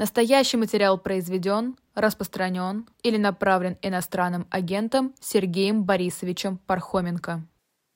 Настоящий 0.00 0.56
материал 0.56 0.96
произведен, 0.96 1.76
распространен 1.94 2.86
или 3.02 3.18
направлен 3.18 3.76
иностранным 3.82 4.46
агентом 4.48 5.14
Сергеем 5.20 5.84
Борисовичем 5.84 6.56
Пархоменко. 6.56 7.46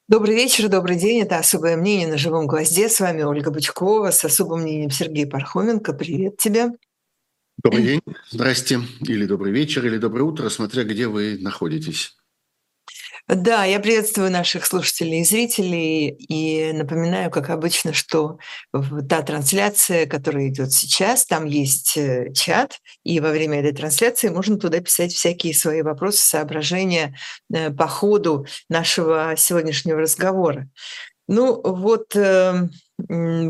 Добрый 0.06 0.35
вечер, 0.35 0.69
добрый 0.69 0.98
день. 0.98 1.22
Это 1.22 1.38
«Особое 1.38 1.79
мнение» 1.79 2.06
на 2.06 2.19
«Живом 2.19 2.46
гвозде». 2.46 2.90
С 2.90 3.01
вами 3.01 3.22
Ольга 3.22 3.51
Бычкова 3.51 4.11
с 4.11 4.22
особым 4.22 4.61
мнением 4.61 4.90
Сергея 4.90 5.27
Пархоменко. 5.27 5.95
Привет 5.95 6.37
тебе. 6.37 6.72
Добрый 7.56 7.82
день, 7.82 8.01
здрасте, 8.29 8.81
или 9.01 9.25
добрый 9.25 9.53
вечер, 9.53 9.87
или 9.87 9.97
доброе 9.97 10.25
утро, 10.25 10.51
смотря 10.51 10.85
где 10.85 11.09
вы 11.09 11.39
находитесь. 11.41 12.19
Да, 13.27 13.65
я 13.65 13.81
приветствую 13.81 14.31
наших 14.31 14.67
слушателей 14.67 15.22
и 15.22 15.25
зрителей 15.25 16.09
и 16.09 16.75
напоминаю, 16.75 17.30
как 17.30 17.48
обычно, 17.48 17.95
что 17.95 18.39
та 19.09 19.23
трансляция, 19.23 20.05
которая 20.05 20.48
идет 20.48 20.73
сейчас, 20.73 21.25
там 21.25 21.47
есть 21.47 21.97
э, 21.97 22.34
чат, 22.34 22.80
и 23.02 23.21
во 23.21 23.30
время 23.30 23.61
этой 23.61 23.73
трансляции 23.73 24.29
можно 24.29 24.59
туда 24.59 24.81
писать 24.81 25.15
всякие 25.15 25.55
свои 25.55 25.81
вопросы, 25.81 26.19
соображения 26.19 27.17
э, 27.51 27.71
по 27.71 27.89
ходу 27.89 28.45
нашего 28.69 29.34
сегодняшнего 29.39 30.01
разговора. 30.01 30.69
Ну 31.27 31.62
вот 31.65 32.15
эм, 32.17 32.70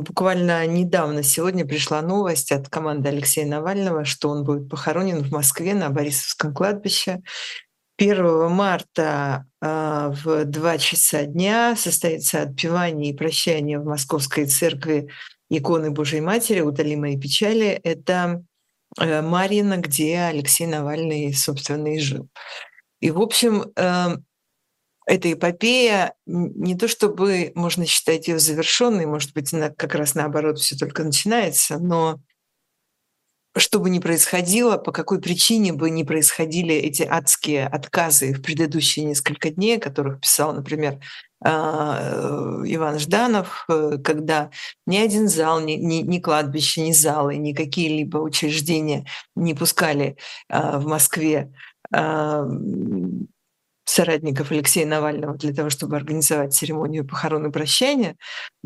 буквально 0.03 0.65
недавно 0.69 1.25
сегодня 1.25 1.67
пришла 1.67 2.01
новость 2.03 2.53
от 2.53 2.69
команды 2.69 3.09
Алексея 3.09 3.47
Навального, 3.47 4.05
что 4.05 4.29
он 4.29 4.45
будет 4.45 4.69
похоронен 4.69 5.25
в 5.25 5.33
Москве 5.33 5.75
на 5.75 5.91
Борисовском 5.91 6.55
кладбище. 6.55 7.23
1 7.97 8.51
марта 8.51 9.47
э, 9.61 10.13
в 10.25 10.45
2 10.45 10.79
часа 10.79 11.25
дня 11.25 11.77
состоится 11.77 12.43
отпевание 12.43 13.13
и 13.13 13.17
прощание 13.17 13.79
в 13.79 13.85
Московской 13.85 14.47
церкви 14.47 15.09
иконы 15.49 15.91
Божьей 15.91 16.21
Матери 16.21 16.61
«Утоли 16.61 16.97
мои 16.97 17.19
печали». 17.19 17.69
Это 17.69 18.45
э, 19.01 19.23
Марина, 19.23 19.77
где 19.77 20.19
Алексей 20.19 20.67
Навальный, 20.67 21.33
собственно, 21.35 21.95
и 21.95 22.01
жил. 22.01 22.29
И, 23.01 23.11
в 23.11 23.21
общем, 23.21 23.73
э, 23.77 24.17
эта 25.07 25.33
эпопея 25.33 26.15
не 26.27 26.77
то 26.77 26.89
чтобы 26.89 27.53
можно 27.55 27.87
считать 27.87 28.27
ее 28.27 28.39
завершенной, 28.39 29.07
может 29.07 29.35
быть, 29.35 29.53
она 29.53 29.71
как 29.71 29.95
раз 29.95 30.15
наоборот 30.15 30.59
все 30.59 30.77
только 30.77 31.05
начинается, 31.05 31.79
но 31.79 32.21
что 33.57 33.79
бы 33.79 33.89
ни 33.91 33.99
происходило, 33.99 34.77
по 34.79 34.93
какой 34.93 35.21
причине 35.21 35.73
бы 35.73 35.91
ни 35.91 36.03
происходили 36.03 36.75
эти 36.75 37.03
адские 37.03 37.67
отказы 37.67 38.35
в 38.35 38.43
предыдущие 38.43 39.05
несколько 39.05 39.51
дней, 39.51 39.77
о 39.77 39.81
которых 39.81 40.21
писал, 40.21 40.53
например, 40.53 40.99
а, 41.47 41.99
э, 42.01 42.63
Иван 42.67 42.99
Жданов, 42.99 43.67
э, 43.69 43.99
когда 44.03 44.51
ни 44.87 44.97
один 44.97 45.29
зал, 45.29 45.61
ни, 45.61 45.73
ни, 45.73 45.97
ни 45.97 46.19
кладбище, 46.19 46.81
ни 46.81 46.93
залы, 46.93 47.37
ни 47.37 47.53
какие-либо 47.53 48.19
учреждения 48.19 49.05
не 49.37 49.53
пускали 49.55 50.17
а, 50.49 50.79
в 50.79 50.87
Москве 50.87 51.53
а, 51.93 52.49
соратников 53.85 54.51
Алексея 54.51 54.87
Навального 54.87 55.37
для 55.37 55.55
того, 55.55 55.71
чтобы 55.71 55.97
организовать 55.97 56.55
церемонию 56.55 57.07
похорон 57.07 57.47
и 57.47 57.53
прощания. 57.53 58.17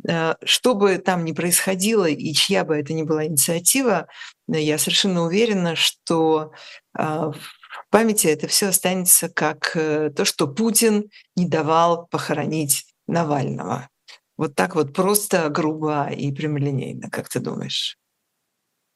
Э, 0.09 0.35
что 0.45 0.75
бы 0.75 0.99
там 0.99 1.25
ни 1.25 1.33
происходило 1.33 2.07
и 2.07 2.33
чья 2.33 2.65
бы 2.65 2.77
это 2.77 2.93
ни 2.93 3.03
была 3.03 3.27
инициатива, 3.27 4.07
э, 4.53 4.61
я 4.61 4.79
совершенно 4.79 5.23
уверена, 5.23 5.75
что 5.75 6.53
э, 6.97 7.03
в 7.03 7.91
памяти 7.91 8.29
это 8.29 8.47
все 8.49 8.69
останется 8.69 9.29
как 9.29 9.73
то, 9.73 10.25
что 10.25 10.47
Путин 10.47 11.11
не 11.37 11.47
давал 11.47 12.07
похоронить 12.07 12.87
Навального. 13.07 13.89
Вот 14.37 14.55
так 14.55 14.75
вот 14.75 14.95
просто, 14.95 15.49
грубо 15.49 16.09
и 16.11 16.33
прямолинейно, 16.33 17.11
как 17.11 17.29
ты 17.29 17.41
думаешь? 17.41 17.99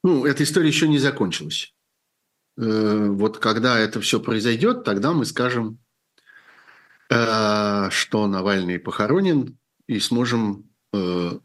Ну, 0.05 0.25
эта 0.25 0.43
история 0.43 0.69
еще 0.69 0.89
не 0.89 0.99
закончилась. 0.99 1.75
Вот 2.57 3.39
когда 3.39 3.79
это 3.79 4.01
все 4.01 4.21
произойдет, 4.21 4.85
тогда 4.85 5.13
мы 5.13 5.25
скажем, 5.25 5.79
что 7.13 8.27
Навальный 8.27 8.79
похоронен, 8.79 9.59
и 9.87 10.01
сможем 10.01 10.71
э, 10.93 11.39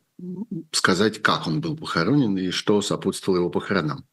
сказать, 0.71 1.21
как 1.21 1.47
он 1.47 1.61
был 1.61 1.75
похоронен 1.75 2.37
и 2.37 2.51
что 2.51 2.81
сопутствовало 2.81 3.39
его 3.39 3.49
похоронам. 3.49 4.05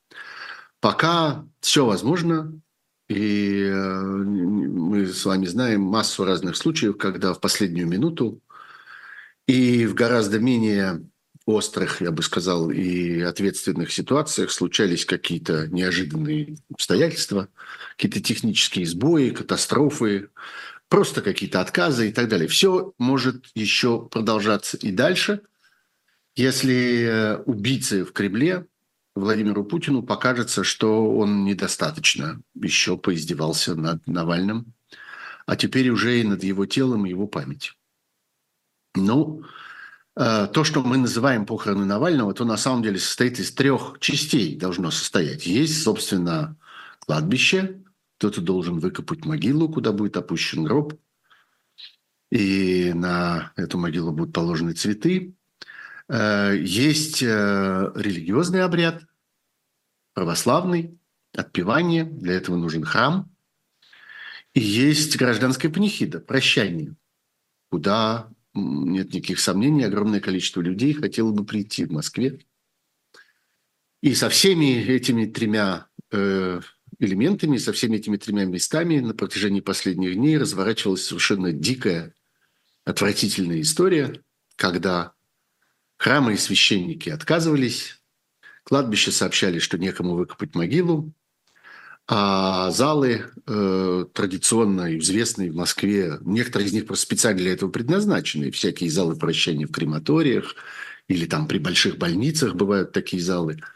Пока 0.80 1.46
все 1.60 1.86
возможно, 1.86 2.60
и 3.08 3.62
э, 3.62 4.02
мы 4.02 5.06
с 5.06 5.24
вами 5.24 5.46
знаем 5.46 5.82
массу 5.82 6.24
разных 6.24 6.56
случаев, 6.56 6.96
когда 6.96 7.32
в 7.32 7.40
последнюю 7.40 7.86
минуту 7.86 8.40
и 9.46 9.86
в 9.86 9.94
гораздо 9.94 10.38
менее 10.38 11.02
острых, 11.46 12.00
я 12.00 12.10
бы 12.10 12.22
сказал, 12.22 12.70
и 12.70 13.20
ответственных 13.20 13.92
ситуациях 13.92 14.50
случались 14.50 15.04
какие-то 15.04 15.68
неожиданные 15.68 16.56
обстоятельства, 16.72 17.48
какие-то 17.96 18.20
технические 18.20 18.86
сбои, 18.86 19.30
катастрофы, 19.30 20.30
просто 20.94 21.22
какие-то 21.22 21.60
отказы 21.60 22.08
и 22.08 22.12
так 22.12 22.28
далее. 22.28 22.46
Все 22.46 22.94
может 22.98 23.46
еще 23.56 24.06
продолжаться 24.06 24.76
и 24.76 24.92
дальше, 24.92 25.40
если 26.36 27.02
э, 27.02 27.36
убийце 27.46 28.04
в 28.04 28.12
Кремле 28.12 28.68
Владимиру 29.16 29.64
Путину 29.64 30.04
покажется, 30.04 30.62
что 30.62 31.16
он 31.16 31.44
недостаточно 31.44 32.40
еще 32.54 32.96
поиздевался 32.96 33.74
над 33.74 34.06
Навальным, 34.06 34.72
а 35.46 35.56
теперь 35.56 35.90
уже 35.90 36.20
и 36.20 36.22
над 36.22 36.44
его 36.44 36.64
телом 36.64 37.06
и 37.06 37.10
его 37.10 37.26
памятью. 37.26 37.74
Ну, 38.94 39.42
э, 40.14 40.46
то, 40.46 40.62
что 40.62 40.84
мы 40.84 40.96
называем 40.96 41.44
похороны 41.44 41.86
Навального, 41.86 42.34
то 42.34 42.44
на 42.44 42.56
самом 42.56 42.84
деле 42.84 43.00
состоит 43.00 43.40
из 43.40 43.50
трех 43.50 43.96
частей, 43.98 44.54
должно 44.56 44.92
состоять. 44.92 45.44
Есть, 45.44 45.82
собственно, 45.82 46.56
кладбище, 47.00 47.83
кто-то 48.18 48.40
должен 48.40 48.78
выкопать 48.78 49.24
могилу, 49.24 49.68
куда 49.68 49.92
будет 49.92 50.16
опущен 50.16 50.64
гроб, 50.64 50.94
и 52.30 52.92
на 52.94 53.52
эту 53.56 53.78
могилу 53.78 54.12
будут 54.12 54.34
положены 54.34 54.72
цветы. 54.72 55.34
Э, 56.08 56.54
есть 56.58 57.22
э, 57.22 57.92
религиозный 57.94 58.62
обряд, 58.62 59.04
православный, 60.14 60.98
отпевание, 61.32 62.04
для 62.04 62.34
этого 62.34 62.56
нужен 62.56 62.84
храм. 62.84 63.30
И 64.54 64.60
есть 64.60 65.16
гражданская 65.16 65.70
панихида, 65.70 66.20
прощание, 66.20 66.94
куда, 67.70 68.30
нет 68.54 69.12
никаких 69.12 69.40
сомнений, 69.40 69.84
огромное 69.84 70.20
количество 70.20 70.60
людей 70.60 70.92
хотело 70.92 71.32
бы 71.32 71.44
прийти 71.44 71.84
в 71.84 71.92
Москве. 71.92 72.40
И 74.00 74.14
со 74.14 74.28
всеми 74.28 74.80
этими 74.80 75.26
тремя 75.26 75.88
э, 76.12 76.60
элементами, 76.98 77.56
со 77.56 77.72
всеми 77.72 77.96
этими 77.96 78.16
тремя 78.16 78.44
местами 78.44 79.00
на 79.00 79.14
протяжении 79.14 79.60
последних 79.60 80.14
дней 80.14 80.38
разворачивалась 80.38 81.06
совершенно 81.06 81.52
дикая, 81.52 82.14
отвратительная 82.84 83.60
история, 83.60 84.20
когда 84.56 85.12
храмы 85.96 86.34
и 86.34 86.36
священники 86.36 87.08
отказывались, 87.08 88.00
кладбище 88.62 89.10
сообщали, 89.10 89.58
что 89.58 89.78
некому 89.78 90.14
выкопать 90.14 90.54
могилу, 90.54 91.12
а 92.06 92.70
залы 92.70 93.30
э, 93.46 94.04
традиционно 94.12 94.98
известные 94.98 95.50
в 95.50 95.54
Москве, 95.54 96.18
некоторые 96.20 96.68
из 96.68 96.72
них 96.74 96.86
просто 96.86 97.06
специально 97.06 97.40
для 97.40 97.52
этого 97.52 97.70
предназначены, 97.70 98.50
всякие 98.50 98.90
залы 98.90 99.16
прощания 99.16 99.66
в 99.66 99.72
крематориях 99.72 100.54
или 101.08 101.24
там 101.24 101.48
при 101.48 101.58
больших 101.58 101.96
больницах 101.96 102.54
бывают 102.54 102.92
такие 102.92 103.22
залы– 103.22 103.60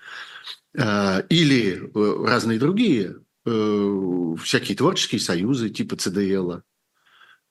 или 0.74 1.90
э, 1.94 2.24
разные 2.26 2.58
другие, 2.58 3.16
э, 3.46 4.34
всякие 4.42 4.76
творческие 4.76 5.20
союзы 5.20 5.70
типа 5.70 5.96
ЦДЛ, 5.96 6.60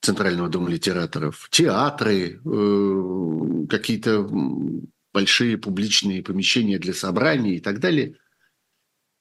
Центрального 0.01 0.47
дома 0.47 0.69
литераторов, 0.69 1.47
театры, 1.50 2.39
какие-то 3.67 4.29
большие 5.11 5.57
публичные 5.57 6.22
помещения 6.22 6.78
для 6.78 6.94
собраний 6.94 7.55
и 7.55 7.59
так 7.59 7.79
далее. 7.79 8.17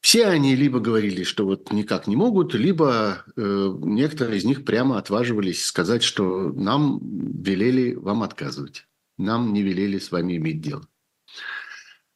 Все 0.02 0.26
они 0.26 0.54
либо 0.54 0.78
говорили, 0.78 1.22
что 1.22 1.46
вот 1.46 1.72
никак 1.72 2.06
не 2.06 2.14
могут, 2.14 2.54
либо 2.54 3.24
некоторые 3.36 4.36
из 4.36 4.44
них 4.44 4.66
прямо 4.66 4.98
отваживались 4.98 5.64
сказать, 5.64 6.02
что 6.02 6.52
нам 6.52 7.00
велели 7.42 7.94
вам 7.94 8.22
отказывать, 8.22 8.86
нам 9.16 9.54
не 9.54 9.62
велели 9.62 9.98
с 9.98 10.12
вами 10.12 10.36
иметь 10.36 10.60
дело. 10.60 10.86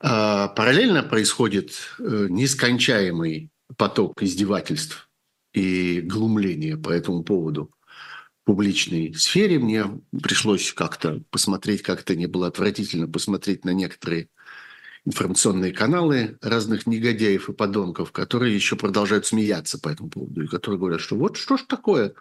А, 0.03 0.49
параллельно 0.49 1.03
происходит 1.03 1.73
э, 1.99 2.27
нескончаемый 2.31 3.51
поток 3.77 4.23
издевательств 4.23 5.11
и 5.53 6.01
глумления 6.01 6.79
по 6.79 6.89
этому 6.91 7.23
поводу 7.23 7.71
в 8.43 8.47
публичной 8.47 9.15
сфере. 9.15 9.59
Мне 9.59 9.85
пришлось 10.23 10.73
как-то 10.73 11.23
посмотреть, 11.31 11.83
как 11.83 12.01
это 12.01 12.17
не 12.17 12.27
было 12.27 12.47
отвратительно, 12.47 13.09
посмотреть 13.09 13.67
на 13.67 13.71
некоторые 13.71 14.29
информационные 15.07 15.73
каналы 15.73 16.39
разных 16.43 16.87
негодяев 16.87 17.49
и 17.49 17.53
подонков, 17.53 18.13
которые 18.13 18.55
еще 18.55 18.77
продолжают 18.77 19.27
смеяться 19.27 19.79
по 19.79 19.89
этому 19.89 20.11
поводу, 20.11 20.43
и 20.43 20.47
которые 20.47 20.79
говорят, 20.79 21.01
что 21.01 21.17
вот 21.17 21.37
что 21.37 21.57
ж 21.57 21.63
такое, 21.63 22.15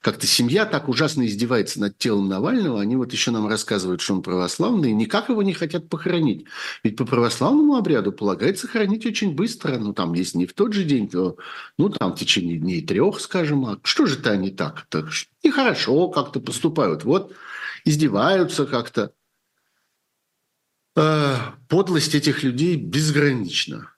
как-то 0.00 0.26
семья 0.26 0.66
так 0.66 0.88
ужасно 0.88 1.26
издевается 1.26 1.80
над 1.80 1.98
телом 1.98 2.28
Навального, 2.28 2.80
они 2.80 2.96
вот 2.96 3.12
еще 3.12 3.30
нам 3.30 3.46
рассказывают, 3.46 4.00
что 4.00 4.14
он 4.14 4.22
православный, 4.22 4.90
и 4.90 4.94
никак 4.94 5.28
его 5.28 5.42
не 5.42 5.52
хотят 5.52 5.88
похоронить. 5.88 6.46
Ведь 6.82 6.96
по 6.96 7.04
православному 7.04 7.76
обряду 7.76 8.12
полагается 8.12 8.68
хоронить 8.68 9.06
очень 9.06 9.34
быстро, 9.34 9.78
ну 9.78 9.92
там, 9.92 10.12
если 10.14 10.38
не 10.38 10.46
в 10.46 10.52
тот 10.52 10.72
же 10.72 10.84
день, 10.84 11.08
то 11.08 11.36
ну 11.78 11.90
там 11.90 12.14
в 12.14 12.18
течение 12.18 12.58
дней 12.58 12.84
трех, 12.84 13.20
скажем, 13.20 13.64
а 13.66 13.78
что 13.82 14.06
же 14.06 14.18
это 14.18 14.30
они 14.30 14.50
так? 14.50 14.86
так 14.88 15.06
нехорошо 15.42 16.08
как-то 16.08 16.40
поступают, 16.40 17.04
вот 17.04 17.34
издеваются 17.84 18.66
как-то. 18.66 19.12
Э, 21.66 21.68
подлость 21.68 22.14
этих 22.14 22.42
людей 22.42 22.76
безгранична. 22.76 23.90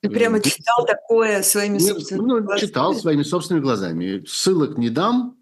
Ты 0.00 0.10
прямо 0.10 0.40
читал 0.40 0.86
такое 0.86 1.42
своими 1.42 1.78
собственными 1.78 2.26
ну, 2.26 2.40
глазами? 2.40 2.60
Читал 2.60 2.94
своими 2.94 3.22
собственными 3.22 3.62
глазами. 3.62 4.24
Ссылок 4.26 4.78
не 4.78 4.90
дам, 4.90 5.36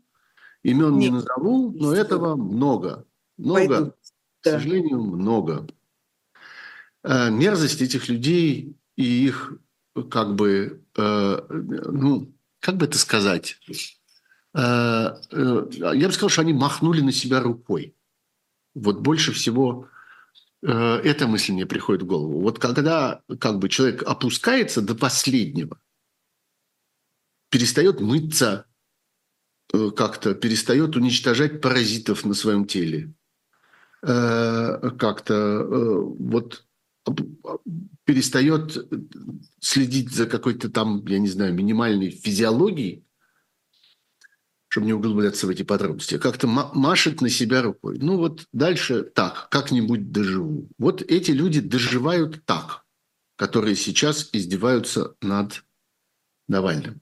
имен 0.63 0.99
Нет. 0.99 1.11
не 1.11 1.17
назову, 1.17 1.73
но 1.73 1.95
этого 1.95 2.37
много. 2.37 3.07
Много, 3.37 3.55
Пойду. 3.55 3.91
к 3.91 3.95
да. 4.45 4.51
сожалению, 4.53 5.01
много. 5.01 5.67
Э, 7.03 7.31
мерзость 7.31 7.81
этих 7.83 8.09
людей 8.09 8.77
и 8.97 9.27
их 9.27 9.55
как 10.11 10.35
бы, 10.35 10.83
э, 10.97 11.41
ну, 11.49 12.33
как 12.61 12.77
бы 12.77 12.87
это 12.87 12.99
сказать, 12.99 13.59
я 14.53 15.17
бы 15.31 16.13
сказал, 16.13 16.29
что 16.29 16.41
они 16.41 16.53
махнули 16.53 17.03
на 17.03 17.13
себя 17.13 17.41
рукой. 17.41 17.95
Вот 18.75 18.99
больше 18.99 19.33
всего 19.33 19.89
Э, 19.93 20.00
эта 20.63 21.27
мысль 21.27 21.53
мне 21.53 21.67
приходит 21.67 22.03
в 22.03 22.07
голову. 22.07 22.41
Вот 22.41 22.59
когда 22.59 23.23
как 23.39 23.59
бы 23.59 23.69
человек 23.69 24.03
опускается 24.03 24.83
до 24.83 24.95
последнего, 24.95 25.81
перестает 27.51 28.01
мыться, 28.01 28.67
э, 29.73 29.91
как-то 29.91 30.35
перестает 30.35 30.97
уничтожать 30.97 31.61
паразитов 31.61 32.25
на 32.25 32.35
своем 32.35 32.67
теле, 32.67 33.13
э, 34.03 34.91
как-то 34.99 35.65
вот 35.65 36.65
перестает 38.05 38.89
следить 39.61 40.11
за 40.11 40.27
какой-то 40.27 40.71
там, 40.71 41.05
я 41.07 41.19
не 41.19 41.29
знаю, 41.29 41.55
минимальной 41.55 42.11
физиологией, 42.11 43.05
чтобы 44.71 44.87
не 44.87 44.93
углубляться 44.93 45.49
в 45.49 45.51
эти 45.51 45.65
подробности, 45.65 46.17
как-то 46.17 46.47
машет 46.47 47.21
на 47.21 47.29
себя 47.29 47.61
рукой. 47.61 47.99
Ну 48.01 48.17
вот 48.19 48.47
дальше 48.53 49.03
так, 49.03 49.49
как-нибудь 49.51 50.13
доживу. 50.13 50.69
Вот 50.79 51.03
эти 51.03 51.33
люди 51.33 51.61
доживают 51.61 52.45
так, 52.45 52.85
которые 53.37 53.75
сейчас 53.75 54.31
издеваются 54.33 55.17
над 55.21 55.65
Навальным. 56.47 57.01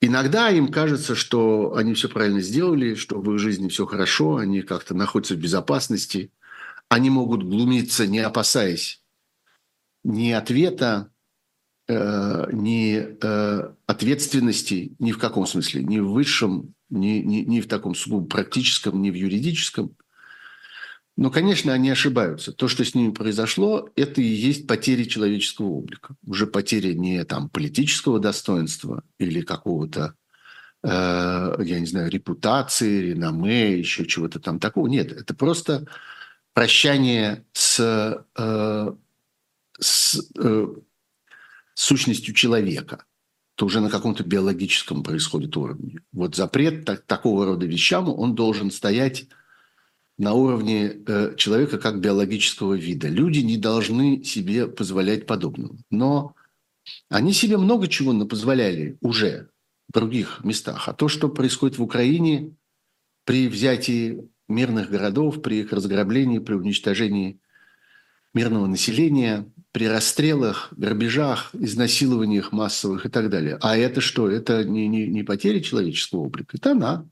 Иногда 0.00 0.50
им 0.50 0.68
кажется, 0.68 1.16
что 1.16 1.74
они 1.74 1.94
все 1.94 2.08
правильно 2.08 2.40
сделали, 2.40 2.94
что 2.94 3.20
в 3.20 3.34
их 3.34 3.40
жизни 3.40 3.68
все 3.68 3.84
хорошо, 3.84 4.36
они 4.36 4.62
как-то 4.62 4.94
находятся 4.94 5.34
в 5.34 5.38
безопасности, 5.38 6.32
они 6.88 7.10
могут 7.10 7.42
глумиться, 7.42 8.06
не 8.06 8.20
опасаясь 8.20 9.02
ни 10.04 10.30
ответа, 10.30 11.11
э, 11.92 12.48
ни 12.52 13.16
э, 13.20 13.72
ответственности 13.86 14.92
ни 14.98 15.12
в 15.12 15.18
каком 15.18 15.46
смысле, 15.46 15.82
ни 15.82 15.98
в 15.98 16.10
высшем, 16.10 16.74
ни, 16.90 17.18
ни, 17.18 17.40
ни 17.40 17.60
в 17.60 17.68
таком 17.68 17.94
сугубо 17.94 18.26
практическом, 18.26 19.00
ни 19.02 19.10
в 19.10 19.14
юридическом. 19.14 19.96
Но, 21.16 21.30
конечно, 21.30 21.72
они 21.72 21.90
ошибаются. 21.90 22.52
То, 22.52 22.68
что 22.68 22.84
с 22.84 22.94
ними 22.94 23.12
произошло, 23.12 23.90
это 23.96 24.22
и 24.22 24.24
есть 24.24 24.66
потеря 24.66 25.04
человеческого 25.04 25.66
облика. 25.66 26.14
Уже 26.26 26.46
потеря 26.46 26.94
не 26.94 27.22
там, 27.24 27.50
политического 27.50 28.18
достоинства 28.18 29.04
или 29.18 29.42
какого-то, 29.42 30.14
э, 30.82 30.88
я 30.88 31.80
не 31.80 31.86
знаю, 31.86 32.10
репутации, 32.10 33.10
реноме, 33.10 33.78
еще 33.78 34.06
чего-то 34.06 34.40
там 34.40 34.58
такого. 34.58 34.86
Нет, 34.86 35.12
это 35.12 35.34
просто 35.34 35.86
прощание 36.54 37.44
с, 37.52 38.24
э, 38.36 38.92
с 39.78 40.30
э, 40.38 40.66
сущностью 41.82 42.34
человека, 42.34 43.04
то 43.56 43.66
уже 43.66 43.80
на 43.80 43.90
каком-то 43.90 44.24
биологическом 44.24 45.02
происходит 45.02 45.56
уровне. 45.56 46.00
Вот 46.12 46.36
запрет 46.36 46.84
так, 46.84 47.02
такого 47.02 47.44
рода 47.44 47.66
вещам, 47.66 48.08
он 48.08 48.34
должен 48.34 48.70
стоять 48.70 49.26
на 50.16 50.34
уровне 50.34 51.02
э, 51.06 51.34
человека 51.36 51.78
как 51.78 52.00
биологического 52.00 52.74
вида. 52.74 53.08
Люди 53.08 53.40
не 53.40 53.56
должны 53.56 54.22
себе 54.22 54.68
позволять 54.68 55.26
подобного. 55.26 55.76
Но 55.90 56.34
они 57.08 57.32
себе 57.32 57.56
много 57.56 57.88
чего 57.88 58.12
позволяли 58.26 58.96
уже 59.00 59.48
в 59.88 59.92
других 59.92 60.40
местах. 60.44 60.88
А 60.88 60.92
то, 60.92 61.08
что 61.08 61.28
происходит 61.28 61.78
в 61.78 61.82
Украине 61.82 62.54
при 63.24 63.48
взятии 63.48 64.28
мирных 64.48 64.90
городов, 64.90 65.42
при 65.42 65.60
их 65.60 65.72
разграблении, 65.72 66.38
при 66.38 66.54
уничтожении 66.54 67.40
мирного 68.34 68.66
населения, 68.66 69.46
при 69.72 69.88
расстрелах, 69.88 70.68
грабежах, 70.76 71.50
изнасилованиях 71.54 72.52
массовых 72.52 73.06
и 73.06 73.08
так 73.08 73.30
далее. 73.30 73.58
А 73.62 73.76
это 73.76 74.00
что? 74.00 74.30
Это 74.30 74.64
не, 74.64 74.86
не, 74.86 75.06
не 75.06 75.22
потеря 75.22 75.60
человеческого 75.60 76.20
облика, 76.20 76.56
это 76.56 76.72
она. 76.72 77.06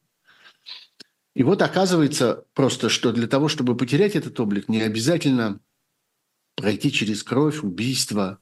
И 1.35 1.43
вот 1.43 1.63
оказывается 1.63 2.45
просто, 2.55 2.89
что 2.89 3.13
для 3.13 3.27
того, 3.27 3.49
чтобы 3.49 3.77
потерять 3.77 4.15
этот 4.15 4.39
облик, 4.41 4.69
не 4.69 4.83
обязательно 4.83 5.61
пройти 6.55 6.93
через 6.93 7.23
кровь, 7.23 7.63
убийство, 7.63 8.39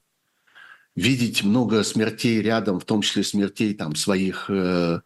видеть 0.96 1.44
много 1.44 1.84
смертей 1.84 2.42
рядом, 2.42 2.80
в 2.80 2.84
том 2.84 3.02
числе 3.02 3.22
смертей 3.22 3.74
там, 3.74 3.94
своих 3.94 4.50
э, 4.50 5.00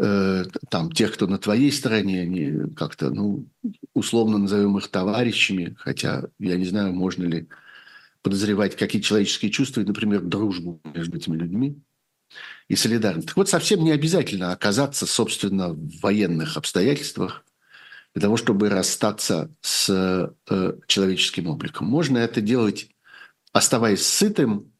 Э, 0.00 0.44
там, 0.70 0.92
тех, 0.92 1.14
кто 1.14 1.26
на 1.26 1.38
твоей 1.38 1.72
стороне, 1.72 2.22
они 2.22 2.72
как-то, 2.76 3.10
ну, 3.10 3.48
условно 3.94 4.38
назовем 4.38 4.78
их 4.78 4.88
товарищами, 4.88 5.74
хотя 5.78 6.28
я 6.38 6.56
не 6.56 6.66
знаю, 6.66 6.92
можно 6.92 7.24
ли 7.24 7.48
подозревать 8.22 8.76
какие 8.76 9.02
человеческие 9.02 9.50
чувства, 9.50 9.80
например, 9.80 10.20
дружбу 10.20 10.80
между 10.94 11.16
этими 11.16 11.36
людьми 11.36 11.82
и 12.68 12.76
солидарность. 12.76 13.28
Так 13.28 13.36
вот, 13.36 13.48
совсем 13.48 13.82
не 13.82 13.90
обязательно 13.90 14.52
оказаться, 14.52 15.04
собственно, 15.04 15.70
в 15.70 16.00
военных 16.00 16.56
обстоятельствах 16.56 17.44
для 18.14 18.22
того, 18.22 18.36
чтобы 18.36 18.68
расстаться 18.68 19.52
с 19.62 20.32
э, 20.48 20.78
человеческим 20.86 21.48
обликом. 21.48 21.88
Можно 21.88 22.18
это 22.18 22.40
делать, 22.40 22.88
оставаясь 23.52 24.06
сытым, 24.06 24.72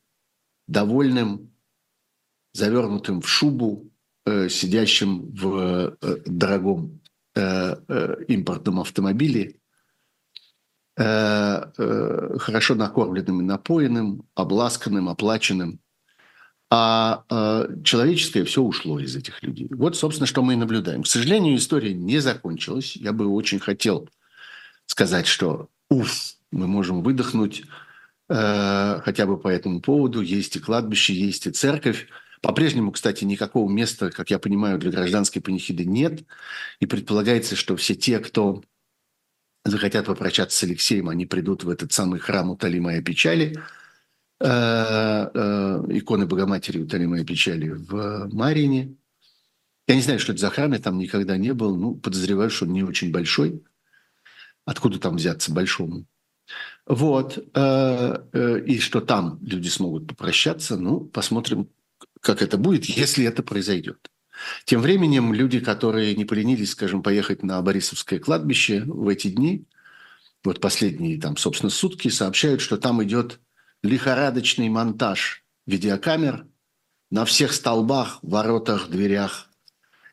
довольным, 0.68 1.52
завернутым 2.52 3.20
в 3.20 3.28
шубу, 3.28 3.90
сидящим 4.48 5.30
в 5.32 5.96
э, 6.00 6.16
дорогом 6.26 7.00
э, 7.34 8.24
импортном 8.28 8.80
автомобиле, 8.80 9.54
хорошо 10.96 12.74
накормленным 12.74 13.40
и 13.40 13.44
напоенным, 13.44 14.24
обласканным, 14.34 15.08
оплаченным. 15.08 15.78
А 16.70 17.22
человеческое 17.84 18.44
все 18.44 18.62
ушло 18.62 18.98
из 18.98 19.14
этих 19.14 19.40
людей. 19.44 19.68
Вот, 19.70 19.96
собственно, 19.96 20.26
что 20.26 20.42
мы 20.42 20.54
и 20.54 20.56
наблюдаем. 20.56 21.04
К 21.04 21.06
сожалению, 21.06 21.56
история 21.56 21.94
не 21.94 22.18
закончилась. 22.18 22.96
Я 22.96 23.12
бы 23.12 23.28
очень 23.28 23.60
хотел 23.60 24.08
сказать, 24.86 25.28
что 25.28 25.68
уф, 25.88 26.34
мы 26.50 26.66
можем 26.66 27.02
выдохнуть 27.02 27.62
хотя 28.28 29.24
бы 29.26 29.38
по 29.38 29.46
этому 29.46 29.80
поводу. 29.80 30.20
Есть 30.20 30.56
и 30.56 30.58
кладбище, 30.58 31.14
есть 31.14 31.46
и 31.46 31.52
церковь. 31.52 32.08
По-прежнему, 32.40 32.92
кстати, 32.92 33.24
никакого 33.24 33.70
места, 33.70 34.10
как 34.10 34.30
я 34.30 34.38
понимаю, 34.38 34.78
для 34.78 34.90
гражданской 34.90 35.42
панихиды 35.42 35.84
нет. 35.84 36.24
И 36.80 36.86
предполагается, 36.86 37.56
что 37.56 37.76
все 37.76 37.94
те, 37.94 38.18
кто 38.20 38.62
захотят 39.64 40.06
попрощаться 40.06 40.56
с 40.56 40.62
Алексеем, 40.62 41.08
они 41.08 41.26
придут 41.26 41.64
в 41.64 41.70
этот 41.70 41.92
самый 41.92 42.20
храм 42.20 42.50
«Утоли 42.50 42.78
моей 42.78 43.02
печали», 43.02 43.56
э, 44.40 44.46
э, 44.46 45.84
иконы 45.90 46.26
Богоматери 46.26 46.80
«Утоли 46.80 47.06
моей 47.06 47.24
печали» 47.24 47.70
в 47.70 48.28
Марине. 48.32 48.94
Я 49.86 49.94
не 49.94 50.02
знаю, 50.02 50.20
что 50.20 50.32
это 50.32 50.40
за 50.40 50.50
храм, 50.50 50.72
я 50.72 50.78
там 50.78 50.98
никогда 50.98 51.36
не 51.36 51.52
был. 51.54 51.76
Ну, 51.76 51.94
подозреваю, 51.94 52.50
что 52.50 52.66
он 52.66 52.72
не 52.72 52.82
очень 52.82 53.10
большой. 53.10 53.62
Откуда 54.64 54.98
там 54.98 55.16
взяться 55.16 55.52
большому? 55.52 56.04
Вот. 56.86 57.38
Э, 57.54 58.60
и 58.66 58.78
что 58.78 59.00
там 59.00 59.38
люди 59.42 59.68
смогут 59.68 60.06
попрощаться. 60.06 60.76
Ну, 60.76 61.00
посмотрим, 61.00 61.68
как 62.20 62.42
это 62.42 62.58
будет, 62.58 62.84
если 62.86 63.24
это 63.24 63.42
произойдет. 63.42 64.10
Тем 64.64 64.80
временем 64.80 65.32
люди, 65.34 65.60
которые 65.60 66.14
не 66.14 66.24
поленились, 66.24 66.70
скажем, 66.70 67.02
поехать 67.02 67.42
на 67.42 67.60
Борисовское 67.60 68.18
кладбище 68.18 68.82
в 68.84 69.08
эти 69.08 69.28
дни, 69.28 69.64
вот 70.44 70.60
последние 70.60 71.20
там, 71.20 71.36
собственно, 71.36 71.70
сутки, 71.70 72.08
сообщают, 72.08 72.60
что 72.60 72.76
там 72.76 73.02
идет 73.02 73.40
лихорадочный 73.82 74.68
монтаж 74.68 75.44
видеокамер 75.66 76.46
на 77.10 77.24
всех 77.24 77.52
столбах, 77.52 78.18
воротах, 78.22 78.88
дверях 78.88 79.48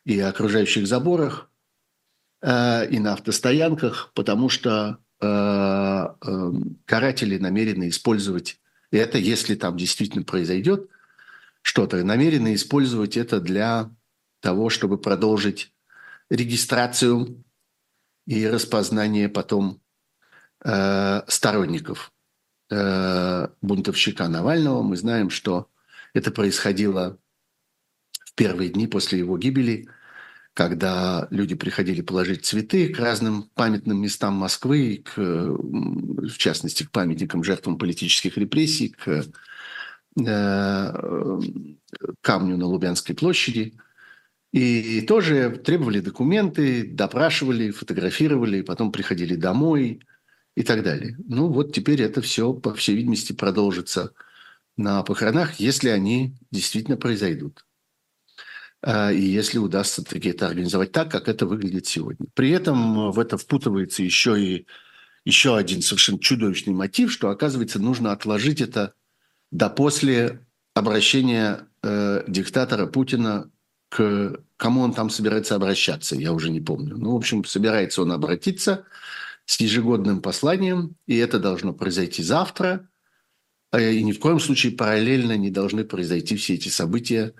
и 0.03 0.19
окружающих 0.19 0.87
заборах, 0.87 1.49
э, 2.41 2.89
и 2.89 2.99
на 2.99 3.13
автостоянках, 3.13 4.11
потому 4.13 4.49
что 4.49 4.97
э, 5.21 5.25
э, 5.27 6.51
каратели 6.85 7.37
намерены 7.37 7.89
использовать 7.89 8.59
это, 8.91 9.17
если 9.17 9.55
там 9.55 9.77
действительно 9.77 10.23
произойдет 10.23 10.89
что-то, 11.65 12.03
намерены 12.03 12.53
использовать 12.53 13.17
это 13.17 13.41
для 13.41 13.89
того, 14.39 14.69
чтобы 14.69 14.99
продолжить 14.99 15.73
регистрацию 16.29 17.43
и 18.27 18.45
распознание 18.47 19.29
потом 19.29 19.81
э, 20.63 21.21
сторонников 21.27 22.13
э, 22.69 23.47
бунтовщика 23.61 24.27
Навального. 24.27 24.83
Мы 24.83 24.95
знаем, 24.95 25.31
что 25.31 25.67
это 26.13 26.29
происходило 26.29 27.17
в 28.23 28.35
первые 28.35 28.69
дни 28.69 28.85
после 28.85 29.17
его 29.17 29.35
гибели, 29.39 29.89
когда 30.53 31.27
люди 31.31 31.55
приходили 31.55 32.01
положить 32.01 32.45
цветы 32.45 32.89
к 32.89 32.99
разным 32.99 33.49
памятным 33.55 33.99
местам 33.99 34.35
Москвы, 34.35 35.03
к, 35.03 35.17
в 35.17 36.37
частности, 36.37 36.83
к 36.83 36.91
памятникам 36.91 37.43
жертвам 37.43 37.79
политических 37.79 38.37
репрессий, 38.37 38.89
к 38.89 39.25
камню 40.15 41.41
на 42.57 42.65
Лубянской 42.65 43.15
площади. 43.15 43.73
И 44.51 45.01
тоже 45.01 45.49
требовали 45.49 45.99
документы, 45.99 46.87
допрашивали, 46.87 47.71
фотографировали, 47.71 48.61
потом 48.61 48.93
приходили 48.93 49.35
домой 49.35 50.01
и 50.55 50.63
так 50.63 50.83
далее. 50.83 51.17
Ну 51.27 51.49
вот 51.49 51.73
теперь 51.73 52.01
это 52.01 52.21
все, 52.21 52.53
по 52.53 52.73
всей 52.73 52.95
видимости, 52.95 53.33
продолжится 53.33 54.13
на 54.77 55.03
похоронах, 55.03 55.59
если 55.59 55.89
они 55.89 56.35
действительно 56.51 56.95
произойдут. 56.95 57.65
А, 58.81 59.11
и 59.11 59.21
если 59.21 59.57
удастся 59.57 60.03
таки 60.03 60.29
это 60.29 60.47
организовать 60.47 60.91
так, 60.91 61.11
как 61.11 61.27
это 61.27 61.45
выглядит 61.45 61.87
сегодня. 61.87 62.27
При 62.33 62.51
этом 62.51 63.11
в 63.11 63.19
это 63.19 63.37
впутывается 63.37 64.03
еще 64.03 64.41
и 64.41 64.67
еще 65.25 65.57
один 65.57 65.81
совершенно 65.81 66.19
чудовищный 66.19 66.73
мотив, 66.73 67.11
что, 67.11 67.29
оказывается, 67.29 67.79
нужно 67.79 68.11
отложить 68.11 68.61
это 68.61 68.93
до 69.55 69.69
после 69.69 70.45
обращения 70.73 71.67
э, 71.81 72.23
диктатора 72.27 72.87
Путина 72.87 73.49
к 73.89 74.41
кому 74.57 74.81
он 74.81 74.93
там 74.93 75.09
собирается 75.09 75.55
обращаться, 75.55 76.15
я 76.15 76.33
уже 76.33 76.49
не 76.49 76.59
помню. 76.59 76.97
Ну, 76.97 77.13
в 77.13 77.15
общем, 77.15 77.45
собирается 77.45 78.01
он 78.01 78.11
обратиться 78.11 78.85
с 79.45 79.57
ежегодным 79.59 80.21
посланием, 80.21 80.95
и 81.07 81.15
это 81.15 81.39
должно 81.39 81.73
произойти 81.73 82.21
завтра. 82.21 82.89
Э, 83.71 83.93
и 83.93 84.03
ни 84.03 84.11
в 84.11 84.19
коем 84.19 84.41
случае 84.41 84.73
параллельно 84.73 85.37
не 85.37 85.51
должны 85.51 85.85
произойти 85.85 86.35
все 86.35 86.55
эти 86.55 86.67
события, 86.67 87.33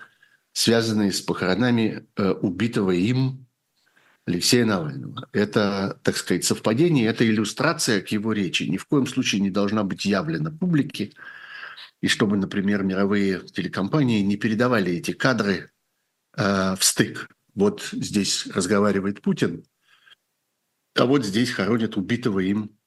связанные 0.54 1.12
с 1.12 1.20
похоронами 1.20 2.08
э, 2.16 2.32
убитого 2.32 2.92
им 2.92 3.46
Алексея 4.26 4.64
Навального. 4.64 5.28
Это, 5.34 6.00
так 6.02 6.16
сказать, 6.16 6.46
совпадение, 6.46 7.08
это 7.08 7.28
иллюстрация 7.28 8.00
к 8.00 8.08
его 8.08 8.32
речи. 8.32 8.64
Ни 8.64 8.78
в 8.78 8.86
коем 8.86 9.06
случае 9.06 9.42
не 9.42 9.50
должна 9.50 9.84
быть 9.84 10.06
явлена 10.06 10.50
публике. 10.50 11.12
И 12.02 12.08
чтобы, 12.08 12.38
например, 12.38 12.84
мировые 12.84 13.42
телекомпании 13.42 14.22
не 14.22 14.38
передавали 14.38 14.94
эти 14.94 15.12
кадры 15.12 15.72
э, 16.38 16.76
в 16.76 16.84
стык. 16.84 17.30
Вот 17.54 17.88
здесь 17.92 18.48
разговаривает 18.48 19.22
Путин, 19.22 19.64
а 20.96 21.06
вот 21.06 21.26
здесь 21.26 21.52
хоронят 21.52 21.98
убитого 21.98 22.40
им 22.40 22.78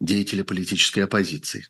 деятеля 0.00 0.44
политической 0.44 1.00
оппозиции. 1.00 1.66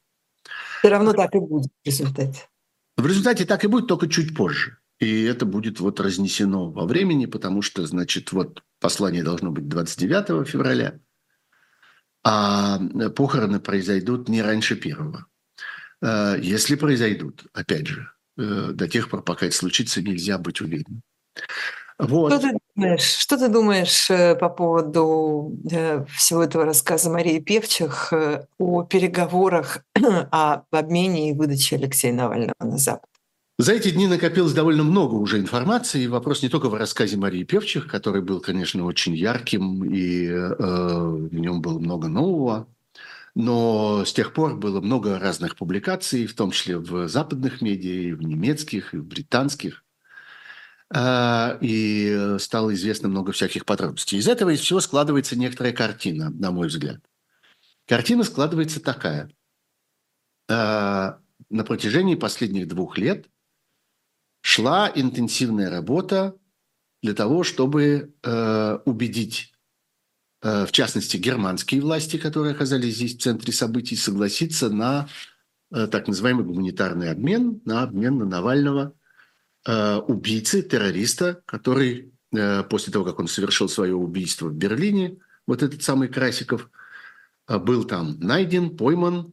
Все 0.80 0.88
равно 0.88 1.12
так 1.12 1.34
и 1.34 1.38
будет 1.38 1.70
в 1.82 1.86
результате. 1.86 2.48
В 2.96 3.06
результате 3.06 3.44
так 3.44 3.64
и 3.64 3.66
будет, 3.66 3.88
только 3.88 4.08
чуть 4.08 4.34
позже. 4.34 4.78
И 4.98 5.24
это 5.24 5.44
будет 5.44 5.80
вот 5.80 6.00
разнесено 6.00 6.70
во 6.70 6.86
времени, 6.86 7.26
потому 7.26 7.60
что, 7.60 7.86
значит, 7.86 8.32
вот 8.32 8.62
послание 8.80 9.22
должно 9.22 9.50
быть 9.50 9.68
29 9.68 10.48
февраля, 10.48 10.98
а 12.24 12.78
похороны 13.10 13.60
произойдут 13.60 14.28
не 14.28 14.42
раньше 14.42 14.74
первого. 14.76 15.26
Э, 16.02 16.36
если 16.40 16.74
произойдут, 16.76 17.46
опять 17.52 17.86
же, 17.86 18.08
э, 18.38 18.70
до 18.72 18.88
тех 18.88 19.10
пор, 19.10 19.22
пока 19.22 19.46
это 19.46 19.54
случится, 19.54 20.02
нельзя 20.02 20.38
быть 20.38 20.60
уверенным. 20.60 21.02
Вот. 21.98 22.30
Что 22.32 22.40
ты 22.40 22.58
думаешь, 22.74 23.02
что 23.02 23.38
ты 23.38 23.48
думаешь 23.48 24.10
э, 24.10 24.36
по 24.36 24.50
поводу 24.50 25.56
всего 26.14 26.42
этого 26.42 26.66
рассказа 26.66 27.10
Марии 27.10 27.40
Певчих 27.40 28.12
о 28.58 28.82
переговорах 28.84 29.78
о 30.30 30.62
обмене 30.70 31.30
и 31.30 31.34
выдаче 31.34 31.76
Алексея 31.76 32.12
Навального 32.12 32.54
на 32.60 32.76
Запад? 32.76 33.08
За 33.58 33.72
эти 33.72 33.90
дни 33.90 34.06
накопилось 34.06 34.52
довольно 34.52 34.82
много 34.82 35.14
уже 35.14 35.38
информации. 35.38 36.02
И 36.02 36.08
вопрос 36.08 36.42
не 36.42 36.50
только 36.50 36.68
в 36.68 36.74
рассказе 36.74 37.16
Марии 37.16 37.42
Певчих, 37.42 37.88
который 37.88 38.20
был, 38.20 38.40
конечно, 38.40 38.84
очень 38.84 39.14
ярким, 39.14 39.82
и 39.82 40.26
э, 40.26 40.54
в 40.58 41.34
нем 41.34 41.62
было 41.62 41.78
много 41.78 42.08
нового. 42.08 42.68
Но 43.36 44.06
с 44.06 44.14
тех 44.14 44.32
пор 44.32 44.56
было 44.56 44.80
много 44.80 45.18
разных 45.18 45.56
публикаций, 45.56 46.26
в 46.26 46.34
том 46.34 46.52
числе 46.52 46.78
в 46.78 47.06
западных 47.06 47.60
медиа, 47.60 48.08
и 48.08 48.12
в 48.12 48.22
немецких, 48.22 48.94
и 48.94 48.96
в 48.96 49.04
британских. 49.04 49.84
А, 50.88 51.58
и 51.60 52.36
стало 52.38 52.72
известно 52.72 53.10
много 53.10 53.32
всяких 53.32 53.66
подробностей. 53.66 54.16
Из 54.16 54.26
этого 54.26 54.54
из 54.54 54.60
всего 54.60 54.80
складывается 54.80 55.36
некоторая 55.36 55.74
картина, 55.74 56.30
на 56.30 56.50
мой 56.50 56.68
взгляд. 56.68 57.02
Картина 57.86 58.24
складывается 58.24 58.80
такая. 58.80 59.30
А, 60.48 61.18
на 61.50 61.62
протяжении 61.62 62.14
последних 62.14 62.68
двух 62.68 62.96
лет 62.96 63.28
шла 64.40 64.90
интенсивная 64.94 65.68
работа 65.68 66.38
для 67.02 67.12
того, 67.12 67.44
чтобы 67.44 68.14
э, 68.22 68.78
убедить, 68.86 69.52
в 70.42 70.68
частности, 70.70 71.16
германские 71.16 71.80
власти, 71.80 72.18
которые 72.18 72.54
оказались 72.54 72.96
здесь 72.96 73.16
в 73.16 73.20
центре 73.20 73.52
событий, 73.52 73.96
согласиться 73.96 74.68
на 74.70 75.08
э, 75.72 75.86
так 75.86 76.08
называемый 76.08 76.44
гуманитарный 76.44 77.10
обмен, 77.10 77.60
на 77.64 77.82
обмен 77.82 78.18
на 78.18 78.24
Навального– 78.26 78.92
Э, 79.66 79.96
убийцы, 79.96 80.62
террориста, 80.62 81.42
который 81.44 82.12
э, 82.32 82.62
после 82.62 82.92
того, 82.92 83.04
как 83.04 83.18
он 83.18 83.26
совершил 83.26 83.68
свое 83.68 83.96
убийство 83.96 84.46
в 84.46 84.54
Берлине, 84.54 85.18
вот 85.44 85.64
этот 85.64 85.82
самый 85.82 86.06
Красиков, 86.06 86.70
э, 87.48 87.58
был 87.58 87.84
там 87.84 88.18
найден, 88.20 88.76
пойман. 88.76 89.32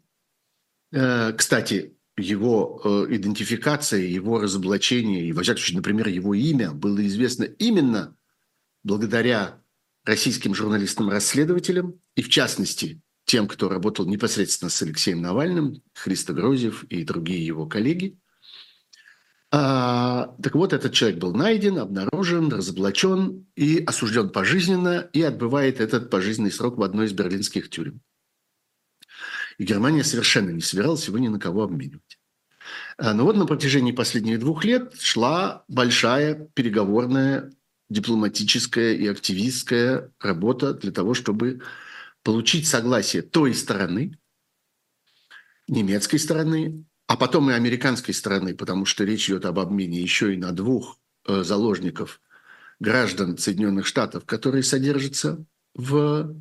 Кстати, 1.35 1.97
его 2.17 3.07
идентификация, 3.09 4.01
его 4.01 4.39
разоблачение, 4.39 5.25
и, 5.25 5.31
во 5.31 5.41
всяком 5.41 5.57
случае, 5.57 5.77
например, 5.77 6.07
его 6.07 6.35
имя 6.35 6.69
было 6.71 7.03
известно 7.07 7.45
именно 7.45 8.15
благодаря 8.83 9.59
российским 10.05 10.53
журналистам-расследователям, 10.53 11.99
и 12.15 12.21
в 12.21 12.29
частности 12.29 13.01
тем, 13.25 13.47
кто 13.47 13.69
работал 13.69 14.05
непосредственно 14.05 14.69
с 14.69 14.81
Алексеем 14.81 15.21
Навальным, 15.21 15.81
Христо 15.93 16.33
Грозев 16.33 16.83
и 16.85 17.03
другие 17.03 17.45
его 17.45 17.65
коллеги– 17.65 18.17
а, 19.55 20.35
так 20.41 20.55
вот, 20.55 20.73
этот 20.73 20.93
человек 20.93 21.19
был 21.19 21.31
найден, 21.31 21.77
обнаружен, 21.77 22.51
разоблачен 22.51 23.45
и 23.55 23.83
осужден 23.85 24.31
пожизненно 24.31 25.07
и 25.13 25.21
отбывает 25.21 25.79
этот 25.79 26.09
пожизненный 26.09 26.51
срок 26.51 26.79
в 26.79 26.81
одной 26.81 27.05
из 27.05 27.13
берлинских 27.13 27.69
тюрем. 27.69 28.01
И 29.59 29.63
Германия 29.63 30.03
совершенно 30.03 30.49
не 30.49 30.61
собиралась 30.61 31.07
его 31.07 31.19
ни 31.19 31.27
на 31.27 31.39
кого 31.39 31.61
обменивать. 31.61 32.17
А, 32.97 33.13
но 33.13 33.25
вот 33.25 33.37
на 33.37 33.45
протяжении 33.45 33.91
последних 33.91 34.39
двух 34.39 34.65
лет 34.65 34.95
шла 34.99 35.65
большая 35.67 36.49
переговорная, 36.55 37.51
дипломатическая 37.93 38.93
и 38.93 39.07
активистская 39.07 40.11
работа 40.19 40.73
для 40.73 40.91
того, 40.91 41.13
чтобы 41.13 41.61
получить 42.23 42.67
согласие 42.67 43.21
той 43.21 43.53
стороны, 43.53 44.17
немецкой 45.67 46.17
стороны, 46.17 46.85
а 47.07 47.15
потом 47.15 47.49
и 47.49 47.53
американской 47.53 48.13
стороны, 48.13 48.55
потому 48.55 48.85
что 48.85 49.03
речь 49.03 49.29
идет 49.29 49.45
об 49.45 49.59
обмене 49.59 50.01
еще 50.01 50.33
и 50.33 50.37
на 50.37 50.51
двух 50.51 50.99
э, 51.27 51.43
заложников 51.43 52.21
граждан 52.79 53.37
Соединенных 53.37 53.85
Штатов, 53.85 54.25
которые 54.25 54.63
содержатся 54.63 55.45
в 55.75 56.35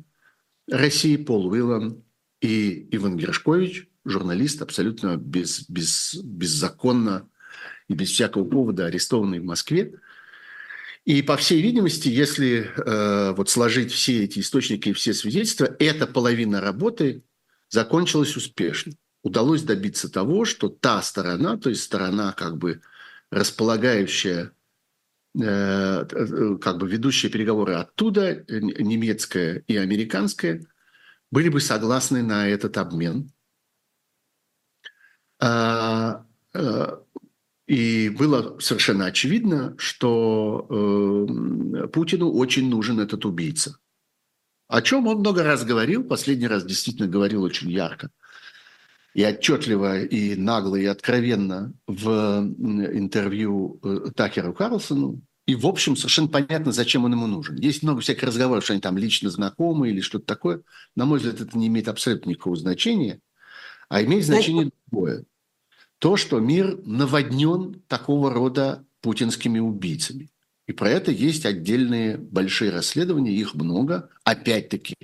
России, 0.69 1.17
Пол 1.17 1.47
Уиллан 1.47 2.03
и 2.41 2.87
Иван 2.95 3.17
Гершкович, 3.17 3.89
журналист, 4.05 4.61
абсолютно 4.61 5.17
без, 5.17 5.69
без, 5.69 6.15
беззаконно 6.15 7.29
и 7.87 7.93
без 7.93 8.09
всякого 8.09 8.45
повода 8.45 8.85
арестованный 8.85 9.39
в 9.39 9.45
Москве. 9.45 9.93
И, 11.05 11.21
по 11.21 11.35
всей 11.35 11.61
видимости, 11.61 12.07
если 12.07 12.71
э, 12.75 13.33
вот 13.33 13.49
сложить 13.49 13.91
все 13.91 14.23
эти 14.23 14.39
источники 14.39 14.89
и 14.89 14.93
все 14.93 15.13
свидетельства, 15.13 15.75
эта 15.79 16.07
половина 16.07 16.61
работы 16.61 17.23
закончилась 17.69 18.37
успешно 18.37 18.93
удалось 19.23 19.63
добиться 19.63 20.11
того, 20.11 20.45
что 20.45 20.69
та 20.69 21.01
сторона, 21.01 21.57
то 21.57 21.69
есть 21.69 21.83
сторона 21.83 22.33
как 22.33 22.57
бы 22.57 22.81
располагающая, 23.31 24.51
э, 25.41 26.05
как 26.61 26.77
бы 26.77 26.87
ведущие 26.87 27.31
переговоры 27.31 27.73
оттуда, 27.75 28.45
немецкая 28.47 29.63
и 29.65 29.77
американская, 29.77 30.63
были 31.31 31.49
бы 31.49 31.61
согласны 31.61 32.21
на 32.21 32.47
этот 32.47 32.77
обмен. 32.77 33.31
А, 35.39 36.25
э, 36.53 36.97
и 37.67 38.09
было 38.09 38.59
совершенно 38.59 39.05
очевидно, 39.05 39.75
что 39.77 40.67
э, 40.69 41.87
Путину 41.87 42.31
очень 42.31 42.69
нужен 42.69 42.99
этот 42.99 43.25
убийца. 43.25 43.77
о 44.67 44.81
чем 44.81 45.07
он 45.07 45.19
много 45.19 45.43
раз 45.43 45.63
говорил, 45.63 46.03
последний 46.03 46.47
раз 46.47 46.65
действительно 46.65 47.07
говорил 47.07 47.43
очень 47.43 47.71
ярко 47.71 48.09
и 49.13 49.23
отчетливо, 49.23 50.01
и 50.01 50.35
нагло, 50.35 50.75
и 50.75 50.85
откровенно 50.85 51.73
в 51.87 52.09
интервью 52.09 53.79
э, 53.83 54.11
Такеру 54.15 54.53
Карлсону. 54.53 55.21
И, 55.45 55.55
в 55.55 55.67
общем, 55.67 55.95
совершенно 55.95 56.29
понятно, 56.29 56.71
зачем 56.71 57.05
он 57.05 57.11
ему 57.11 57.27
нужен. 57.27 57.55
Есть 57.57 57.83
много 57.83 58.01
всяких 58.01 58.23
разговоров, 58.23 58.63
что 58.63 58.73
они 58.73 58.81
там 58.81 58.97
лично 58.97 59.29
знакомы 59.29 59.89
или 59.89 59.99
что-то 60.01 60.25
такое. 60.25 60.61
На 60.95 61.05
мой 61.05 61.19
взгляд, 61.19 61.41
это 61.41 61.57
не 61.57 61.67
имеет 61.67 61.89
абсолютно 61.89 62.29
никакого 62.29 62.55
значения, 62.55 63.19
а 63.89 64.01
имеет 64.01 64.25
значение 64.25 64.71
другое. 64.87 65.25
То, 65.99 66.17
что 66.17 66.39
мир 66.39 66.79
наводнен 66.85 67.81
такого 67.87 68.33
рода 68.33 68.85
путинскими 69.01 69.59
убийцами. 69.59 70.29
И 70.65 70.71
про 70.71 70.89
это 70.89 71.11
есть 71.11 71.45
отдельные 71.45 72.17
большие 72.17 72.71
расследования, 72.71 73.33
их 73.33 73.53
много. 73.53 74.09
Опять-таки, 74.23 74.95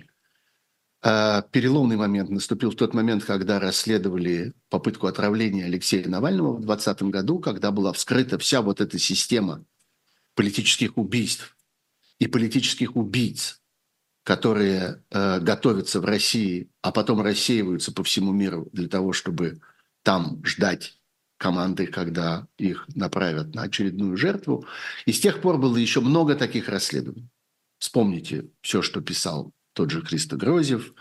э, 1.04 1.42
переломный 1.52 1.98
момент 1.98 2.30
наступил 2.30 2.72
в 2.72 2.76
тот 2.76 2.94
момент, 2.94 3.26
когда 3.26 3.60
расследовали 3.60 4.54
попытку 4.70 5.08
отравления 5.08 5.66
Алексея 5.66 6.08
Навального 6.08 6.54
в 6.54 6.62
2020 6.62 7.12
году, 7.12 7.40
когда 7.40 7.72
была 7.72 7.92
вскрыта 7.92 8.38
вся 8.38 8.62
вот 8.62 8.80
эта 8.80 8.98
система 8.98 9.66
политических 10.34 10.98
убийств 10.98 11.58
и 12.20 12.28
политических 12.28 12.96
убийц, 12.96 13.62
которые 14.24 15.04
э, 15.10 15.40
готовятся 15.42 16.00
в 16.00 16.06
России, 16.06 16.70
а 16.82 16.94
потом 16.94 17.22
рассеиваются 17.22 17.92
по 17.92 18.04
всему 18.06 18.32
миру 18.32 18.70
для 18.72 18.88
того, 18.88 19.12
чтобы 19.12 19.60
там 20.04 20.44
ждать 20.46 21.00
команды, 21.38 21.88
когда 21.88 22.48
их 22.58 22.88
направят 22.96 23.56
на 23.56 23.64
очередную 23.64 24.18
жертву. 24.18 24.66
И 25.06 25.14
с 25.14 25.20
тех 25.20 25.42
пор 25.42 25.58
было 25.58 25.78
еще 25.78 26.02
много 26.02 26.36
таких 26.36 26.68
расследований. 26.68 27.30
Вспомните 27.80 28.50
все, 28.62 28.82
что 28.82 29.02
писал 29.02 29.54
тот 29.74 29.90
же 29.90 30.02
Христо 30.02 30.36
Грозев, 30.36 30.94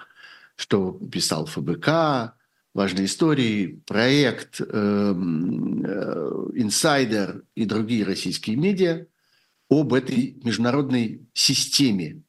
что 0.55 0.93
писал 0.93 1.47
ФБК, 1.47 2.35
важные 2.73 3.07
истории, 3.07 3.83
проект 3.87 4.61
эм, 4.61 5.85
э, 5.85 6.51
«Инсайдер» 6.55 7.43
и 7.57 7.65
другие 7.65 8.05
российские 8.05 8.57
медиа 8.57 9.07
об 9.69 9.93
этой 9.93 10.39
международной 10.45 11.27
системе 11.33 12.23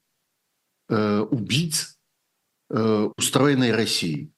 э, 0.90 1.20
убийц, 1.20 2.00
э, 2.70 3.10
устроенной 3.16 3.72
Россией. 3.72 4.32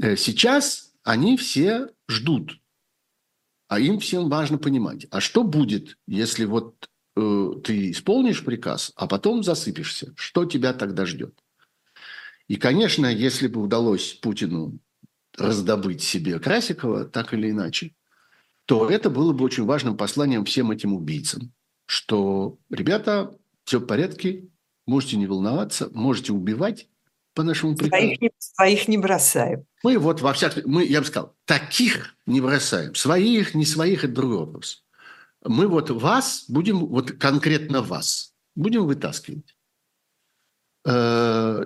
Э, 0.00 0.16
сейчас 0.16 0.91
они 1.02 1.36
все 1.36 1.88
ждут. 2.08 2.58
А 3.68 3.80
им 3.80 3.98
всем 4.00 4.28
важно 4.28 4.58
понимать, 4.58 5.06
а 5.10 5.20
что 5.20 5.44
будет, 5.44 5.96
если 6.06 6.44
вот 6.44 6.90
э, 7.16 7.50
ты 7.64 7.90
исполнишь 7.90 8.44
приказ, 8.44 8.92
а 8.96 9.06
потом 9.06 9.42
засыпешься? 9.42 10.12
Что 10.16 10.44
тебя 10.44 10.74
тогда 10.74 11.06
ждет? 11.06 11.38
И, 12.48 12.56
конечно, 12.56 13.06
если 13.06 13.48
бы 13.48 13.62
удалось 13.62 14.12
Путину 14.14 14.78
раздобыть 15.38 16.02
себе 16.02 16.38
Красикова, 16.38 17.06
так 17.06 17.32
или 17.32 17.50
иначе, 17.50 17.94
то 18.66 18.90
это 18.90 19.08
было 19.08 19.32
бы 19.32 19.44
очень 19.44 19.64
важным 19.64 19.96
посланием 19.96 20.44
всем 20.44 20.70
этим 20.70 20.92
убийцам, 20.92 21.52
что, 21.86 22.58
ребята, 22.68 23.34
все 23.64 23.78
в 23.78 23.86
порядке, 23.86 24.48
можете 24.86 25.16
не 25.16 25.26
волноваться, 25.26 25.88
можете 25.92 26.32
убивать, 26.32 26.88
по 27.34 27.42
нашему 27.42 27.76
приказу. 27.76 28.02
Своих 28.02 28.20
не, 28.20 28.30
своих 28.38 28.88
не 28.88 28.98
бросаем. 28.98 29.64
Мы 29.82 29.98
вот 29.98 30.20
во 30.20 30.32
всяком... 30.32 30.62
Мы, 30.66 30.84
я 30.84 31.00
бы 31.00 31.06
сказал, 31.06 31.34
таких 31.44 32.14
не 32.26 32.40
бросаем. 32.40 32.94
Своих, 32.94 33.54
не 33.54 33.64
своих– 33.64 34.04
это 34.04 34.14
другой 34.14 34.38
вопрос. 34.38 34.84
Мы 35.44 35.66
вот 35.66 35.90
вас 35.90 36.44
будем, 36.48 36.86
вот 36.86 37.12
конкретно 37.12 37.82
вас, 37.82 38.34
будем 38.54 38.86
вытаскивать. 38.86 39.56
Э, 40.84 41.64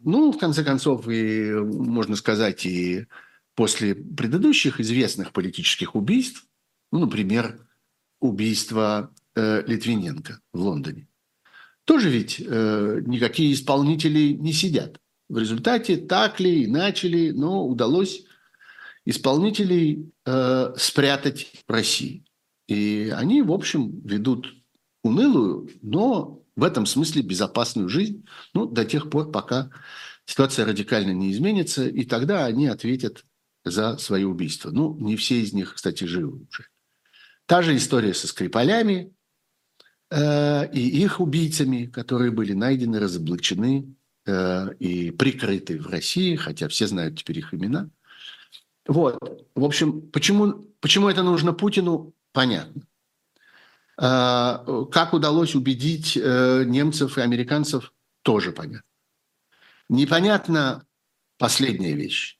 ну, 0.00 0.32
в 0.32 0.38
конце 0.38 0.64
концов, 0.64 1.08
и, 1.08 1.52
можно 1.52 2.16
сказать, 2.16 2.66
и 2.66 3.06
после 3.54 3.94
предыдущих 3.94 4.80
известных 4.80 5.32
политических 5.32 5.94
убийств, 5.94 6.46
ну, 6.92 7.00
например, 7.00 7.66
убийство 8.20 9.12
э, 9.34 9.62
Литвиненко 9.66 10.40
в 10.52 10.60
Лондоне, 10.60 11.07
тоже 11.88 12.10
ведь 12.10 12.38
э, 12.38 13.00
никакие 13.06 13.54
исполнители 13.54 14.32
не 14.32 14.52
сидят. 14.52 15.00
В 15.30 15.38
результате 15.38 15.96
так 15.96 16.38
ли, 16.38 16.66
иначе 16.66 17.08
ли, 17.08 17.32
но 17.32 17.66
удалось 17.66 18.24
исполнителей 19.06 20.12
э, 20.26 20.74
спрятать 20.76 21.50
в 21.66 21.72
России. 21.72 22.26
И 22.66 23.10
они, 23.16 23.40
в 23.40 23.50
общем, 23.50 24.02
ведут 24.04 24.54
унылую, 25.02 25.70
но 25.80 26.42
в 26.56 26.62
этом 26.62 26.84
смысле 26.84 27.22
безопасную 27.22 27.88
жизнь, 27.88 28.26
ну, 28.52 28.66
до 28.66 28.84
тех 28.84 29.08
пор, 29.08 29.32
пока 29.32 29.70
ситуация 30.26 30.66
радикально 30.66 31.12
не 31.12 31.32
изменится, 31.32 31.88
и 31.88 32.04
тогда 32.04 32.44
они 32.44 32.66
ответят 32.66 33.24
за 33.64 33.96
свои 33.96 34.24
убийства. 34.24 34.70
Ну, 34.70 34.94
не 34.98 35.16
все 35.16 35.40
из 35.40 35.54
них, 35.54 35.76
кстати, 35.76 36.04
живы 36.04 36.46
уже. 36.50 36.66
Та 37.46 37.62
же 37.62 37.74
история 37.74 38.12
со 38.12 38.26
Скрипалями, 38.26 39.14
Э, 40.10 40.70
и 40.72 41.02
их 41.02 41.20
убийцами, 41.20 41.86
которые 41.86 42.30
были 42.30 42.54
найдены, 42.54 42.98
разоблачены 42.98 43.94
э, 44.24 44.74
и 44.78 45.10
прикрыты 45.10 45.78
в 45.78 45.88
России, 45.88 46.36
хотя 46.36 46.68
все 46.68 46.86
знают 46.86 47.18
теперь 47.18 47.38
их 47.38 47.52
имена. 47.52 47.90
Вот. 48.86 49.18
В 49.54 49.64
общем, 49.64 50.00
почему, 50.10 50.66
почему 50.80 51.08
это 51.08 51.22
нужно 51.22 51.52
Путину, 51.52 52.14
понятно. 52.32 52.82
Э, 54.00 54.86
как 54.90 55.12
удалось 55.12 55.54
убедить 55.54 56.16
немцев 56.16 57.18
и 57.18 57.20
американцев, 57.20 57.92
тоже 58.22 58.52
понятно. 58.52 58.82
Непонятно 59.90 60.86
последняя 61.36 61.92
вещь. 61.92 62.37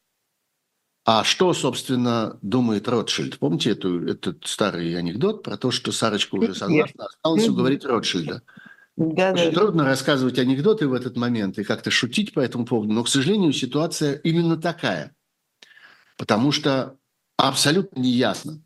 А 1.11 1.25
что, 1.25 1.55
собственно, 1.55 2.39
думает 2.43 2.87
Ротшильд? 2.87 3.39
Помните 3.39 3.71
эту, 3.71 4.07
этот 4.07 4.47
старый 4.47 4.95
анекдот 4.95 5.43
про 5.43 5.57
то, 5.57 5.71
что 5.71 5.91
Сарочка 5.91 6.35
уже 6.35 6.55
согласна, 6.55 7.07
осталось 7.07 7.49
уговорить 7.49 7.87
Ротшильда? 7.87 8.43
Да, 8.99 9.33
Очень 9.33 9.53
да. 9.53 9.53
трудно 9.53 9.85
рассказывать 9.87 10.39
анекдоты 10.39 10.87
в 10.87 10.93
этот 10.93 11.17
момент 11.17 11.59
и 11.59 11.65
как-то 11.65 11.91
шутить 11.91 12.35
по 12.35 12.41
этому 12.41 12.67
поводу, 12.67 12.93
но, 12.93 13.05
к 13.05 13.09
сожалению, 13.09 13.55
ситуация 13.55 14.17
именно 14.17 14.59
такая. 14.59 15.17
Потому 16.19 16.53
что 16.53 16.99
абсолютно 17.39 18.01
неясно, 18.01 18.63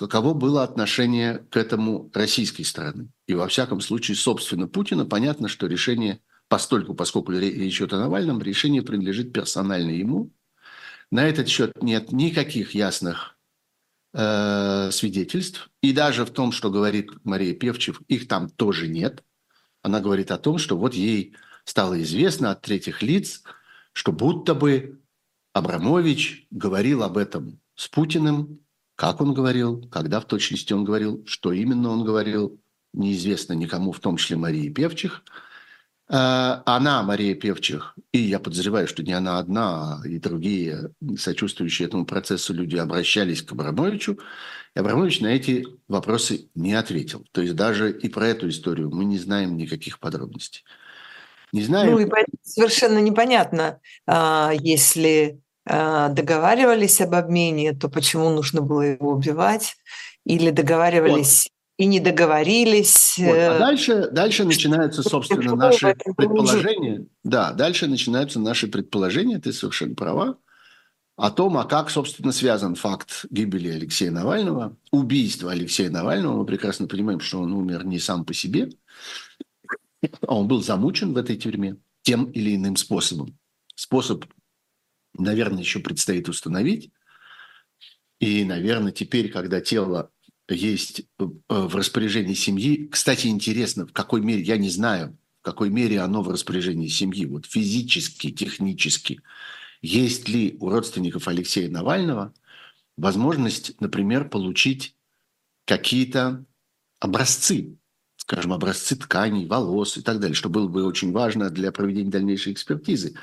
каково 0.00 0.34
было 0.34 0.64
отношение 0.64 1.46
к 1.52 1.56
этому 1.56 2.10
российской 2.12 2.64
стороны. 2.64 3.12
И 3.28 3.34
во 3.34 3.46
всяком 3.46 3.80
случае, 3.80 4.16
собственно, 4.16 4.66
Путина, 4.66 5.04
понятно, 5.04 5.46
что 5.46 5.68
решение, 5.68 6.18
постольку, 6.48 6.94
поскольку 6.94 7.30
речь 7.30 7.76
идет 7.76 7.92
о 7.92 8.00
Навальном, 8.00 8.42
решение 8.42 8.82
принадлежит 8.82 9.32
персонально 9.32 9.92
ему– 9.92 10.32
на 11.10 11.26
этот 11.26 11.48
счет 11.48 11.82
нет 11.82 12.12
никаких 12.12 12.74
ясных 12.74 13.36
э, 14.12 14.90
свидетельств. 14.90 15.70
И 15.82 15.92
даже 15.92 16.24
в 16.24 16.30
том, 16.30 16.52
что 16.52 16.70
говорит 16.70 17.10
Мария 17.24 17.54
Певчев, 17.54 18.00
их 18.08 18.28
там 18.28 18.48
тоже 18.48 18.88
нет. 18.88 19.22
Она 19.82 20.00
говорит 20.00 20.30
о 20.30 20.38
том, 20.38 20.58
что 20.58 20.76
вот 20.76 20.94
ей 20.94 21.34
стало 21.64 22.00
известно 22.02 22.50
от 22.50 22.62
третьих 22.62 23.02
лиц, 23.02 23.42
что 23.92 24.12
будто 24.12 24.54
бы 24.54 25.00
Абрамович 25.52 26.46
говорил 26.50 27.02
об 27.02 27.16
этом 27.16 27.60
с 27.76 27.88
Путиным, 27.88 28.60
как 28.94 29.20
он 29.20 29.32
говорил, 29.34 29.88
когда 29.88 30.20
в 30.20 30.26
точности 30.26 30.72
он 30.72 30.84
говорил, 30.84 31.24
что 31.26 31.52
именно 31.52 31.90
он 31.90 32.04
говорил, 32.04 32.60
неизвестно 32.92 33.52
никому, 33.52 33.92
в 33.92 34.00
том 34.00 34.16
числе 34.16 34.36
Марии 34.36 34.70
Певчих– 34.70 35.22
она, 36.08 37.02
Мария 37.02 37.34
Певчих, 37.34 37.96
и 38.12 38.18
я 38.18 38.38
подозреваю, 38.38 38.86
что 38.86 39.02
не 39.02 39.12
она 39.12 39.38
одна, 39.38 40.00
а 40.02 40.06
и 40.06 40.18
другие 40.18 40.90
сочувствующие 41.18 41.88
этому 41.88 42.06
процессу 42.06 42.54
люди 42.54 42.76
обращались 42.76 43.42
к 43.42 43.52
Абрамовичу, 43.52 44.18
и 44.76 44.78
Абрамович 44.78 45.20
на 45.20 45.28
эти 45.28 45.66
вопросы 45.88 46.50
не 46.54 46.74
ответил. 46.74 47.24
То 47.32 47.40
есть 47.40 47.56
даже 47.56 47.90
и 47.90 48.08
про 48.10 48.28
эту 48.28 48.50
историю 48.50 48.90
мы 48.90 49.06
не 49.06 49.18
знаем 49.18 49.56
никаких 49.56 49.98
подробностей. 49.98 50.64
Не 51.52 51.62
знаю. 51.62 51.92
Ну 51.92 51.98
и 51.98 52.10
совершенно 52.42 52.98
непонятно, 52.98 53.80
а, 54.06 54.52
если 54.52 55.40
а, 55.64 56.08
договаривались 56.10 57.00
об 57.00 57.14
обмене, 57.14 57.72
то 57.72 57.88
почему 57.88 58.28
нужно 58.28 58.60
было 58.60 58.82
его 58.82 59.12
убивать? 59.12 59.76
Или 60.24 60.50
договаривались 60.50 61.48
и 61.76 61.84
не 61.84 62.00
договорились. 62.00 63.16
Вот. 63.18 63.34
А 63.34 63.56
э, 63.56 63.58
дальше, 63.58 64.08
дальше 64.10 64.44
начинаются, 64.44 65.02
собственно, 65.02 65.54
наши 65.56 65.94
предположения. 66.16 67.06
Да, 67.22 67.52
дальше 67.52 67.86
начинаются 67.86 68.40
наши 68.40 68.66
предположения, 68.66 69.38
ты 69.38 69.52
совершенно 69.52 69.94
права, 69.94 70.38
о 71.16 71.30
том, 71.30 71.56
а 71.56 71.64
как, 71.64 71.90
собственно, 71.90 72.32
связан 72.32 72.74
факт 72.74 73.24
гибели 73.30 73.68
Алексея 73.68 74.10
Навального, 74.10 74.76
убийства 74.90 75.52
Алексея 75.52 75.90
Навального. 75.90 76.38
Мы 76.38 76.46
прекрасно 76.46 76.86
понимаем, 76.86 77.20
что 77.20 77.40
он 77.40 77.52
умер 77.52 77.86
не 77.86 77.98
сам 77.98 78.24
по 78.24 78.34
себе, 78.34 78.70
а 80.26 80.34
он 80.34 80.46
был 80.46 80.62
замучен 80.62 81.14
в 81.14 81.16
этой 81.16 81.36
тюрьме 81.36 81.76
тем 82.02 82.26
или 82.30 82.54
иным 82.54 82.76
способом. 82.76 83.38
Способ, 83.74 84.26
наверное, 85.18 85.60
еще 85.60 85.80
предстоит 85.80 86.28
установить. 86.28 86.90
И, 88.18 88.44
наверное, 88.44 88.92
теперь, 88.92 89.30
когда 89.30 89.60
тело 89.60 90.10
есть 90.54 91.00
э, 91.00 91.24
в 91.48 91.74
распоряжении 91.74 92.34
семьи. 92.34 92.86
Кстати, 92.86 93.26
интересно, 93.26 93.86
в 93.86 93.92
какой 93.92 94.20
мере, 94.20 94.42
я 94.42 94.56
не 94.56 94.70
знаю, 94.70 95.16
в 95.40 95.44
какой 95.44 95.70
мере 95.70 96.00
оно 96.00 96.22
в 96.22 96.28
распоряжении 96.28 96.88
семьи, 96.88 97.26
вот 97.26 97.46
физически, 97.46 98.30
технически. 98.30 99.20
Есть 99.82 100.28
ли 100.28 100.56
у 100.60 100.70
родственников 100.70 101.28
Алексея 101.28 101.68
Навального 101.68 102.32
возможность, 102.96 103.80
например, 103.80 104.28
получить 104.28 104.94
какие-то 105.64 106.44
образцы, 107.00 107.76
скажем, 108.16 108.52
образцы 108.52 108.96
тканей, 108.96 109.46
волос 109.46 109.96
и 109.96 110.02
так 110.02 110.20
далее, 110.20 110.34
что 110.34 110.48
было 110.48 110.68
бы 110.68 110.84
очень 110.84 111.12
важно 111.12 111.50
для 111.50 111.72
проведения 111.72 112.10
дальнейшей 112.10 112.52
экспертизы. 112.52 113.14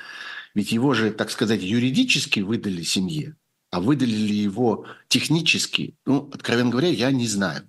Ведь 0.53 0.71
его 0.71 0.93
же, 0.93 1.11
так 1.11 1.31
сказать, 1.31 1.61
юридически 1.61 2.41
выдали 2.41 2.83
семье, 2.83 3.35
а 3.73 3.79
выдали 3.79 4.11
ли 4.11 4.35
его 4.35 4.85
технически, 5.07 5.97
ну, 6.05 6.29
откровенно 6.31 6.69
говоря, 6.69 6.89
я 6.89 7.09
не 7.09 7.27
знаю, 7.27 7.67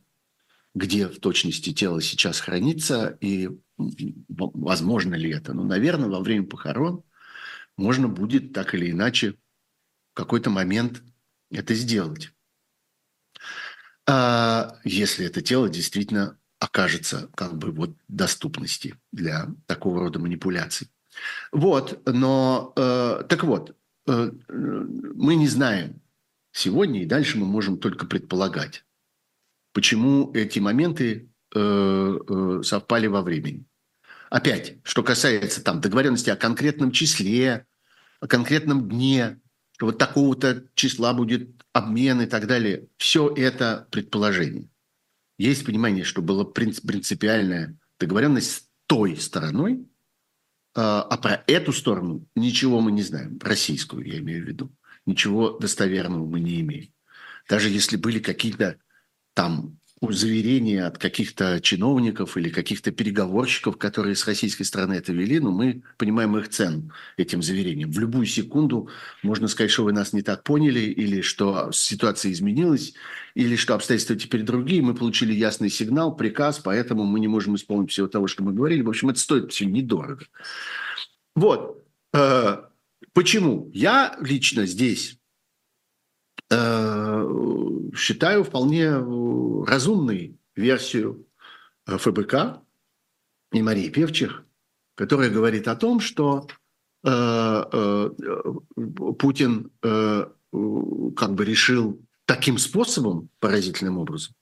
где 0.74 1.08
в 1.08 1.18
точности 1.18 1.72
тело 1.72 2.02
сейчас 2.02 2.40
хранится 2.40 3.16
и 3.22 3.48
возможно 3.78 5.14
ли 5.14 5.30
это. 5.30 5.54
Ну, 5.54 5.64
наверное, 5.64 6.10
во 6.10 6.20
время 6.20 6.44
похорон 6.44 7.02
можно 7.78 8.06
будет 8.06 8.52
так 8.52 8.74
или 8.74 8.90
иначе 8.90 9.32
в 9.32 9.36
какой-то 10.12 10.50
момент 10.50 11.02
это 11.50 11.72
сделать. 11.74 12.34
А 14.06 14.76
если 14.84 15.24
это 15.24 15.40
тело 15.40 15.70
действительно 15.70 16.38
окажется 16.58 17.30
как 17.34 17.56
бы 17.56 17.70
вот 17.70 17.96
доступности 18.08 18.94
для 19.10 19.48
такого 19.64 20.00
рода 20.00 20.18
манипуляций. 20.18 20.90
Вот, 21.50 22.02
но 22.06 22.74
э, 22.76 23.22
так 23.26 23.44
вот, 23.44 23.74
мы 24.06 25.34
не 25.34 25.48
знаем 25.48 26.00
сегодня, 26.52 27.02
и 27.02 27.06
дальше 27.06 27.38
мы 27.38 27.46
можем 27.46 27.78
только 27.78 28.06
предполагать, 28.06 28.84
почему 29.72 30.32
эти 30.32 30.58
моменты 30.58 31.30
э, 31.54 31.58
э, 31.58 32.62
совпали 32.62 33.06
во 33.06 33.22
времени. 33.22 33.66
Опять, 34.30 34.78
что 34.82 35.02
касается 35.02 35.62
там 35.62 35.80
договоренности 35.80 36.30
о 36.30 36.36
конкретном 36.36 36.90
числе, 36.90 37.66
о 38.20 38.26
конкретном 38.26 38.88
дне, 38.88 39.40
что 39.72 39.86
вот 39.86 39.98
такого-то 39.98 40.64
числа 40.74 41.12
будет 41.12 41.62
обмен 41.72 42.22
и 42.22 42.26
так 42.26 42.46
далее, 42.46 42.88
все 42.96 43.32
это 43.34 43.88
предположение. 43.90 44.68
Есть 45.38 45.66
понимание, 45.66 46.04
что 46.04 46.22
была 46.22 46.44
принципиальная 46.44 47.76
договоренность 47.98 48.50
с 48.50 48.68
той 48.86 49.16
стороной, 49.16 49.86
а, 50.74 51.02
а 51.02 51.16
про 51.16 51.44
эту 51.46 51.72
сторону 51.72 52.26
ничего 52.34 52.80
мы 52.80 52.92
не 52.92 53.02
знаем, 53.02 53.38
российскую 53.42 54.06
я 54.06 54.18
имею 54.18 54.44
в 54.44 54.48
виду. 54.48 54.70
Ничего 55.06 55.50
достоверного 55.50 56.26
мы 56.26 56.40
не 56.40 56.60
имеем. 56.60 56.92
Даже 57.48 57.68
если 57.68 57.96
были 57.96 58.18
какие-то 58.18 58.78
там 59.34 59.78
заверения 60.00 60.84
от 60.84 60.98
каких-то 60.98 61.60
чиновников 61.60 62.36
или 62.36 62.50
каких-то 62.50 62.90
переговорщиков, 62.90 63.78
которые 63.78 64.16
с 64.16 64.26
российской 64.26 64.64
стороны 64.64 64.94
это 64.94 65.12
вели, 65.12 65.40
но 65.40 65.50
мы 65.50 65.82
понимаем 65.96 66.36
их 66.36 66.48
цену 66.48 66.90
этим 67.16 67.42
заверениям. 67.42 67.90
В 67.90 67.98
любую 67.98 68.26
секунду 68.26 68.88
можно 69.22 69.48
сказать, 69.48 69.70
что 69.70 69.84
вы 69.84 69.92
нас 69.92 70.12
не 70.12 70.22
так 70.22 70.42
поняли, 70.42 70.80
или 70.80 71.20
что 71.20 71.70
ситуация 71.72 72.32
изменилась, 72.32 72.94
или 73.34 73.56
что 73.56 73.74
обстоятельства 73.74 74.16
теперь 74.16 74.42
другие. 74.42 74.82
Мы 74.82 74.94
получили 74.94 75.32
ясный 75.32 75.70
сигнал, 75.70 76.14
приказ, 76.14 76.58
поэтому 76.58 77.04
мы 77.04 77.20
не 77.20 77.28
можем 77.28 77.56
исполнить 77.56 77.90
всего 77.90 78.06
того, 78.06 78.26
что 78.26 78.42
мы 78.42 78.52
говорили. 78.52 78.82
В 78.82 78.88
общем, 78.88 79.10
это 79.10 79.20
стоит 79.20 79.52
все 79.52 79.64
недорого. 79.64 80.26
Вот. 81.34 81.84
Э, 82.12 82.64
почему? 83.12 83.70
Я 83.72 84.16
лично 84.20 84.66
здесь 84.66 85.18
считаю 87.96 88.44
вполне 88.44 88.84
э, 88.84 89.64
разумной 89.66 90.38
версию 90.56 91.26
э, 91.86 91.96
ФБК 91.96 92.60
и 93.52 93.62
Марии 93.62 93.88
Певчих, 93.88 94.44
которая 94.94 95.30
говорит 95.30 95.68
о 95.68 95.76
том, 95.76 96.00
что 96.00 96.46
э, 97.04 98.10
Путин 99.18 99.70
как 99.80 101.34
бы 101.34 101.44
решил 101.44 102.00
таким 102.24 102.58
способом, 102.58 103.28
поразительным 103.38 103.98
образом, 103.98 104.34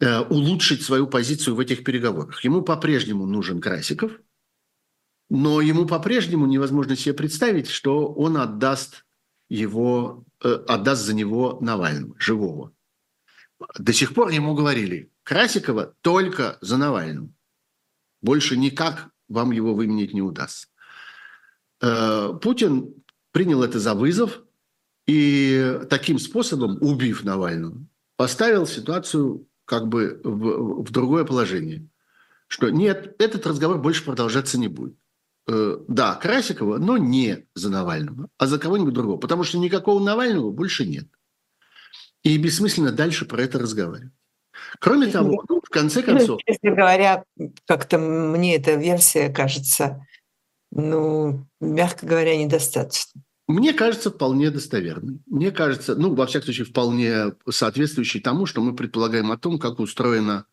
улучшить 0.00 0.82
свою 0.82 1.06
позицию 1.06 1.54
в 1.54 1.60
этих 1.60 1.84
переговорах. 1.84 2.44
Ему 2.44 2.62
по-прежнему 2.62 3.26
нужен 3.26 3.60
Красиков, 3.60 4.12
но 5.30 5.60
ему 5.60 5.86
по-прежнему 5.86 6.46
невозможно 6.46 6.96
себе 6.96 7.14
представить, 7.14 7.68
что 7.68 8.12
он 8.12 8.36
отдаст 8.36 9.03
его, 9.54 10.24
э, 10.42 10.52
отдаст 10.68 11.02
за 11.02 11.14
него 11.14 11.58
Навального, 11.60 12.14
живого. 12.18 12.72
До 13.78 13.92
сих 13.92 14.14
пор 14.14 14.30
ему 14.30 14.54
говорили, 14.54 15.10
Красикова 15.22 15.94
только 16.00 16.58
за 16.60 16.76
Навального. 16.76 17.30
Больше 18.20 18.56
никак 18.56 19.10
вам 19.28 19.52
его 19.52 19.74
выменить 19.74 20.12
не 20.12 20.22
удастся. 20.22 20.68
Э, 21.80 22.32
Путин 22.42 22.94
принял 23.30 23.62
это 23.62 23.78
за 23.78 23.94
вызов 23.94 24.42
и 25.06 25.80
таким 25.88 26.18
способом, 26.18 26.78
убив 26.80 27.24
Навального, 27.24 27.78
поставил 28.16 28.66
ситуацию 28.66 29.46
как 29.64 29.88
бы 29.88 30.20
в, 30.24 30.82
в 30.82 30.90
другое 30.90 31.24
положение. 31.24 31.86
Что 32.48 32.70
нет, 32.70 33.14
этот 33.18 33.46
разговор 33.46 33.78
больше 33.78 34.04
продолжаться 34.04 34.58
не 34.58 34.68
будет. 34.68 34.96
Э, 35.46 35.78
да, 35.88 36.14
Красикова, 36.14 36.78
но 36.78 36.96
не 36.96 37.46
за 37.54 37.70
Навального, 37.70 38.28
а 38.38 38.46
за 38.46 38.58
кого-нибудь 38.58 38.94
другого. 38.94 39.18
Потому 39.18 39.44
что 39.44 39.58
никакого 39.58 40.02
Навального 40.02 40.50
больше 40.50 40.86
нет. 40.86 41.06
И 42.22 42.38
бессмысленно 42.38 42.92
дальше 42.92 43.26
про 43.26 43.42
это 43.42 43.58
разговаривать. 43.58 44.12
Кроме 44.80 45.08
того, 45.08 45.44
ну, 45.48 45.60
в 45.62 45.68
конце 45.68 46.00
ну, 46.00 46.06
концов... 46.06 46.40
Честно 46.46 46.70
говоря, 46.70 47.24
как-то 47.66 47.98
мне 47.98 48.56
эта 48.56 48.74
версия 48.74 49.28
кажется, 49.28 50.06
ну, 50.70 51.46
мягко 51.60 52.06
говоря, 52.06 52.36
недостаточно. 52.36 53.20
Мне 53.46 53.74
кажется, 53.74 54.10
вполне 54.10 54.50
достоверной. 54.50 55.20
Мне 55.26 55.50
кажется, 55.50 55.94
ну, 55.94 56.14
во 56.14 56.26
всяком 56.26 56.46
случае, 56.46 56.64
вполне 56.64 57.34
соответствующей 57.50 58.20
тому, 58.20 58.46
что 58.46 58.62
мы 58.62 58.74
предполагаем 58.74 59.30
о 59.30 59.36
том, 59.36 59.58
как 59.58 59.80
устроена 59.80 60.46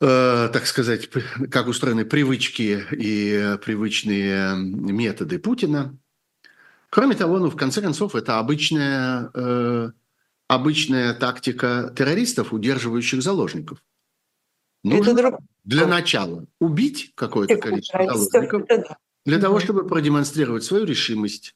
так 0.00 0.66
сказать, 0.66 1.10
как 1.50 1.68
устроены 1.68 2.06
привычки 2.06 2.86
и 2.90 3.58
привычные 3.62 4.56
методы 4.56 5.38
Путина. 5.38 5.94
Кроме 6.90 7.14
того, 7.14 7.38
ну, 7.38 7.50
в 7.50 7.56
конце 7.56 7.80
концов, 7.80 8.16
это 8.16 8.38
обычная, 8.38 9.30
э, 9.32 9.90
обычная 10.48 11.14
тактика 11.14 11.92
террористов, 11.96 12.52
удерживающих 12.52 13.22
заложников. 13.22 13.82
Нужно 14.82 15.10
это 15.10 15.38
для 15.64 15.86
начала 15.86 16.46
убить 16.58 17.12
какое-то 17.14 17.56
количество 17.58 18.16
заложников 18.16 18.66
для 19.24 19.38
того, 19.38 19.60
чтобы 19.60 19.86
продемонстрировать 19.86 20.64
свою 20.64 20.84
решимость, 20.84 21.54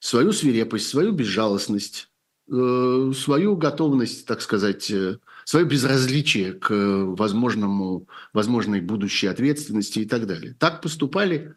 свою 0.00 0.32
свирепость, 0.32 0.88
свою 0.88 1.12
безжалостность, 1.12 2.10
э, 2.50 3.12
свою 3.14 3.56
готовность, 3.56 4.26
так 4.26 4.40
сказать, 4.40 4.90
э, 4.90 5.18
свое 5.46 5.64
безразличие 5.64 6.54
к 6.54 6.70
возможному, 6.70 8.08
возможной 8.32 8.80
будущей 8.80 9.28
ответственности 9.28 10.00
и 10.00 10.04
так 10.04 10.26
далее. 10.26 10.56
Так 10.58 10.82
поступали 10.82 11.54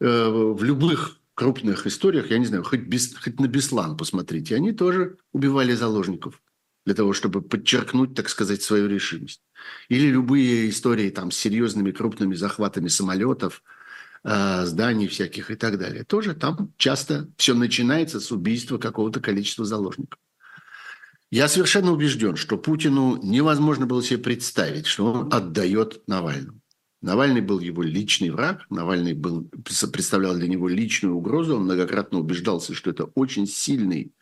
э, 0.00 0.28
в 0.28 0.64
любых 0.64 1.16
крупных 1.34 1.86
историях, 1.86 2.28
я 2.30 2.38
не 2.38 2.46
знаю, 2.46 2.64
хоть, 2.64 2.80
без, 2.80 3.14
хоть 3.14 3.38
на 3.38 3.46
Беслан 3.46 3.96
посмотрите, 3.96 4.56
они 4.56 4.72
тоже 4.72 5.16
убивали 5.32 5.74
заложников 5.74 6.42
для 6.84 6.94
того, 6.94 7.12
чтобы 7.12 7.40
подчеркнуть, 7.40 8.16
так 8.16 8.28
сказать, 8.28 8.62
свою 8.62 8.88
решимость. 8.88 9.42
Или 9.88 10.08
любые 10.08 10.68
истории 10.68 11.08
там 11.10 11.30
с 11.30 11.36
серьезными 11.36 11.92
крупными 11.92 12.34
захватами 12.34 12.88
самолетов, 12.88 13.62
э, 14.24 14.66
зданий 14.66 15.06
всяких 15.06 15.52
и 15.52 15.54
так 15.54 15.78
далее. 15.78 16.02
Тоже 16.02 16.34
там 16.34 16.72
часто 16.78 17.28
все 17.36 17.54
начинается 17.54 18.18
с 18.18 18.32
убийства 18.32 18.76
какого-то 18.78 19.20
количества 19.20 19.64
заложников. 19.64 20.18
Я 21.30 21.46
совершенно 21.46 21.92
убежден, 21.92 22.34
что 22.34 22.58
Путину 22.58 23.20
невозможно 23.22 23.86
было 23.86 24.02
себе 24.02 24.18
представить, 24.18 24.86
что 24.86 25.12
он 25.12 25.32
отдает 25.32 26.02
Навальному. 26.08 26.60
Навальный 27.02 27.40
был 27.40 27.60
его 27.60 27.82
личный 27.82 28.30
враг, 28.30 28.66
Навальный 28.68 29.14
был, 29.14 29.48
представлял 29.92 30.34
для 30.34 30.48
него 30.48 30.68
личную 30.68 31.14
угрозу, 31.14 31.56
он 31.56 31.64
многократно 31.64 32.18
убеждался, 32.18 32.74
что 32.74 32.90
это 32.90 33.04
очень 33.14 33.46
сильный 33.46 34.12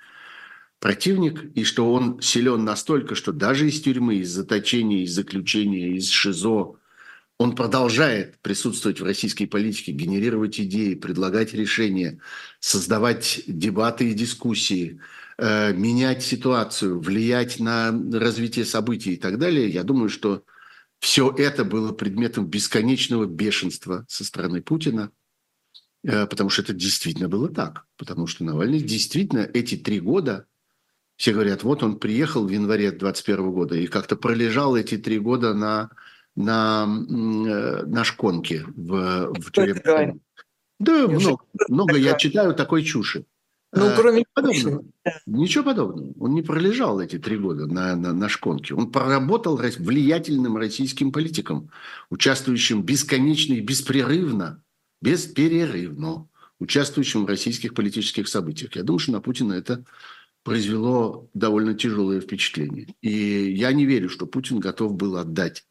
противник, 0.80 1.44
и 1.56 1.64
что 1.64 1.92
он 1.92 2.20
силен 2.20 2.62
настолько, 2.64 3.14
что 3.14 3.32
даже 3.32 3.66
из 3.66 3.80
тюрьмы, 3.80 4.16
из 4.16 4.30
заточения, 4.30 5.02
из 5.02 5.12
заключения, 5.12 5.96
из 5.96 6.10
ШИЗО 6.10 6.76
он 7.38 7.54
продолжает 7.56 8.38
присутствовать 8.42 9.00
в 9.00 9.04
российской 9.04 9.46
политике, 9.46 9.92
генерировать 9.92 10.60
идеи, 10.60 10.94
предлагать 10.94 11.54
решения, 11.54 12.20
создавать 12.60 13.40
дебаты 13.46 14.10
и 14.10 14.14
дискуссии– 14.14 15.00
Э, 15.40 15.72
менять 15.72 16.24
ситуацию, 16.24 16.98
влиять 16.98 17.60
на 17.60 17.92
развитие 18.12 18.64
событий 18.64 19.12
и 19.12 19.16
так 19.16 19.38
далее, 19.38 19.68
я 19.68 19.84
думаю, 19.84 20.08
что 20.08 20.42
все 20.98 21.30
это 21.30 21.64
было 21.64 21.92
предметом 21.92 22.46
бесконечного 22.46 23.24
бешенства 23.24 24.04
со 24.08 24.24
стороны 24.24 24.62
Путина, 24.62 25.12
э, 26.02 26.26
потому 26.26 26.50
что 26.50 26.62
это 26.62 26.72
действительно 26.72 27.28
было 27.28 27.48
так. 27.48 27.86
Потому 27.96 28.26
что 28.26 28.42
Навальный 28.42 28.80
действительно 28.80 29.48
эти 29.54 29.76
три 29.76 30.00
года, 30.00 30.46
все 31.14 31.32
говорят, 31.32 31.62
вот 31.62 31.84
он 31.84 32.00
приехал 32.00 32.44
в 32.44 32.50
январе 32.50 32.90
2021 32.90 33.52
года 33.52 33.76
и 33.76 33.86
как-то 33.86 34.16
пролежал 34.16 34.74
эти 34.74 34.98
три 34.98 35.20
года 35.20 35.54
на 35.54 35.90
на, 36.34 36.86
на 36.86 38.04
шконке 38.04 38.64
в, 38.76 39.32
в 39.34 39.50
тюремном. 39.52 40.20
Да, 40.78 41.08
много, 41.08 41.44
много 41.68 41.96
я 41.96 42.14
читаю 42.14 42.54
такой 42.54 42.84
чуши. 42.84 43.24
Ну, 43.72 43.86
э, 43.86 43.96
кроме 43.96 44.24
подобного. 44.32 44.84
Ничего 45.26 45.64
подобного. 45.64 46.12
Он 46.18 46.34
не 46.34 46.42
пролежал 46.42 47.00
эти 47.00 47.18
три 47.18 47.36
года 47.36 47.66
на, 47.66 47.96
на, 47.96 48.12
на 48.12 48.28
шконке. 48.28 48.74
Он 48.74 48.90
проработал 48.90 49.56
влиятельным 49.56 50.56
российским 50.56 51.12
политиком, 51.12 51.70
участвующим 52.10 52.82
бесконечно 52.82 53.54
и 53.54 53.60
беспрерывно, 53.60 54.62
бесперерывно, 55.02 56.28
участвующим 56.58 57.24
в 57.24 57.28
российских 57.28 57.74
политических 57.74 58.26
событиях. 58.28 58.74
Я 58.74 58.82
думаю, 58.82 59.00
что 59.00 59.12
на 59.12 59.20
Путина 59.20 59.52
это 59.52 59.84
произвело 60.44 61.28
довольно 61.34 61.74
тяжелое 61.74 62.20
впечатление. 62.20 62.94
И 63.02 63.52
я 63.52 63.72
не 63.72 63.84
верю, 63.84 64.08
что 64.08 64.26
Путин 64.26 64.60
готов 64.60 64.94
был 64.94 65.16
отдать 65.16 65.66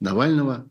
Навального 0.00 0.70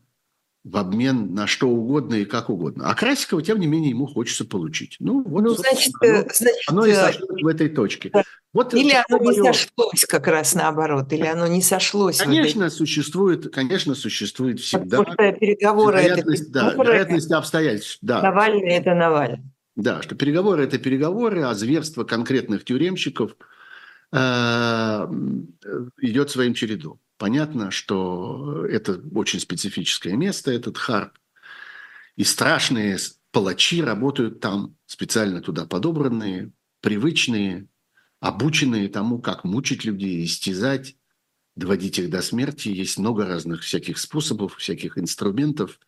в 0.64 0.76
обмен 0.76 1.34
на 1.34 1.46
что 1.46 1.68
угодно 1.68 2.14
и 2.14 2.24
как 2.24 2.48
угодно. 2.48 2.88
А 2.88 2.94
Красикова, 2.94 3.42
тем 3.42 3.58
не 3.58 3.66
менее, 3.66 3.90
ему 3.90 4.06
хочется 4.06 4.44
получить. 4.44 4.96
Ну, 5.00 5.22
вот 5.24 5.42
ну, 5.42 5.50
значит, 5.54 5.92
оно, 6.00 6.12
э, 6.12 6.28
значит, 6.32 6.62
оно 6.68 6.86
и 6.86 6.90
э, 6.92 6.94
сошлось 6.94 7.42
в 7.42 7.46
этой 7.48 7.68
точке. 7.68 8.10
Да. 8.12 8.22
Вот 8.52 8.72
или 8.74 8.94
оно 9.08 9.18
не 9.18 9.40
мое... 9.40 9.52
сошлось 9.52 10.04
как 10.04 10.28
раз 10.28 10.54
наоборот, 10.54 11.12
или 11.12 11.26
оно 11.26 11.48
не 11.48 11.62
сошлось. 11.62 12.18
Конечно, 12.18 12.64
этой... 12.64 12.74
существует, 12.76 13.52
конечно, 13.52 13.94
существует 13.96 14.60
всегда. 14.60 14.98
Потому 14.98 15.14
что 15.14 15.32
переговоры 15.32 15.96
вероятность, 15.96 16.42
это 16.42 16.52
переговоры, 16.52 16.76
да, 16.76 16.84
вероятность 16.84 17.32
обстоятельств. 17.32 17.98
Да. 18.02 18.22
Навальный– 18.22 18.68
это 18.70 18.94
Навальный. 18.94 19.42
Да, 19.74 20.02
что 20.02 20.14
переговоры– 20.14 20.62
это 20.64 20.78
переговоры, 20.78 21.42
а 21.42 21.54
зверство 21.54 22.04
конкретных 22.04 22.64
тюремщиков 22.64 23.32
э, 24.12 25.06
идет 26.02 26.30
своим 26.30 26.54
чередом. 26.54 27.00
Понятно, 27.18 27.70
что 27.70 28.66
это 28.66 29.00
очень 29.14 29.40
специфическое 29.40 30.14
место, 30.14 30.50
этот 30.50 30.76
Харп. 30.78 31.18
И 32.16 32.24
страшные 32.24 32.98
палачи 33.30 33.82
работают 33.82 34.40
там, 34.40 34.76
специально 34.86 35.40
туда 35.40 35.66
подобранные, 35.66 36.52
привычные, 36.80 37.68
обученные 38.20 38.88
тому, 38.88 39.20
как 39.20 39.44
мучить 39.44 39.84
людей, 39.84 40.24
истязать, 40.24 40.96
доводить 41.56 41.98
их 41.98 42.10
до 42.10 42.22
смерти. 42.22 42.68
Есть 42.68 42.98
много 42.98 43.26
разных 43.26 43.62
всяких 43.62 43.98
способов, 43.98 44.56
всяких 44.56 44.98
инструментов. 44.98 45.80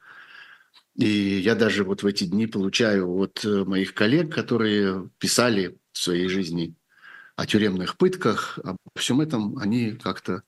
И 0.95 1.07
я 1.07 1.55
даже 1.55 1.85
вот 1.85 2.03
в 2.03 2.07
эти 2.07 2.25
дни 2.25 2.47
получаю 2.47 3.13
от 3.17 3.45
э, 3.45 3.65
моих 3.65 3.95
коллег, 3.95 4.33
которые 4.33 5.11
писали 5.19 5.79
в 5.93 5.99
своей 5.99 6.29
жизни 6.29 6.75
о 7.37 7.47
тюремных 7.47 7.97
пытках, 7.97 8.59
обо 8.63 8.79
всем 8.95 9.21
этом, 9.21 9.59
они 9.59 9.93
как-то 9.93 10.43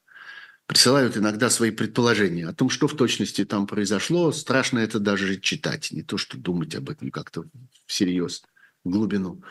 присылают 0.66 1.16
иногда 1.16 1.48
свои 1.48 1.70
предположения 1.70 2.46
о 2.46 2.54
том, 2.54 2.70
что 2.70 2.88
в 2.88 2.96
точности 2.96 3.44
там 3.44 3.66
произошло. 3.66 4.32
Страшно 4.32 4.80
это 4.80 4.98
даже 4.98 5.40
читать, 5.40 5.92
не 5.92 6.02
то 6.02 6.18
что 6.18 6.36
думать 6.36 6.74
об 6.74 6.90
этом 6.90 7.10
как-то 7.10 7.44
всерьез, 7.86 8.42
в 8.84 8.90
глубину. 8.90 9.42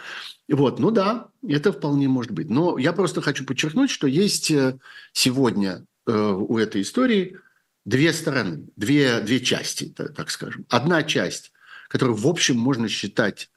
Вот, 0.50 0.80
ну 0.80 0.92
да, 0.92 1.30
это 1.48 1.72
вполне 1.72 2.08
может 2.08 2.32
быть. 2.32 2.50
Но 2.50 2.78
я 2.78 2.94
просто 2.94 3.22
хочу 3.22 3.46
подчеркнуть, 3.46 3.90
что 3.90 4.08
есть 4.08 4.52
э, 4.52 4.78
сегодня 5.14 5.86
э, 6.06 6.12
у 6.12 6.58
этой 6.58 6.82
истории 6.82 7.40
две 7.86 8.12
стороны, 8.14 8.68
две, 8.76 9.22
две 9.22 9.40
части, 9.40 9.94
так 9.96 10.30
скажем. 10.30 10.66
Одна 10.70 11.04
часть, 11.04 11.52
которую, 11.88 12.18
в 12.18 12.28
общем, 12.28 12.58
можно 12.58 12.90
считать 12.90 13.50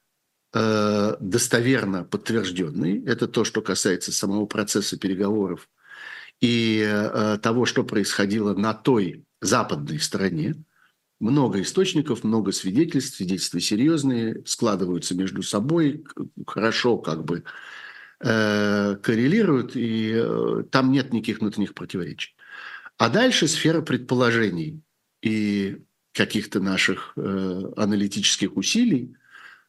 э, 0.53 1.17
достоверно 1.21 2.05
подтвержденной, 2.05 3.05
это 3.05 3.27
то, 3.27 3.45
что 3.45 3.63
касается 3.63 4.13
самого 4.13 4.47
процесса 4.47 4.97
переговоров 4.97 5.69
и 6.41 6.85
э, 6.85 7.39
того, 7.43 7.67
что 7.67 7.85
происходило 7.85 8.55
на 8.55 8.75
той 8.75 9.25
западной 9.41 10.01
стороне. 10.01 10.55
Много 11.21 11.63
источников, 11.63 12.23
много 12.23 12.53
свидетельств, 12.53 13.17
свидетельства 13.17 13.61
серьезные, 13.61 14.43
складываются 14.47 15.17
между 15.17 15.43
собой, 15.43 16.05
хорошо 16.47 16.99
как 16.99 17.25
бы 17.25 17.43
э, 18.21 18.97
коррелируют, 19.03 19.73
и 19.75 20.13
э, 20.15 20.65
там 20.71 20.93
нет 20.93 21.13
никаких 21.13 21.41
внутренних 21.41 21.75
противоречий. 21.75 22.37
А 22.99 23.09
дальше 23.09 23.49
сфера 23.49 23.81
предположений 23.81 24.81
и 25.23 25.79
каких-то 26.13 26.61
наших 26.61 27.13
аналитических 27.17 28.57
усилий– 28.57 29.15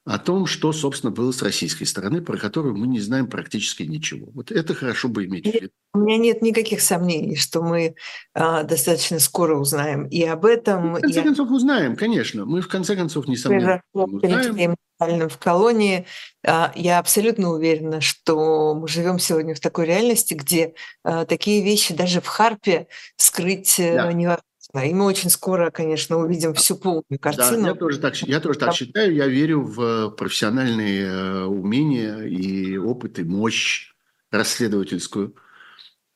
о 0.10 0.18
том, 0.18 0.48
что, 0.48 0.74
собственно, 0.74 1.12
было 1.12 1.32
с 1.32 1.44
российской 1.44 1.86
стороны, 1.86 2.24
про 2.24 2.36
которую 2.36 2.76
мы 2.76 2.88
не 2.88 3.00
знаем 3.00 3.28
практически 3.28 3.84
ничего. 3.84 4.28
Вот 4.34 4.52
это 4.52 4.74
хорошо 4.74 5.08
бы 5.08 5.26
иметь 5.26 5.46
в 5.46 5.54
виду. 5.54 5.70
У 5.94 6.00
меня 6.00 6.18
нет 6.18 6.42
никаких 6.42 6.82
сомнений, 6.82 7.36
что 7.36 7.62
мы 7.62 7.94
а, 8.34 8.64
достаточно 8.64 9.20
скоро 9.20 9.56
узнаем 9.56 10.08
и 10.08 10.24
об 10.24 10.46
этом. 10.46 10.96
В 10.96 11.02
конце 11.02 11.22
и... 11.22 11.24
концов, 11.24 11.52
узнаем, 11.52 11.96
конечно. 11.96 12.46
Мы, 12.46 12.62
в 12.62 12.68
конце 12.68 12.96
концов, 12.96 13.28
несомненно, 13.28 13.84
узнаем. 13.94 14.76
В 15.00 15.38
колонии 15.38 16.08
а, 16.44 16.72
я 16.76 16.98
абсолютно 16.98 17.52
уверена, 17.52 18.02
что 18.02 18.74
мы 18.74 18.88
живем 18.88 19.20
сегодня 19.20 19.54
в 19.54 19.60
такой 19.60 19.86
реальности, 19.86 20.34
где 20.34 20.74
а, 21.04 21.26
такие 21.26 21.64
вещи 21.64 21.94
даже 21.94 22.20
в 22.20 22.26
Харпе 22.26 22.88
скрыть 23.16 23.80
э, 23.80 23.94
да. 23.94 24.12
невозможно. 24.12 24.44
И 24.76 24.94
мы 24.94 25.06
очень 25.06 25.32
скоро, 25.32 25.72
конечно, 25.72 26.18
увидим 26.18 26.54
всю 26.54 26.76
полную 26.76 27.20
картину. 27.20 27.62
Да, 27.64 27.68
я 27.70 27.74
тоже 27.74 28.00
так, 28.00 28.16
я 28.22 28.40
тоже 28.40 28.60
так 28.60 28.76
считаю. 28.76 29.16
Я 29.16 29.26
верю 29.26 29.62
в 29.62 30.12
профессиональные 30.12 31.06
э, 31.08 31.44
умения 31.46 32.22
и 32.22 32.78
опыт, 32.78 33.18
и 33.18 33.24
мощь 33.24 33.94
расследовательскую 34.30 35.36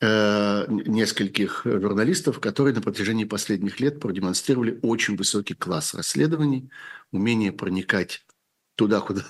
э, 0.01 0.65
нескольких 0.69 1.61
журналистов, 1.65 2.39
которые 2.39 2.75
на 2.75 2.81
протяжении 2.81 3.23
последних 3.23 3.79
лет 3.79 3.99
продемонстрировали 3.99 4.77
очень 4.83 5.15
высокий 5.15 5.55
класс 5.55 5.95
расследований, 5.95 6.69
умение 7.11 7.51
проникать 7.51 8.23
туда, 8.75 8.99
куда, 8.99 9.23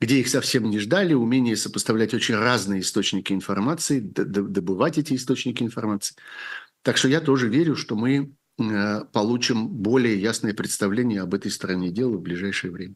где 0.00 0.20
их 0.20 0.28
совсем 0.28 0.70
не 0.70 0.78
ждали, 0.78 1.14
умение 1.14 1.56
сопоставлять 1.56 2.14
очень 2.14 2.36
разные 2.36 2.82
источники 2.82 3.32
информации, 3.32 3.98
добывать 3.98 4.98
эти 4.98 5.14
источники 5.14 5.64
информации. 5.64 6.14
Так 6.82 6.96
что 6.96 7.08
я 7.08 7.20
тоже 7.20 7.48
верю, 7.48 7.74
что 7.74 7.96
мы 7.96 8.36
Э, 8.41 8.41
получим 9.12 9.68
более 9.68 10.20
ясное 10.20 10.54
представление 10.54 11.22
об 11.22 11.34
этой 11.34 11.50
стороне 11.50 11.90
дела 11.90 12.16
в 12.16 12.20
ближайшее 12.20 12.72
время. 12.72 12.94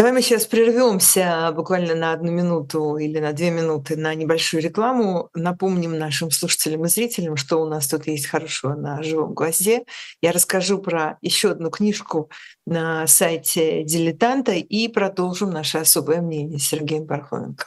Давай 0.00 0.14
мы 0.14 0.22
сейчас 0.22 0.46
прервемся 0.46 1.52
буквально 1.54 1.94
на 1.94 2.14
одну 2.14 2.32
минуту 2.32 2.96
или 2.96 3.18
на 3.18 3.34
две 3.34 3.50
минуты 3.50 3.98
на 3.98 4.14
небольшую 4.14 4.62
рекламу. 4.62 5.28
Напомним 5.34 5.98
нашим 5.98 6.30
слушателям 6.30 6.86
и 6.86 6.88
зрителям, 6.88 7.36
что 7.36 7.58
у 7.58 7.68
нас 7.68 7.86
тут 7.86 8.06
есть 8.06 8.24
хорошо 8.24 8.74
на 8.74 9.02
живом 9.02 9.34
гвозде. 9.34 9.84
Я 10.22 10.32
расскажу 10.32 10.78
про 10.78 11.18
еще 11.20 11.50
одну 11.50 11.68
книжку 11.68 12.30
на 12.66 13.06
сайте 13.06 13.84
Дилетанта 13.84 14.52
и 14.52 14.88
продолжим 14.88 15.50
наше 15.50 15.76
особое 15.76 16.22
мнение 16.22 16.58
с 16.58 16.62
Сергеем 16.62 17.06
Пархоменко. 17.06 17.66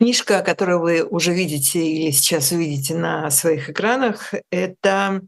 Книжка, 0.00 0.42
которую 0.42 0.80
вы 0.80 1.02
уже 1.02 1.32
видите 1.32 1.84
или 1.84 2.12
сейчас 2.12 2.52
увидите 2.52 2.94
на 2.94 3.28
своих 3.32 3.68
экранах, 3.68 4.32
это 4.52 5.22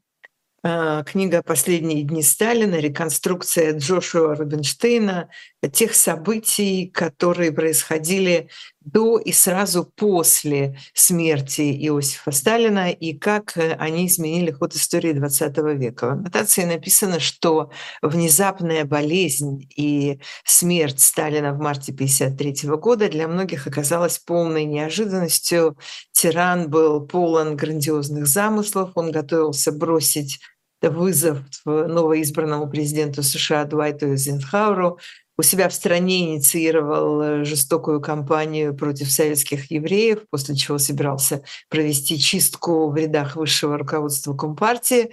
э, 0.62 1.02
книга 1.04 1.42
«Последние 1.42 2.04
дни 2.04 2.22
Сталина. 2.22 2.76
Реконструкция 2.76 3.76
Джошуа 3.76 4.36
Рубинштейна. 4.36 5.28
Тех 5.68 5.94
событий, 5.94 6.86
которые 6.86 7.52
происходили 7.52 8.48
до 8.80 9.18
и 9.18 9.30
сразу 9.32 9.84
после 9.84 10.78
смерти 10.94 11.60
Иосифа 11.86 12.30
Сталина 12.30 12.90
и 12.90 13.12
как 13.12 13.56
э, 13.58 13.74
они 13.74 14.06
изменили 14.06 14.52
ход 14.52 14.74
истории 14.74 15.12
XX 15.12 15.76
века. 15.76 16.06
В 16.06 16.10
аннотации 16.12 16.64
написано, 16.64 17.20
что 17.20 17.70
внезапная 18.00 18.86
болезнь 18.86 19.68
и 19.76 20.18
смерть 20.44 21.00
Сталина 21.00 21.52
в 21.52 21.58
марте 21.58 21.92
1953 21.92 22.70
года 22.76 23.10
для 23.10 23.28
многих 23.28 23.66
оказалась 23.66 24.18
полной 24.18 24.64
неожиданностью. 24.64 25.76
Тиран 26.12 26.70
был 26.70 27.06
полон 27.06 27.56
грандиозных 27.56 28.26
замыслов, 28.26 28.92
он 28.94 29.12
готовился 29.12 29.72
бросить 29.72 30.40
вызов 30.88 31.38
новоизбранному 31.66 32.68
президенту 32.70 33.22
США 33.22 33.64
Дуайту 33.64 34.06
Эйзенхауэру, 34.06 34.98
у 35.40 35.42
себя 35.42 35.70
в 35.70 35.74
стране 35.74 36.34
инициировал 36.34 37.22
э, 37.22 37.44
жестокую 37.44 38.02
кампанию 38.02 38.74
против 38.74 39.10
советских 39.10 39.70
евреев, 39.70 40.26
после 40.28 40.54
чего 40.54 40.76
собирался 40.76 41.42
провести 41.70 42.18
чистку 42.18 42.90
в 42.90 42.96
рядах 42.96 43.36
высшего 43.36 43.78
руководства 43.78 44.34
Компартии. 44.36 45.12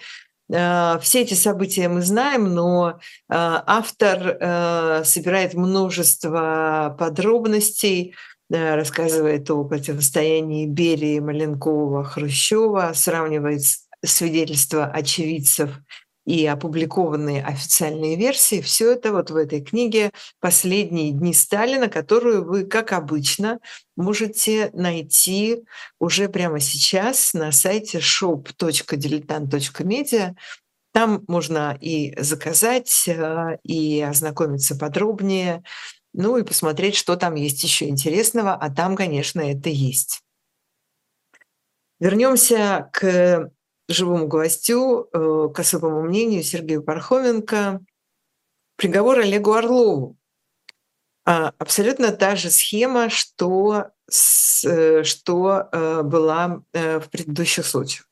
Э, 0.52 1.00
все 1.02 1.22
эти 1.22 1.34
события 1.34 1.88
мы 1.88 2.02
знаем, 2.02 2.54
но 2.54 2.90
э, 2.90 2.94
автор 3.30 5.06
собирает 5.06 5.54
множество 5.54 6.94
подробностей, 7.00 8.13
рассказывает 8.50 9.50
о 9.50 9.63
противостоянии 9.63 10.66
Берии, 10.66 11.20
Маленкова, 11.20 12.04
Хрущева, 12.04 12.92
сравнивает 12.94 13.62
свидетельства 14.04 14.86
очевидцев 14.86 15.70
и 16.28 16.46
опубликованные 16.46 17.42
официальные 17.42 18.16
версии, 18.18 18.60
все 18.60 18.92
это 18.92 19.13
вот 19.13 19.32
в 19.32 19.38
этой 19.38 19.62
книге 19.62 20.12
«Последние 20.42 21.13
дни 21.13 21.34
Сталина», 21.34 21.88
которую 21.88 22.44
вы, 22.44 22.66
как 22.66 22.92
обычно, 22.92 23.60
можете 23.96 24.70
найти 24.74 25.63
уже 26.00 26.28
прямо 26.28 26.60
сейчас 26.60 27.34
на 27.34 27.54
сайте 27.54 28.00
shop.diletant.media. 28.00 30.36
Там 30.92 31.24
можно 31.30 31.78
и 31.80 32.13
заказать, 32.22 33.08
э, 33.08 33.58
и 33.63 34.02
ознакомиться 34.02 34.76
подробнее, 34.76 35.63
ну 36.12 36.36
и 36.36 36.44
посмотреть, 36.44 36.98
что 36.98 37.16
там 37.16 37.36
есть 37.36 37.63
еще 37.63 37.88
интересного, 37.88 38.54
а 38.54 38.70
там, 38.70 38.98
конечно, 38.98 39.40
это 39.40 39.70
есть. 39.70 40.24
Вернемся 42.02 42.90
к 42.92 43.50
живому 43.88 44.28
гостю, 44.28 45.10
э, 45.12 45.50
к 45.54 45.60
особому 45.60 46.02
мнению 46.02 46.43
Сергею 46.43 46.84
Пархоменко. 46.84 47.82
Приговор 48.76 49.19
Олегу 49.19 49.54
Орлову. 49.54 50.17
А, 51.26 51.54
абсолютно 51.58 52.12
та 52.12 52.36
же 52.36 52.50
схема, 52.50 53.10
что, 53.10 53.88
э, 54.65 55.04
что 55.04 55.69
э, 55.71 56.04
была 56.04 56.63
в 56.73 57.04
предыдущих 57.12 57.65
случаях. 57.65 58.08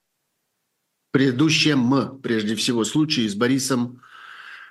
В 1.09 1.11
предыдущем, 1.11 2.19
прежде 2.21 2.55
всего, 2.55 2.83
случае 2.83 3.29
с 3.29 3.35
Борисом 3.35 4.01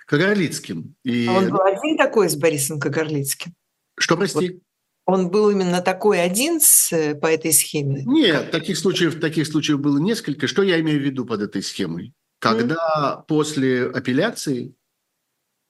Кагарлицким. 0.07 0.95
И... 1.03 1.27
А 1.27 1.33
он 1.33 1.49
был 1.49 1.63
один 1.63 1.97
такой 1.97 2.29
с 2.29 2.37
Борисом 2.37 2.79
Кагарлицким? 2.79 3.55
Что, 3.99 4.17
прости? 4.17 4.51
Вот 4.51 4.61
он 5.07 5.31
был 5.31 5.51
именно 5.51 5.81
такой 5.83 6.23
один 6.23 6.61
с, 6.61 6.93
э, 6.93 7.15
по 7.15 7.27
этой 7.27 7.53
схеме? 7.53 8.03
Нет, 8.05 8.51
таких 8.51 8.79
случаев, 8.79 9.21
таких 9.21 9.47
случаев 9.47 9.81
было 9.81 9.99
несколько. 9.99 10.47
Что 10.47 10.63
я 10.63 10.81
имею 10.81 11.01
в 11.01 11.03
виду 11.03 11.27
под 11.27 11.43
этой 11.43 11.63
схемой? 11.63 12.15
Когда 12.39 13.19
mm. 13.19 13.27
после 13.27 13.87
апелляции 13.87 14.75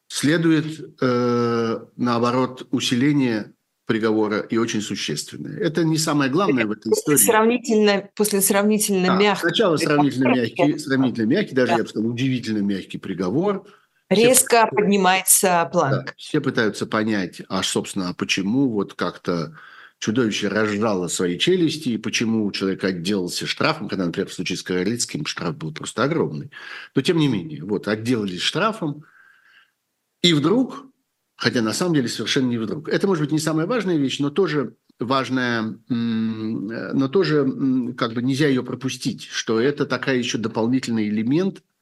следует, 0.09 0.95
э, 1.01 1.81
наоборот, 1.97 2.67
усиление 2.71 3.53
приговора 3.87 4.39
и 4.39 4.57
очень 4.57 4.81
существенное. 4.81 5.59
Это 5.59 5.85
не 5.85 5.99
самое 5.99 6.31
главное 6.31 6.65
в 6.65 6.73
этой 6.73 6.93
истории. 6.93 7.19
Сравнительно, 7.19 8.09
после 8.15 8.41
сравнительно 8.41 9.09
да, 9.09 9.17
мягкого... 9.17 9.49
Сначала 9.49 9.77
сравнительно 9.77 10.29
мягкий, 10.29 10.79
сравнительно 10.79 11.27
мягкий, 11.27 11.55
даже 11.55 11.73
да. 11.73 11.77
я 11.77 11.83
бы 11.83 11.89
сказал, 11.89 12.11
удивительно 12.11 12.59
мягкий 12.59 12.99
приговор– 12.99 13.67
Резко 14.11 14.67
все, 14.67 14.77
поднимается 14.77 15.69
планка. 15.73 16.07
Да, 16.07 16.15
все 16.17 16.41
пытаются 16.41 16.87
понять, 16.87 17.43
а, 17.49 17.63
собственно, 17.63 18.11
а 18.11 18.15
почему 18.15 18.69
вот 18.71 18.95
как-то 18.95 19.57
чудовище 19.99 20.49
разжало 20.49 21.09
свои 21.09 21.39
челюсти, 21.39 21.91
и 21.91 21.99
почему 21.99 22.51
человек 22.53 22.85
отделался 22.85 23.47
штрафом, 23.47 23.89
когда, 23.89 24.05
например, 24.05 24.29
в 24.29 24.35
случае 24.35 24.59
с 24.59 24.63
Королицким 24.63 25.25
штраф 25.25 25.57
был 25.57 25.73
просто 25.73 26.05
огромный. 26.05 26.51
Но, 26.95 27.01
тем 27.01 27.17
не 27.17 27.29
менее, 27.29 27.65
вот, 27.65 27.89
отделались 27.89 28.43
штрафом, 28.43 29.05
и 30.21 30.35
вдруг, 30.35 30.85
хотя 31.37 31.63
на 31.63 31.73
самом 31.73 31.95
деле 31.95 32.09
совершенно 32.09 32.49
не 32.49 32.59
вдруг, 32.59 32.89
это 32.89 33.07
может 33.07 33.25
быть 33.25 33.33
не 33.33 33.39
самая 33.39 33.67
важная 33.67 33.97
вещь, 33.97 34.19
но 34.19 34.29
тоже 34.29 34.77
важная, 34.99 35.79
но 35.89 37.09
тоже 37.09 37.95
как 37.97 38.13
бы 38.13 38.23
нельзя 38.23 38.49
ее 38.49 38.63
пропустить, 38.63 39.25
что 39.25 39.59
это 39.59 39.87
такая 39.87 40.19
еще 40.19 40.37
дополнительный 40.37 41.09
элемент– 41.09 41.63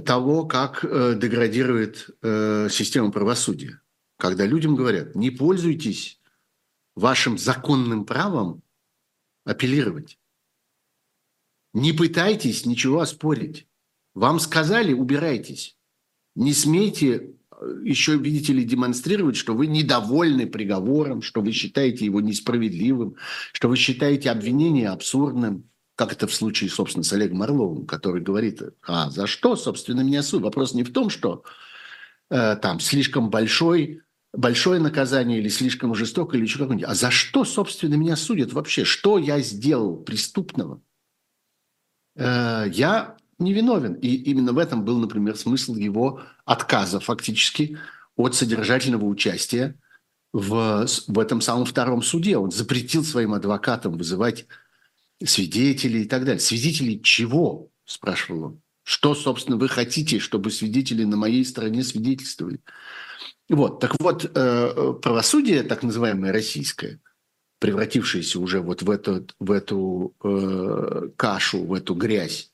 того, 0.00 0.46
как 0.46 0.84
э, 0.84 1.14
деградирует 1.16 2.10
э, 2.22 2.68
система 2.70 3.10
правосудия. 3.10 3.80
Когда 4.18 4.46
людям 4.46 4.74
говорят, 4.74 5.14
не 5.14 5.30
пользуйтесь 5.30 6.20
вашим 6.94 7.38
законным 7.38 8.04
правом 8.04 8.62
апеллировать. 9.44 10.18
Не 11.74 11.92
пытайтесь 11.92 12.66
ничего 12.66 13.00
оспорить. 13.00 13.66
Вам 14.14 14.40
сказали, 14.40 14.92
убирайтесь. 14.92 15.76
Не 16.34 16.54
смейте 16.54 17.34
э, 17.50 17.80
еще, 17.84 18.16
видите 18.16 18.54
ли, 18.54 18.64
демонстрировать, 18.64 19.36
что 19.36 19.54
вы 19.54 19.66
недовольны 19.66 20.46
приговором, 20.46 21.20
что 21.20 21.42
вы 21.42 21.52
считаете 21.52 22.06
его 22.06 22.20
несправедливым, 22.22 23.16
что 23.52 23.68
вы 23.68 23.76
считаете 23.76 24.30
обвинение 24.30 24.88
абсурдным 24.88 25.70
как 25.94 26.12
это 26.12 26.26
в 26.26 26.34
случае, 26.34 26.70
собственно, 26.70 27.04
с 27.04 27.12
Олегом 27.12 27.42
Орловым, 27.42 27.86
который 27.86 28.22
говорит, 28.22 28.62
а 28.86 29.10
за 29.10 29.26
что, 29.26 29.56
собственно, 29.56 30.00
меня 30.00 30.22
суд? 30.22 30.42
Вопрос 30.42 30.74
не 30.74 30.84
в 30.84 30.92
том, 30.92 31.10
что 31.10 31.44
э, 32.30 32.56
там 32.56 32.80
слишком 32.80 33.30
большой, 33.30 34.02
большое 34.32 34.80
наказание 34.80 35.38
или 35.38 35.48
слишком 35.48 35.94
жестокое, 35.94 36.38
или 36.38 36.46
еще 36.46 36.58
какое-нибудь, 36.58 36.88
а 36.88 36.94
за 36.94 37.10
что, 37.10 37.44
собственно, 37.44 37.94
меня 37.94 38.16
судят 38.16 38.52
вообще? 38.52 38.84
Что 38.84 39.18
я 39.18 39.40
сделал 39.40 39.96
преступного? 39.96 40.80
Э, 42.16 42.64
я 42.72 43.16
не 43.38 43.52
виновен. 43.52 43.94
И 43.94 44.08
именно 44.08 44.52
в 44.52 44.58
этом 44.58 44.84
был, 44.84 44.98
например, 44.98 45.36
смысл 45.36 45.74
его 45.74 46.22
отказа 46.44 47.00
фактически 47.00 47.78
от 48.16 48.34
содержательного 48.34 49.04
участия 49.04 49.76
в, 50.32 50.86
в 51.06 51.18
этом 51.18 51.40
самом 51.40 51.66
втором 51.66 52.02
суде. 52.02 52.38
Он 52.38 52.50
запретил 52.50 53.04
своим 53.04 53.34
адвокатам 53.34 53.96
вызывать 53.96 54.46
свидетелей 55.26 56.02
и 56.02 56.08
так 56.08 56.24
далее. 56.24 56.40
Свидетелей 56.40 57.00
чего? 57.02 57.68
Спрашивал 57.84 58.44
он. 58.44 58.62
Что, 58.84 59.14
собственно, 59.14 59.56
вы 59.56 59.68
хотите, 59.68 60.18
чтобы 60.18 60.50
свидетели 60.50 61.04
на 61.04 61.16
моей 61.16 61.44
стороне 61.44 61.84
свидетельствовали? 61.84 62.60
Вот, 63.48 63.80
так 63.80 63.94
вот, 64.00 64.24
э, 64.24 64.92
правосудие, 65.02 65.62
так 65.62 65.82
называемое 65.82 66.32
российское, 66.32 67.00
превратившееся 67.58 68.40
уже 68.40 68.60
вот 68.60 68.82
в 68.82 68.90
эту, 68.90 69.26
в 69.38 69.52
эту 69.52 70.14
э, 70.24 71.10
кашу, 71.16 71.64
в 71.64 71.74
эту 71.74 71.94
грязь, 71.94 72.50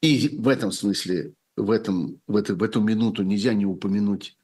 и 0.00 0.36
в 0.38 0.48
этом 0.48 0.70
смысле, 0.70 1.34
в, 1.56 1.70
этом, 1.70 2.20
в, 2.26 2.36
эту, 2.36 2.56
в 2.56 2.62
эту 2.62 2.80
минуту 2.80 3.22
нельзя 3.22 3.54
не 3.54 3.66
упомянуть 3.66 4.36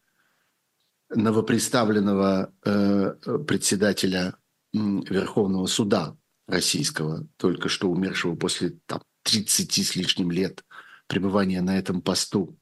новопредставленного 1.10 2.52
э, 2.64 3.14
председателя 3.46 4.36
Верховного 4.72 5.66
суда 5.66 6.16
российского, 6.50 7.26
только 7.36 7.68
что 7.68 7.88
умершего 7.90 8.34
после 8.34 8.78
там, 8.86 9.02
30 9.24 9.86
с 9.86 9.96
лишним 9.96 10.30
лет 10.30 10.64
пребывания 11.06 11.62
на 11.62 11.78
этом 11.78 12.02
посту. 12.02 12.56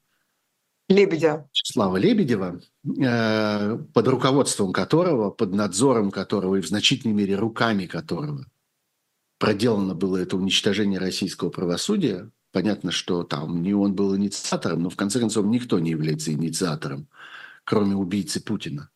Лебедя. 0.88 1.48
Слава 1.52 1.98
Лебедева, 1.98 2.60
э, 2.98 3.78
под 3.92 4.08
руководством 4.08 4.72
которого, 4.72 5.30
под 5.30 5.52
надзором 5.52 6.10
которого 6.10 6.56
и 6.56 6.62
в 6.62 6.68
значительной 6.68 7.14
мере 7.14 7.36
руками 7.36 7.86
которого 7.86 8.46
проделано 9.38 9.94
было 9.94 10.16
это 10.16 10.36
уничтожение 10.36 10.98
российского 10.98 11.50
правосудия. 11.50 12.30
Понятно, 12.52 12.90
что 12.90 13.22
там 13.22 13.62
не 13.62 13.74
он 13.74 13.94
был 13.94 14.16
инициатором, 14.16 14.82
но 14.82 14.90
в 14.90 14.96
конце 14.96 15.20
концов 15.20 15.46
никто 15.46 15.78
не 15.78 15.90
является 15.90 16.32
инициатором, 16.32 17.08
кроме 17.64 17.94
убийцы 17.94 18.42
Путина 18.42 18.90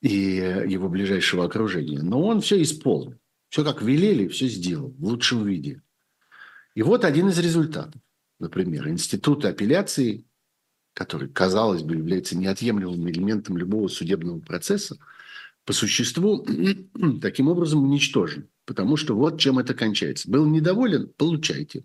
и 0.00 0.14
его 0.14 0.88
ближайшего 0.88 1.44
окружения. 1.44 2.00
Но 2.00 2.22
он 2.22 2.40
все 2.40 2.62
исполнил. 2.62 3.18
Все 3.48 3.64
как 3.64 3.82
велели, 3.82 4.28
все 4.28 4.48
сделал 4.48 4.90
в 4.98 5.04
лучшем 5.04 5.44
виде. 5.44 5.82
И 6.74 6.82
вот 6.82 7.04
один 7.04 7.28
из 7.28 7.38
результатов. 7.38 8.00
Например, 8.38 8.88
институт 8.88 9.44
апелляции, 9.44 10.26
который, 10.94 11.28
казалось 11.28 11.82
бы, 11.82 11.96
является 11.96 12.36
неотъемлемым 12.36 13.08
элементом 13.08 13.56
любого 13.56 13.88
судебного 13.88 14.40
процесса, 14.40 14.98
по 15.64 15.72
существу 15.72 16.46
таким 17.20 17.48
образом 17.48 17.84
уничтожен. 17.84 18.48
Потому 18.64 18.96
что 18.96 19.16
вот 19.16 19.40
чем 19.40 19.58
это 19.58 19.74
кончается. 19.74 20.30
Был 20.30 20.46
недоволен– 20.46 21.12
получайте. 21.16 21.84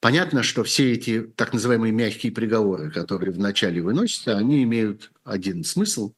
Понятно, 0.00 0.42
что 0.42 0.62
все 0.62 0.92
эти 0.92 1.22
так 1.22 1.52
называемые 1.52 1.92
мягкие 1.92 2.32
приговоры, 2.32 2.90
которые 2.90 3.32
вначале 3.32 3.80
выносятся, 3.80 4.36
они 4.36 4.62
имеют 4.62 5.10
один 5.24 5.64
смысл. 5.64 6.12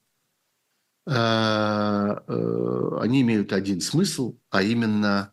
Э, 1.10 2.20
э, 2.26 2.98
они 3.00 3.22
имеют 3.22 3.54
один 3.54 3.80
смысл, 3.80 4.36
а 4.50 4.62
именно 4.62 5.32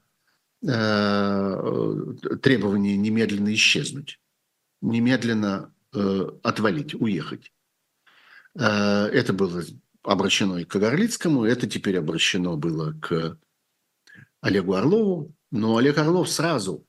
требование 2.41 2.97
немедленно 2.97 3.53
исчезнуть, 3.53 4.19
немедленно 4.81 5.71
отвалить, 6.41 6.95
уехать. 6.95 7.53
Это 8.55 9.31
было 9.33 9.63
обращено 10.01 10.57
и 10.57 10.63
к 10.63 10.75
Горлицкому, 10.75 11.43
это 11.43 11.67
теперь 11.67 11.99
обращено 11.99 12.57
было 12.57 12.93
к 12.99 13.37
Олегу 14.41 14.73
Орлову, 14.73 15.35
но 15.51 15.77
Олег 15.77 15.99
Орлов 15.99 16.31
сразу, 16.31 16.87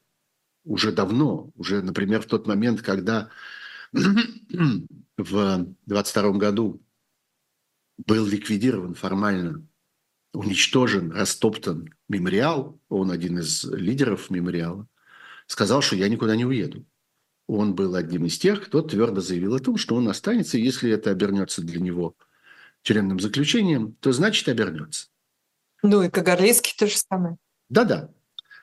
уже 0.64 0.90
давно, 0.90 1.50
уже, 1.54 1.82
например, 1.82 2.22
в 2.22 2.26
тот 2.26 2.46
момент, 2.46 2.80
когда 2.80 3.28
в 3.92 5.66
22 5.86 6.30
году 6.32 6.80
был 7.98 8.26
ликвидирован 8.26 8.94
формально, 8.94 9.66
уничтожен, 10.32 11.12
растоптан 11.12 11.88
мемориал, 12.08 12.78
он 12.88 13.10
один 13.10 13.38
из 13.38 13.64
лидеров 13.64 14.30
мемориала, 14.30 14.86
сказал, 15.46 15.82
что 15.82 15.96
я 15.96 16.08
никуда 16.08 16.36
не 16.36 16.44
уеду. 16.44 16.84
Он 17.46 17.74
был 17.74 17.94
одним 17.94 18.26
из 18.26 18.38
тех, 18.38 18.64
кто 18.66 18.82
твердо 18.82 19.20
заявил 19.20 19.54
о 19.54 19.60
том, 19.60 19.76
что 19.76 19.94
он 19.94 20.08
останется, 20.08 20.58
если 20.58 20.90
это 20.90 21.10
обернется 21.10 21.62
для 21.62 21.80
него 21.80 22.16
тюремным 22.82 23.20
заключением, 23.20 23.92
то 24.00 24.12
значит 24.12 24.48
обернется. 24.48 25.08
Ну 25.82 26.02
и 26.02 26.10
Кагарлицкий 26.10 26.74
то 26.76 26.86
же 26.86 26.96
самое. 26.96 27.36
Да-да. 27.68 28.10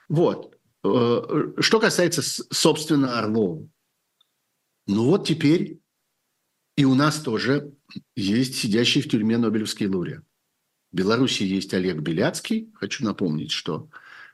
Вот. 0.09 0.57
Э, 0.83 1.53
что 1.59 1.79
касается, 1.79 2.21
собственно, 2.21 3.19
Орлова. 3.19 3.67
Ну 4.87 5.05
вот 5.05 5.27
теперь 5.27 5.79
и 6.75 6.85
у 6.85 6.95
нас 6.95 7.21
тоже 7.21 7.73
есть 8.15 8.55
сидящий 8.55 9.01
в 9.01 9.09
тюрьме 9.09 9.37
Нобелевский 9.37 9.87
лауреат. 9.87 10.23
В 10.91 10.95
Беларуси 10.95 11.43
есть 11.43 11.73
Олег 11.73 11.99
Беляцкий. 11.99 12.71
Хочу 12.75 13.03
напомнить, 13.03 13.51
что 13.51 13.89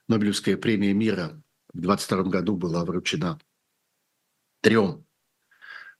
Нобелевская 0.07 0.57
премия 0.57 0.93
мира 0.93 1.41
в 1.73 1.79
22 1.79 2.23
году 2.23 2.55
была 2.55 2.83
вручена 2.83 3.39
трем, 4.61 5.05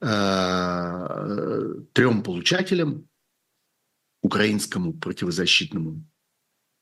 э, 0.01 1.75
трем 1.93 2.23
получателям 2.23 3.07
украинскому 4.21 4.93
противозащитному 4.93 6.05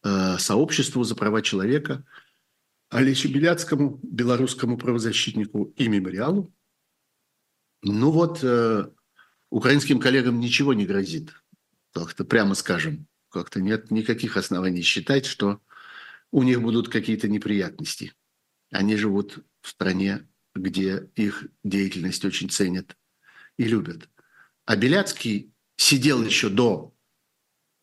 э, 0.04 0.38
сообществу 0.38 1.04
за 1.04 1.16
права 1.16 1.42
человека, 1.42 2.04
Олесю 2.90 3.30
Беляцкому, 3.30 4.00
белорусскому 4.02 4.78
правозащитнику 4.78 5.74
и 5.76 5.88
мемориалу. 5.88 6.54
Ну 7.84 8.12
вот, 8.12 8.40
э, 8.44 8.90
украинским 9.50 10.00
коллегам 10.00 10.40
ничего 10.40 10.74
не 10.74 10.86
грозит, 10.86 11.34
как-то 11.94 12.26
прямо 12.26 12.56
скажем. 12.56 13.08
Как-то 13.30 13.62
нет 13.62 13.92
никаких 13.92 14.38
оснований 14.38 14.82
считать, 14.82 15.26
что 15.26 15.62
у 16.32 16.44
них 16.44 16.62
будут 16.62 16.90
какие-то 16.90 17.28
неприятности. 17.28 18.14
Они 18.72 18.96
живут 18.96 19.40
в 19.62 19.70
стране, 19.70 20.28
где 20.56 21.10
их 21.16 21.48
деятельность 21.64 22.24
очень 22.26 22.50
ценят 22.50 22.96
и 23.58 23.66
любят. 23.66 24.10
А 24.66 24.76
Беляцкий 24.76 25.52
сидел 25.76 26.24
еще 26.24 26.50
до 26.50 26.98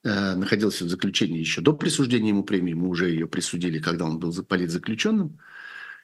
Э, 0.05 0.35
находился 0.35 0.85
в 0.85 0.91
заключении 0.91 1.39
еще 1.39 1.62
до 1.62 1.73
присуждения 1.73 2.29
ему 2.29 2.45
премии, 2.45 2.75
мы 2.75 2.89
уже 2.89 3.09
ее 3.09 3.27
присудили, 3.27 3.79
когда 3.79 4.05
он 4.05 4.19
был 4.19 4.35
политзаключенным. 4.45 5.39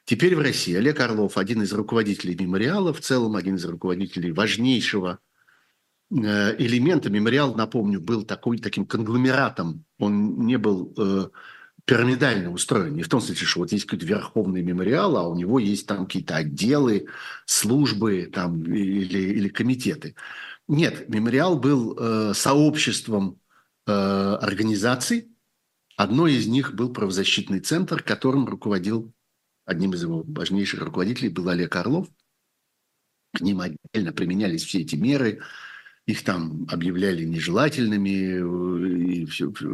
Теперь 0.05 0.35
в 0.35 0.39
России 0.39 0.73
Олег 0.73 0.99
Орлов, 0.99 1.37
один 1.37 1.61
из 1.61 1.71
руководителей 1.71 2.35
мемориала, 2.35 2.93
в 2.93 3.01
целом 3.01 3.35
один 3.35 3.57
из 3.57 3.65
руководителей 3.65 4.31
важнейшего 4.31 5.19
элемента. 6.11 7.09
Мемориал, 7.09 7.55
напомню, 7.55 8.01
был 8.01 8.23
такой, 8.23 8.57
таким 8.59 8.85
конгломератом. 8.85 9.85
Он 9.97 10.45
не 10.45 10.57
был 10.57 10.93
э, 10.97 11.29
пирамидально 11.85 12.51
устроен. 12.51 12.95
Не 12.95 13.03
в 13.03 13.09
том 13.09 13.21
смысле, 13.21 13.45
что 13.45 13.59
вот 13.61 13.71
есть 13.71 13.85
какой-то 13.85 14.05
верховный 14.05 14.61
мемориал, 14.61 15.17
а 15.17 15.27
у 15.27 15.35
него 15.35 15.59
есть 15.59 15.87
там 15.87 16.05
какие-то 16.05 16.35
отделы, 16.35 17.07
службы 17.45 18.29
там, 18.31 18.63
или, 18.63 19.19
или 19.19 19.49
комитеты. 19.49 20.15
Нет, 20.67 21.09
мемориал 21.09 21.57
был 21.57 21.97
э, 21.97 22.33
сообществом 22.33 23.41
Э, 23.87 24.37
организаций. 24.39 25.27
Одной 25.97 26.35
из 26.35 26.47
них 26.47 26.75
был 26.75 26.93
правозащитный 26.93 27.59
центр, 27.59 28.03
которым 28.03 28.47
руководил, 28.47 29.11
одним 29.65 29.93
из 29.93 30.03
его 30.03 30.23
важнейших 30.23 30.81
руководителей 30.81 31.29
был 31.29 31.49
Олег 31.49 31.75
Орлов. 31.75 32.07
К 33.33 33.41
ним 33.41 33.61
отдельно 33.61 34.13
применялись 34.13 34.63
все 34.63 34.81
эти 34.81 34.95
меры, 34.95 35.41
их 36.05 36.23
там 36.23 36.67
объявляли 36.69 37.23
нежелательными, 37.23 39.21
и 39.21 39.25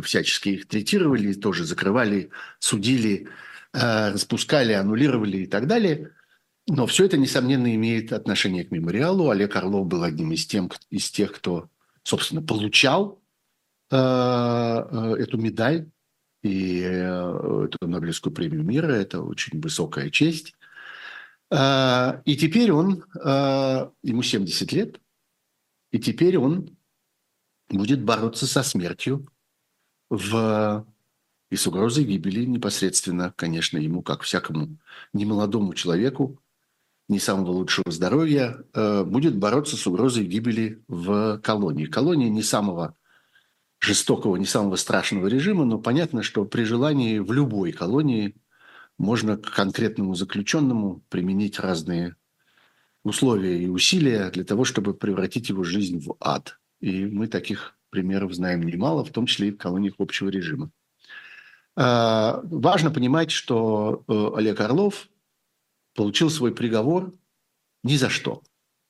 всячески 0.01 0.49
их 0.49 0.67
третировали, 0.67 1.33
тоже 1.33 1.65
закрывали, 1.65 2.29
судили, 2.59 3.27
э, 3.73 4.11
распускали, 4.11 4.73
аннулировали 4.73 5.37
и 5.37 5.47
так 5.47 5.67
далее. 5.67 6.11
Но 6.67 6.85
все 6.85 7.05
это, 7.05 7.17
несомненно, 7.17 7.73
имеет 7.75 8.11
отношение 8.11 8.65
к 8.65 8.71
мемориалу. 8.71 9.29
Олег 9.29 9.55
Орлов 9.55 9.87
был 9.87 10.03
одним 10.03 10.33
из, 10.33 10.45
тем, 10.45 10.69
из 10.89 11.09
тех, 11.09 11.31
кто, 11.31 11.69
собственно, 12.03 12.41
получал 12.41 13.21
Э, 13.89 14.83
э, 14.91 15.15
эту 15.19 15.37
медаль 15.37 15.89
и 16.43 16.81
э, 16.81 17.65
эту 17.65 17.87
Нобелевскую 17.87 18.33
премию 18.33 18.63
мира. 18.63 18.87
Это 18.87 19.21
очень 19.21 19.61
высокая 19.61 20.09
честь. 20.09 20.55
И 21.49 22.37
теперь 22.37 22.73
он, 22.73 23.05
ему 24.03 24.21
70 24.21 24.69
лет, 24.73 24.99
и 25.91 25.99
теперь 25.99 26.37
он 26.37 26.77
будет 27.69 28.03
бороться 28.03 28.47
со 28.47 28.63
смертью 28.63 29.27
в, 30.09 30.85
и 31.49 31.55
с 31.55 31.67
угрозой 31.67 32.05
гибели 32.05 32.45
непосредственно, 32.45 33.33
конечно, 33.35 33.77
ему, 33.77 34.01
как 34.01 34.21
всякому 34.21 34.77
немолодому 35.13 35.73
человеку, 35.73 36.41
не 37.09 37.19
самого 37.19 37.51
лучшего 37.51 37.89
здоровья, 37.89 38.63
будет 38.73 39.37
бороться 39.37 39.77
с 39.77 39.87
угрозой 39.87 40.25
гибели 40.25 40.83
в 40.87 41.39
колонии. 41.39 41.85
Колония 41.85 42.29
не 42.29 42.43
самого 42.43 42.95
жестокого, 43.79 44.35
не 44.35 44.45
самого 44.45 44.75
страшного 44.75 45.27
режима, 45.27 45.63
но 45.63 45.79
понятно, 45.79 46.23
что 46.23 46.43
при 46.45 46.63
желании 46.63 47.19
в 47.19 47.31
любой 47.31 47.71
колонии 47.71 48.35
можно 48.97 49.37
к 49.37 49.53
конкретному 49.53 50.15
заключенному 50.15 51.01
применить 51.09 51.59
разные 51.59 52.15
условия 53.07 53.61
и 53.61 53.67
усилия 53.67 54.29
для 54.29 54.43
того, 54.43 54.65
чтобы 54.65 54.93
превратить 54.93 55.49
его 55.49 55.63
жизнь 55.63 55.99
в 55.99 56.15
ад. 56.19 56.59
И 56.79 57.05
мы 57.05 57.27
таких 57.27 57.75
примеров 57.89 58.33
знаем 58.33 58.63
немало, 58.63 59.03
в 59.03 59.11
том 59.11 59.25
числе 59.25 59.49
и 59.49 59.51
в 59.51 59.57
колониях 59.57 59.95
общего 59.97 60.29
режима. 60.29 60.69
А, 61.75 62.41
важно 62.43 62.91
понимать, 62.91 63.31
что 63.31 64.03
э, 64.07 64.29
Олег 64.35 64.59
Орлов 64.59 65.09
получил 65.95 66.29
свой 66.29 66.53
приговор 66.53 67.13
ни 67.83 67.95
за 67.97 68.09
что. 68.09 68.41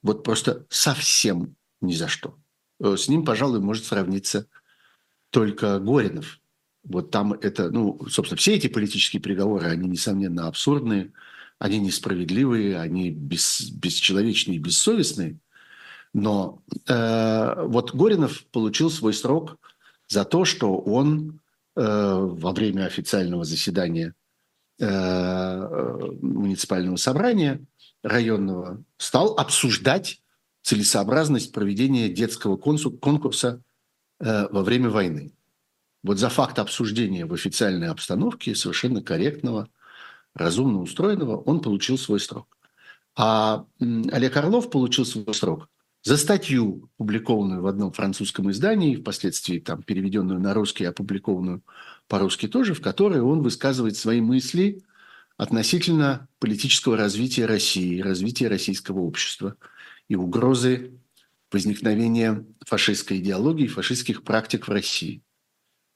Вот 0.01 0.23
просто 0.23 0.65
совсем 0.69 1.55
ни 1.81 1.93
за 1.93 2.07
что. 2.07 2.37
Э, 2.79 2.95
с 2.97 3.07
ним, 3.07 3.25
пожалуй, 3.25 3.59
может 3.59 3.85
сравниться 3.85 4.47
только 5.29 5.79
Горинов. 5.79 6.39
Вот 6.83 7.11
там 7.11 7.33
это, 7.33 7.69
ну, 7.69 7.99
собственно, 8.09 8.37
все 8.37 8.55
эти 8.55 8.67
политические 8.67 9.21
приговоры, 9.21 9.65
они, 9.65 9.89
несомненно, 9.89 10.47
абсурдные, 10.47 11.11
они 11.59 11.79
несправедливые, 11.79 12.79
они 12.79 13.11
бес, 13.11 13.69
бесчеловечные 13.71 14.59
бессовестные. 14.59 15.37
Но 16.13 16.61
э, 16.87 17.63
вот 17.65 17.93
Горинов 17.93 18.45
получил 18.47 18.89
свой 18.89 19.13
срок 19.13 19.57
за 20.07 20.23
то, 20.23 20.45
что 20.45 20.77
он 20.77 21.39
э, 21.75 21.81
во 21.81 22.51
время 22.53 22.85
официального 22.85 23.43
заседания 23.43 24.13
э, 24.79 26.07
муниципального 26.21 26.95
собрания 26.95 27.61
районного 28.03 28.83
стал 28.97 29.33
обсуждать 29.37 30.21
целесообразность 30.61 31.51
проведения 31.51 32.09
детского 32.09 32.57
конкурса 32.57 33.61
Э, 34.19 34.47
во 34.49 34.63
время 34.63 34.89
войны. 34.89 35.31
Вот 36.01 36.17
за 36.17 36.29
факт 36.29 36.57
обсуждения 36.57 37.25
в 37.25 37.33
официальной 37.33 37.89
обстановке, 37.89 38.55
совершенно 38.55 39.03
корректного, 39.03 39.69
разумно 40.37 40.81
устроенного, 40.81 41.37
он 41.37 41.61
получил 41.61 41.97
свой 41.97 42.19
срок. 42.19 42.57
А 43.15 43.65
Олег 43.79 44.37
Орлов 44.37 44.69
получил 44.69 45.05
свой 45.05 45.33
срок 45.33 45.69
за 46.03 46.17
статью, 46.17 46.89
опубликованную 46.97 47.61
в 47.61 47.67
одном 47.67 47.91
французском 47.91 48.49
издании, 48.51 48.95
впоследствии 48.95 49.59
там 49.59 49.83
переведенную 49.83 50.39
на 50.39 50.53
русский, 50.53 50.85
опубликованную 50.85 51.63
по-русски 52.07 52.47
тоже, 52.47 52.73
в 52.73 52.81
которой 52.81 53.19
он 53.19 53.41
высказывает 53.41 53.97
свои 53.97 54.21
мысли 54.21 54.83
относительно 55.35 56.27
политического 56.39 56.95
развития 56.95 57.45
России, 57.45 58.01
развития 58.01 58.47
российского 58.47 58.99
общества 58.99 59.55
и 60.07 60.15
угрозы 60.15 60.99
возникновения 61.51 62.45
фашистской 62.65 63.17
идеологии, 63.17 63.67
фашистских 63.67 64.23
практик 64.23 64.67
в 64.67 64.71
России. 64.71 65.23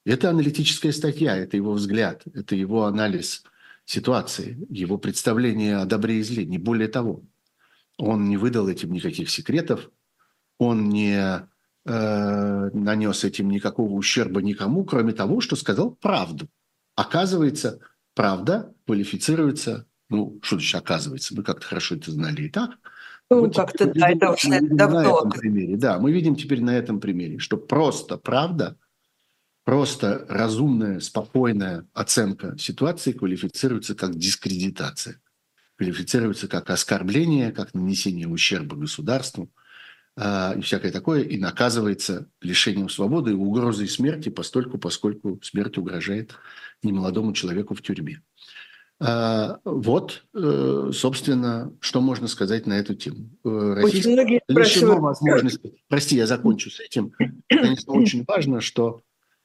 Это 0.05 0.29
аналитическая 0.29 0.91
статья, 0.91 1.37
это 1.37 1.57
его 1.57 1.73
взгляд, 1.73 2.23
это 2.33 2.55
его 2.55 2.85
анализ 2.85 3.43
ситуации, 3.85 4.65
его 4.69 4.97
представление 4.97 5.77
о 5.77 5.85
добре 5.85 6.19
и 6.19 6.23
зле, 6.23 6.45
не 6.45 6.57
более 6.57 6.87
того. 6.87 7.23
Он 7.97 8.25
не 8.29 8.37
выдал 8.37 8.67
этим 8.67 8.91
никаких 8.91 9.29
секретов, 9.29 9.89
он 10.57 10.89
не 10.89 11.47
э, 11.85 12.69
нанес 12.73 13.23
этим 13.23 13.49
никакого 13.49 13.91
ущерба 13.93 14.41
никому, 14.41 14.85
кроме 14.85 15.13
того, 15.13 15.41
что 15.41 15.55
сказал 15.55 15.91
правду. 15.91 16.47
Оказывается, 16.95 17.79
правда 18.13 18.73
квалифицируется, 18.85 19.87
ну, 20.09 20.39
что 20.41 20.57
значит 20.57 20.75
оказывается, 20.75 21.35
мы 21.35 21.43
как-то 21.43 21.65
хорошо 21.65 21.95
это 21.95 22.11
знали 22.11 22.43
и 22.43 22.49
так. 22.49 22.71
Ну, 23.29 23.41
вот 23.41 23.55
как-то 23.55 23.85
да, 23.93 24.09
это 24.09 24.31
уже 24.31 24.59
давно. 24.61 25.01
На 25.01 25.19
этом 25.19 25.31
примере, 25.31 25.77
да, 25.77 25.99
мы 25.99 26.11
видим 26.11 26.35
теперь 26.35 26.61
на 26.61 26.77
этом 26.77 26.99
примере, 26.99 27.39
что 27.39 27.55
просто 27.55 28.17
правда, 28.17 28.77
просто 29.63 30.25
разумная, 30.29 30.99
спокойная 30.99 31.87
оценка 31.93 32.57
ситуации 32.57 33.11
квалифицируется 33.11 33.95
как 33.95 34.15
дискредитация, 34.15 35.21
квалифицируется 35.77 36.47
как 36.47 36.69
оскорбление, 36.69 37.51
как 37.51 37.73
нанесение 37.73 38.27
ущерба 38.27 38.75
государству– 38.75 39.51
а, 40.17 40.53
и 40.57 40.61
всякое 40.61 40.91
такое, 40.91 41.23
и 41.23 41.37
наказывается 41.37 42.29
лишением 42.41 42.89
свободы 42.89 43.31
и 43.31 43.35
угрозой 43.35 43.87
смерти, 43.87 44.29
постольку, 44.29 44.77
поскольку 44.77 45.39
смерть 45.41 45.77
угрожает 45.77 46.35
немолодому 46.83 47.33
человеку 47.33 47.75
в 47.75 47.81
тюрьме. 47.81 48.21
А, 48.99 49.59
вот, 49.63 50.25
э, 50.35 50.91
собственно, 50.93 51.73
что 51.79 52.01
можно 52.01 52.27
сказать 52.27 52.67
на 52.67 52.73
эту 52.73 52.93
тему. 52.93 53.31
Э, 53.43 53.81
очень 53.83 54.11
многие 54.11 54.41
лишено 54.47 54.99
возможности. 54.99 55.81
Прости, 55.87 56.17
я 56.17 56.27
закончу 56.27 56.69
с 56.69 56.79
этим. 56.81 57.13
Конечно, 57.47 57.93
очень 57.93 58.25
важно, 58.27 58.61
что 58.61 59.01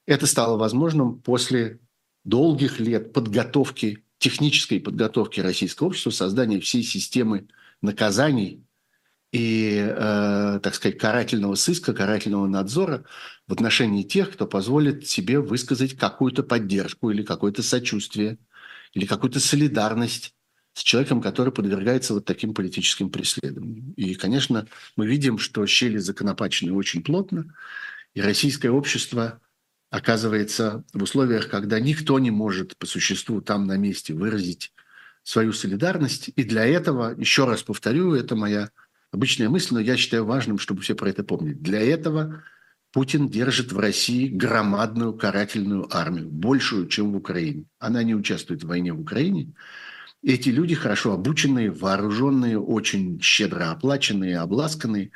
это 0.07 0.27
стало 0.27 0.57
возможным 0.57 1.21
после 1.21 1.81
долгих 2.25 2.81
лет 2.81 3.13
подготовки, 3.13 4.05
технической 4.19 4.81
подготовки 4.81 5.41
российского 5.41 5.89
общества, 5.89 6.11
создания 6.11 6.61
всей 6.61 6.83
системы 6.83 7.49
наказаний 7.83 8.65
и, 9.33 9.77
э, 9.77 10.61
так 10.63 10.75
сказать, 10.75 10.99
карательного 10.99 11.57
сыска, 11.57 11.93
карательного 11.93 12.47
надзора 12.47 13.05
в 13.47 13.53
отношении 13.53 14.03
тех, 14.03 14.33
кто 14.33 14.47
позволит 14.47 15.07
себе 15.07 15.41
высказать 15.41 15.97
какую-то 15.97 16.43
поддержку 16.43 17.11
или 17.11 17.23
какое-то 17.23 17.63
сочувствие, 17.63 18.39
или 18.95 19.05
какую-то 19.05 19.41
солидарность 19.41 20.35
с 20.73 20.83
человеком, 20.83 21.21
который 21.21 21.53
подвергается 21.53 22.15
вот 22.15 22.25
таким 22.25 22.55
политическим 22.55 23.11
преследованиям. 23.11 23.93
И, 23.93 24.15
конечно, 24.15 24.67
мы 24.97 25.07
видим, 25.07 25.39
что 25.39 25.67
щели 25.67 25.99
законопачены 25.99 26.73
очень 26.73 27.03
плотно, 27.03 27.55
и 28.15 28.21
российское 28.21 28.71
общество 28.71 29.41
оказывается 29.91 30.85
в 30.93 31.03
условиях, 31.03 31.49
когда 31.49 31.81
никто 31.81 32.19
не 32.19 32.31
может 32.31 32.77
по 32.77 32.87
существу 32.87 33.41
там 33.41 33.67
на 33.67 33.77
месте 33.77 34.15
выразить 34.15 34.73
свою 35.23 35.53
солидарность. 35.53 36.31
И 36.37 36.45
для 36.45 36.65
этого, 36.65 37.15
еще 37.19 37.45
раз 37.45 37.63
повторю, 37.63 38.15
это 38.15 38.37
моя 38.37 38.71
обычная 39.13 39.49
мысль, 39.49 39.75
но 39.75 39.81
я 39.81 39.97
считаю 39.97 40.25
важным, 40.25 40.59
чтобы 40.59 40.83
все 40.83 40.95
про 40.95 41.09
это 41.09 41.25
помнили. 41.25 41.55
Для 41.55 41.81
этого 41.81 42.43
Путин 42.93 43.29
держит 43.29 43.73
в 43.73 43.79
России 43.79 44.29
громадную 44.29 45.15
карательную 45.15 45.89
армию, 45.95 46.29
большую, 46.29 46.87
чем 46.87 47.13
в 47.13 47.17
Украине. 47.17 47.65
Она 47.79 48.03
не 48.03 48.15
участвует 48.15 48.65
в 48.65 48.69
войне 48.69 48.93
в 48.93 49.01
Украине. 49.01 49.53
Эти 50.23 50.49
люди 50.49 50.75
хорошо 50.75 51.13
обученные, 51.13 51.71
вооруженные, 51.71 52.59
очень 52.59 53.21
щедро 53.21 53.71
оплаченные, 53.71 54.39
обласканные, 54.39 55.11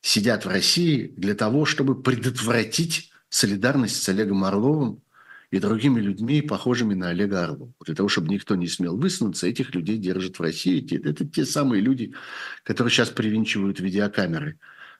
сидят 0.00 0.44
в 0.44 0.48
России 0.48 1.12
для 1.16 1.34
того, 1.34 1.66
чтобы 1.66 2.00
предотвратить 2.02 3.09
солидарность 3.30 4.02
с 4.02 4.08
Олегом 4.08 4.44
Орловым 4.44 5.02
и 5.50 5.58
другими 5.58 6.00
людьми, 6.00 6.42
похожими 6.42 6.94
на 6.94 7.08
Олега 7.08 7.44
Орлова. 7.44 7.72
Для 7.84 7.94
того, 7.94 8.08
чтобы 8.08 8.28
никто 8.28 8.54
не 8.54 8.68
смел 8.68 8.96
высунуться, 8.96 9.46
этих 9.46 9.74
людей 9.74 9.96
держат 9.96 10.38
в 10.38 10.42
России. 10.42 10.84
Это 11.04 11.26
те 11.26 11.46
самые 11.46 11.80
люди, 11.80 12.14
которые 12.62 12.92
сейчас 12.92 13.10
привинчивают 13.10 13.80
видеокамеры 13.80 14.58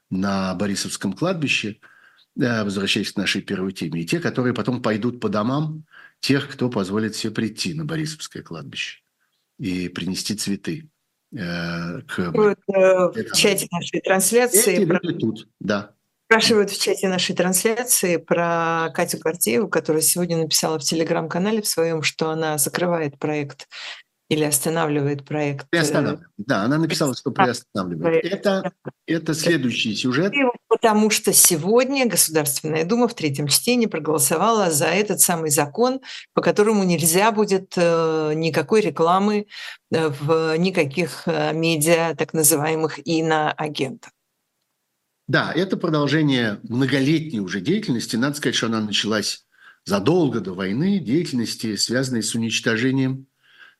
на 0.09 0.55
Борисовском 0.55 1.13
кладбище, 1.13 1.79
э, 2.41 2.65
возвращаясь 2.65 3.13
к 3.13 3.17
нашей 3.17 3.43
первой 3.43 3.73
теме, 3.73 4.01
и 4.01 4.07
те, 4.07 4.19
которые 4.19 4.55
потом 4.55 4.83
пойдут 4.83 5.21
по 5.21 5.29
домам 5.29 5.85
тех, 6.21 6.49
кто 6.49 6.69
позволит 6.69 7.15
себе 7.15 7.33
прийти 7.33 7.75
на 7.75 7.85
Борисовское 7.85 8.43
кладбище 8.43 9.01
и 9.59 9.89
принести 9.89 10.35
цветы. 10.35 10.89
Э, 11.33 12.01
к... 12.03 12.19
Э, 12.19 12.55
в 12.67 13.37
чате 13.37 13.69
нашей 13.71 14.01
трансляции. 14.01 14.83
Эти 14.83 14.89
люди 14.89 15.19
тут, 15.19 15.49
да. 15.61 15.95
Спрашивают 16.31 16.71
в 16.71 16.81
чате 16.81 17.09
нашей 17.09 17.35
трансляции 17.35 18.17
про 18.17 18.91
Катю 18.95 19.19
Картееву, 19.19 19.67
которая 19.67 20.01
сегодня 20.01 20.37
написала 20.37 20.79
в 20.79 20.83
телеграм-канале 20.85 21.61
в 21.61 21.67
своем, 21.67 22.05
что 22.05 22.31
она 22.31 22.57
закрывает 22.57 23.19
проект 23.19 23.67
или 24.29 24.45
останавливает 24.45 25.25
проект. 25.25 25.65
Э, 25.65 25.69
приостанавливает. 25.71 26.29
Да, 26.39 26.63
она 26.63 26.79
написала, 26.79 27.17
что 27.17 27.33
приостанавливает. 27.33 28.25
Это, 28.25 28.71
это 29.09 29.35
следующий 29.35 29.93
сюжет. 29.97 30.33
Потому 30.69 31.11
что 31.11 31.33
сегодня 31.33 32.07
Государственная 32.07 32.85
Дума 32.85 33.09
в 33.09 33.15
третьем 33.15 33.49
чтении 33.49 33.87
проголосовала 33.87 34.71
за 34.71 34.87
этот 34.87 35.21
самый 35.21 35.51
закон, 35.51 35.99
по 36.33 36.43
которому 36.43 36.85
нельзя 36.85 37.33
будет 37.33 37.73
э, 37.75 38.35
никакой 38.37 38.83
рекламы 38.83 39.47
э, 39.91 40.09
в 40.21 40.57
никаких 40.59 41.27
медиа, 41.27 42.15
так 42.15 42.35
называемых 42.35 43.05
иноагентов. 43.05 44.13
Да, 45.31 45.53
это 45.53 45.77
продолжение 45.77 46.59
многолетней 46.65 47.39
уже 47.39 47.61
деятельности. 47.61 48.17
Надо 48.17 48.35
сказать, 48.35 48.57
что 48.57 48.67
она 48.67 48.81
началась 48.81 49.47
задолго 49.85 50.41
до 50.41 50.55
войны, 50.55 50.99
деятельности, 50.99 51.77
связанной 51.77 52.25
с 52.25 52.35
уничтожением 52.35 53.29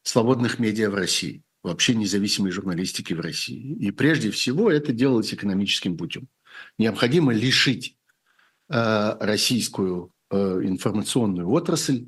свободных 0.05 0.61
медиа 0.61 0.91
в 0.91 0.95
России, 0.95 1.43
вообще 1.65 1.97
независимой 1.97 2.53
журналистики 2.53 3.15
в 3.15 3.21
России. 3.21 3.75
И 3.81 3.91
прежде 3.91 4.31
всего 4.31 4.71
это 4.71 4.93
делалось 4.93 5.35
экономическим 5.35 5.97
путем. 5.97 6.29
Необходимо 6.79 7.35
лишить 7.35 7.97
э, 8.69 9.17
российскую 9.19 10.13
э, 10.31 10.37
информационную 10.37 11.51
отрасль, 11.51 12.07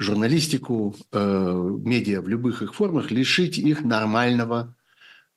журналистику, 0.00 0.96
э, 1.12 1.78
медиа 1.84 2.20
в 2.20 2.26
любых 2.26 2.62
их 2.62 2.74
формах, 2.74 3.12
лишить 3.12 3.58
их 3.58 3.82
нормального, 3.82 4.74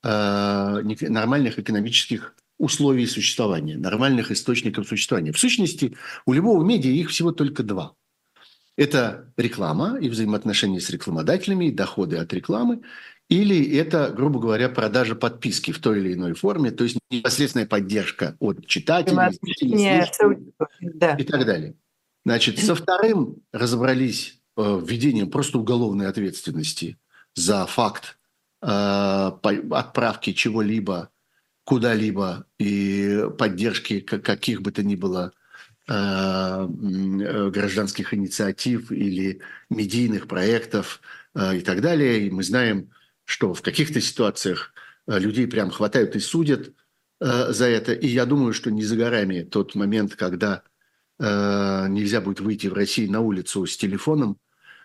э, 0.01 0.81
нормальных 1.09 1.59
экономических 1.59 2.35
условий 2.57 3.05
существования, 3.05 3.77
нормальных 3.77 4.31
источников 4.31 4.87
существования. 4.87 5.31
В 5.31 5.39
сущности, 5.39 5.95
у 6.25 6.33
любого 6.33 6.63
медиа 6.63 6.91
их 6.91 7.09
всего 7.09 7.31
только 7.31 7.63
два. 7.63 7.93
Это 8.77 9.31
реклама 9.37 9.97
и 9.99 10.09
взаимоотношения 10.09 10.81
с 10.81 10.89
рекламодателями, 10.89 11.65
и 11.65 11.71
доходы 11.71 12.17
от 12.17 12.33
рекламы, 12.33 12.81
или 13.29 13.75
это, 13.77 14.11
грубо 14.15 14.39
говоря, 14.39 14.69
продажа 14.69 15.15
подписки 15.15 15.71
в 15.71 15.79
той 15.79 15.99
или 15.99 16.13
иной 16.13 16.33
форме, 16.33 16.71
то 16.71 16.83
есть 16.83 16.99
непосредственная 17.09 17.65
поддержка 17.65 18.35
от 18.39 18.67
читателей, 18.67 19.39
Нет, 19.61 20.15
да. 20.79 21.15
и 21.15 21.23
так 21.23 21.45
далее. 21.45 21.75
Значит, 22.23 22.59
со 22.59 22.75
вторым 22.75 23.37
разобрались 23.51 24.39
э, 24.57 24.81
введением 24.83 25.29
просто 25.29 25.57
уголовной 25.57 26.07
ответственности 26.07 26.97
за 27.33 27.65
факт 27.65 28.17
э, 28.61 28.67
отправки 28.67 30.33
чего-либо 30.33 31.09
куда-либо 31.65 32.45
и 32.59 33.25
поддержки 33.37 33.99
каких 33.99 34.61
бы 34.61 34.71
то 34.71 34.83
ни 34.83 34.95
было 34.95 35.33
э, 35.87 35.93
э, 35.93 37.49
гражданских 37.49 38.13
инициатив 38.13 38.91
или 38.91 39.41
медийных 39.69 40.27
проектов 40.27 41.01
э, 41.33 41.57
и 41.57 41.61
так 41.61 41.81
далее. 41.81 42.27
И 42.27 42.29
мы 42.29 42.43
знаем, 42.43 42.91
что 43.25 43.53
в 43.55 43.63
каких-то 43.63 43.99
ситуациях 43.99 44.73
людей 45.07 45.47
прям 45.47 45.71
хватают 45.71 46.15
и 46.15 46.19
судят 46.19 46.71
за 47.19 47.65
это. 47.67 47.93
И 47.93 48.07
я 48.07 48.25
думаю, 48.25 48.53
что 48.53 48.71
не 48.71 48.83
за 48.83 48.95
горами 48.95 49.41
тот 49.41 49.73
момент, 49.73 50.15
когда 50.15 50.63
нельзя 51.19 52.21
будет 52.21 52.41
выйти 52.41 52.67
в 52.67 52.73
России 52.73 53.07
на 53.07 53.21
улицу 53.21 53.65
с 53.65 53.77
телефоном, 53.77 54.37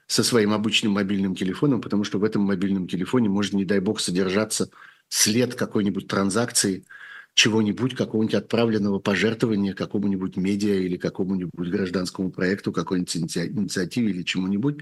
со 0.06 0.22
своим 0.22 0.52
обычным 0.52 0.92
мобильным 0.92 1.34
телефоном, 1.34 1.80
потому 1.80 2.04
что 2.04 2.18
в 2.18 2.24
этом 2.24 2.42
мобильном 2.42 2.86
телефоне 2.86 3.28
может, 3.28 3.52
не 3.52 3.64
дай 3.64 3.80
бог, 3.80 4.00
содержаться 4.00 4.70
след 5.10 5.54
какой-нибудь 5.54 6.08
транзакции, 6.08 6.86
чего-нибудь, 7.34 7.94
какого-нибудь 7.94 8.34
отправленного 8.34 8.98
пожертвования 9.00 9.74
какому-нибудь 9.74 10.36
медиа 10.36 10.76
или 10.76 10.96
какому-нибудь 10.96 11.68
гражданскому 11.68 12.30
проекту, 12.30 12.72
какой-нибудь 12.72 13.16
инициативе 13.16 14.10
или 14.10 14.22
чему-нибудь, 14.22 14.78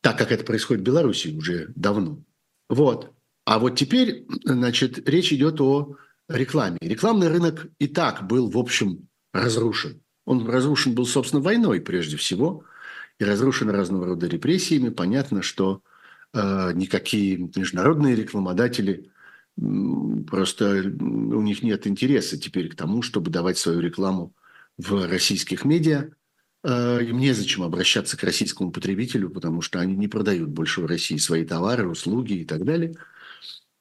так 0.00 0.16
как 0.16 0.30
это 0.30 0.44
происходит 0.44 0.82
в 0.82 0.86
Беларуси 0.86 1.28
уже 1.36 1.72
давно. 1.74 2.22
Вот. 2.68 3.12
А 3.44 3.58
вот 3.58 3.76
теперь, 3.76 4.26
значит, 4.44 5.08
речь 5.08 5.32
идет 5.32 5.60
о 5.60 5.96
рекламе. 6.28 6.78
Рекламный 6.80 7.28
рынок 7.28 7.66
и 7.78 7.88
так 7.88 8.26
был, 8.26 8.50
в 8.50 8.58
общем, 8.58 9.08
разрушен. 9.32 10.02
Он 10.26 10.46
разрушен 10.46 10.94
был, 10.94 11.06
собственно, 11.06 11.42
войной 11.42 11.80
прежде 11.80 12.18
всего, 12.18 12.64
и 13.18 13.24
разрушен 13.24 13.70
разного 13.70 14.06
рода 14.06 14.26
репрессиями. 14.26 14.90
Понятно, 14.90 15.40
что 15.42 15.82
никакие 16.34 17.38
международные 17.56 18.14
рекламодатели 18.14 19.10
просто 20.26 20.82
у 21.00 21.42
них 21.42 21.62
нет 21.62 21.86
интереса 21.86 22.38
теперь 22.38 22.68
к 22.68 22.76
тому, 22.76 23.02
чтобы 23.02 23.30
давать 23.30 23.58
свою 23.58 23.80
рекламу 23.80 24.34
в 24.76 25.08
российских 25.08 25.64
медиа. 25.64 26.10
Э, 26.62 27.02
им 27.02 27.18
незачем 27.18 27.64
обращаться 27.64 28.16
к 28.16 28.22
российскому 28.22 28.70
потребителю, 28.70 29.30
потому 29.30 29.60
что 29.60 29.80
они 29.80 29.96
не 29.96 30.08
продают 30.08 30.50
больше 30.50 30.80
в 30.80 30.86
России 30.86 31.16
свои 31.16 31.44
товары, 31.44 31.88
услуги 31.88 32.34
и 32.34 32.44
так 32.44 32.64
далее. 32.64 32.94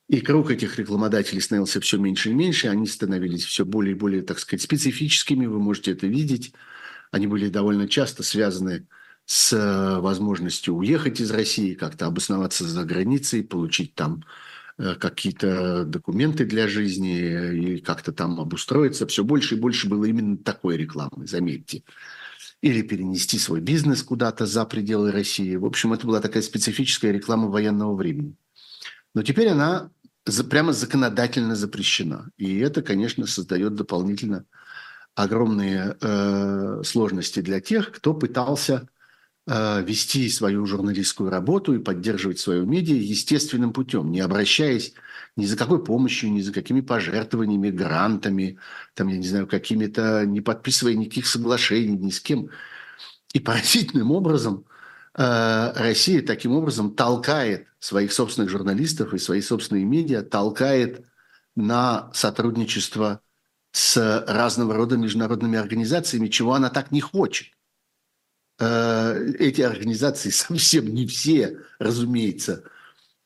И 0.08 0.22
круг 0.22 0.52
этих 0.52 0.80
рекламодателей 0.80 1.42
становился 1.42 1.82
все 1.82 1.98
меньше 1.98 2.32
и 2.32 2.34
меньше, 2.34 2.70
они 2.70 2.88
становились 2.88 3.44
все 3.44 3.66
более 3.66 3.92
и 3.94 4.00
более, 4.00 4.22
так 4.22 4.40
сказать, 4.40 4.62
специфическими, 4.62 5.46
вы 5.46 5.60
можете 5.60 5.92
это 5.92 6.08
видеть. 6.08 6.54
Они 7.12 7.28
были 7.28 7.50
довольно 7.50 7.88
часто 7.88 8.24
связаны 8.24 8.88
с 9.28 9.52
э, 9.52 10.00
возможностью 10.00 10.74
уехать 10.74 11.20
из 11.20 11.32
России, 11.32 11.74
как-то 11.74 12.06
обосноваться 12.06 12.64
за 12.64 12.86
границей, 12.86 13.44
получить 13.44 13.94
там 13.94 14.24
э, 14.78 14.96
какие-то 14.96 15.84
документы 15.84 16.46
для 16.46 16.70
жизни 16.70 17.20
или 17.20 17.80
как-то 17.80 18.14
там 18.14 18.40
обустроиться. 18.40 19.06
Все 19.06 19.26
больше 19.26 19.56
и 19.56 19.60
больше 19.60 19.90
было 19.90 20.06
именно 20.06 20.38
такой 20.38 20.78
рекламы, 20.78 21.28
заметьте 21.28 21.84
или 22.62 22.82
перенести 22.82 23.38
свой 23.38 23.60
бизнес 23.60 24.02
куда-то 24.02 24.46
за 24.46 24.66
пределы 24.66 25.12
России. 25.12 25.58
В 25.58 25.66
общем, 25.66 25.94
это 25.94 26.08
была 26.08 26.22
такая 26.22 26.42
специфическая 26.42 27.12
реклама 27.12 27.50
военного 27.50 27.96
времени. 27.96 28.36
Но 29.14 29.24
теперь 29.24 29.50
она 29.50 29.92
прямо 30.50 30.72
законодательно 30.72 31.56
запрещена. 31.56 32.32
И 32.38 32.60
это, 32.60 32.82
конечно, 32.82 33.28
создает 33.28 33.76
дополнительно 33.76 34.46
огромные 35.16 35.98
э, 36.00 36.82
сложности 36.86 37.42
для 37.42 37.60
тех, 37.60 37.92
кто 37.92 38.14
пытался 38.14 38.74
э, 38.74 38.97
вести 39.48 40.30
свою 40.30 40.66
журналистскую 40.66 41.30
работу 41.30 41.74
и 41.74 41.80
поддерживать 41.80 42.38
свою 42.38 42.66
медиа 42.66 42.96
естественным 42.96 43.72
путем, 43.72 44.12
не 44.12 44.20
обращаясь 44.20 44.94
ни 45.38 45.46
за 45.46 45.56
какой 45.56 45.82
помощью, 45.84 46.32
ни 46.32 46.42
за 46.42 46.52
какими 46.52 46.82
пожертвованиями, 46.82 47.70
грантами, 47.70 48.58
там, 48.94 49.08
я 49.08 49.18
не 49.18 49.28
знаю, 49.28 49.48
какими-то, 49.48 50.26
не 50.26 50.42
подписывая 50.42 50.96
никаких 50.96 51.28
соглашений 51.28 51.96
ни 51.96 52.10
с 52.10 52.20
кем. 52.20 52.50
И 53.34 53.40
поразительным 53.40 54.12
образом 54.12 54.66
э, 55.16 55.74
Россия 55.76 56.22
таким 56.22 56.54
образом 56.54 56.94
толкает 56.96 57.68
своих 57.80 58.12
собственных 58.12 58.50
журналистов 58.50 59.14
и 59.14 59.20
свои 59.20 59.42
собственные 59.42 59.86
медиа, 59.86 60.24
толкает 60.24 61.06
на 61.56 62.12
сотрудничество 62.14 63.22
с 63.72 64.26
разного 64.28 64.74
рода 64.74 64.98
международными 64.98 65.60
организациями, 65.60 66.30
чего 66.30 66.56
она 66.56 66.70
так 66.70 66.92
не 66.92 67.00
хочет. 67.00 67.57
Э, 68.60 69.34
эти 69.40 69.62
организации 69.62 70.30
совсем 70.32 70.94
не 70.94 71.06
все, 71.06 71.60
разумеется, 71.80 72.64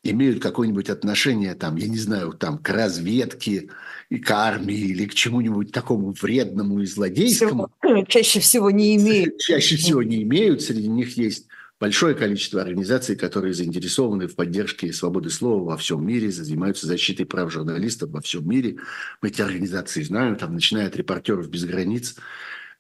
имеют 0.04 0.42
какое-нибудь 0.42 0.90
отношение, 0.90 1.54
там, 1.54 1.76
я 1.76 1.88
не 1.88 1.98
знаю, 1.98 2.34
там, 2.34 2.58
к 2.58 2.70
разведке, 2.70 3.70
и 4.12 4.20
к 4.20 4.30
армии 4.32 4.76
или 4.76 5.06
к 5.06 5.14
чему-нибудь 5.14 5.72
такому 5.72 6.14
вредному 6.22 6.82
и 6.82 6.86
злодейскому. 6.86 7.70
Чаще 8.10 8.42
всего 8.42 8.70
не 8.70 8.98
имеют. 8.98 9.38
Чаще 9.40 9.78
всего 9.78 10.04
не 10.04 10.24
имеют. 10.24 10.62
Среди 10.62 10.90
них 10.90 11.16
есть 11.16 11.48
большое 11.80 12.14
количество 12.14 12.62
организаций, 12.62 13.16
которые 13.16 13.54
заинтересованы 13.54 14.28
в 14.28 14.36
поддержке 14.36 14.92
свободы 14.92 15.30
слова 15.30 15.64
во 15.64 15.78
всем 15.78 16.06
мире, 16.06 16.30
занимаются 16.30 16.88
защитой 16.88 17.24
прав 17.24 17.54
журналистов 17.54 18.10
во 18.10 18.20
всем 18.20 18.48
мире. 18.50 18.80
Мы 19.22 19.30
эти 19.30 19.42
организации 19.42 20.04
знаем, 20.04 20.36
там, 20.36 20.56
начиная 20.56 20.88
от 20.88 20.96
«Репортеров 20.98 21.50
без 21.50 21.64
границ», 21.64 22.18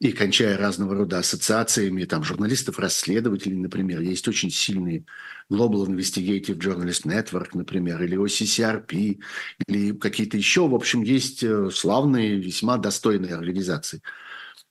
и 0.01 0.13
кончая 0.13 0.57
разного 0.57 0.95
рода 0.95 1.19
ассоциациями, 1.19 2.05
там, 2.05 2.23
журналистов-расследователей, 2.23 3.55
например. 3.55 4.01
Есть 4.01 4.27
очень 4.27 4.49
сильные 4.49 5.05
Global 5.47 5.85
Investigative 5.85 6.57
Journalist 6.57 7.05
Network, 7.05 7.49
например, 7.53 8.01
или 8.01 8.17
OCCRP, 8.17 9.19
или 9.67 9.91
какие-то 9.95 10.37
еще. 10.37 10.67
В 10.67 10.73
общем, 10.73 11.03
есть 11.03 11.43
э, 11.43 11.69
славные, 11.71 12.37
весьма 12.37 12.77
достойные 12.77 13.35
организации. 13.35 14.01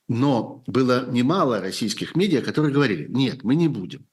Но 0.09 0.65
было 0.67 1.09
немало 1.09 1.61
российских 1.61 2.17
медиа, 2.17 2.41
которые 2.41 2.73
говорили, 2.73 3.07
нет, 3.07 3.45
мы 3.45 3.55
не 3.55 3.69
будем. 3.69 4.05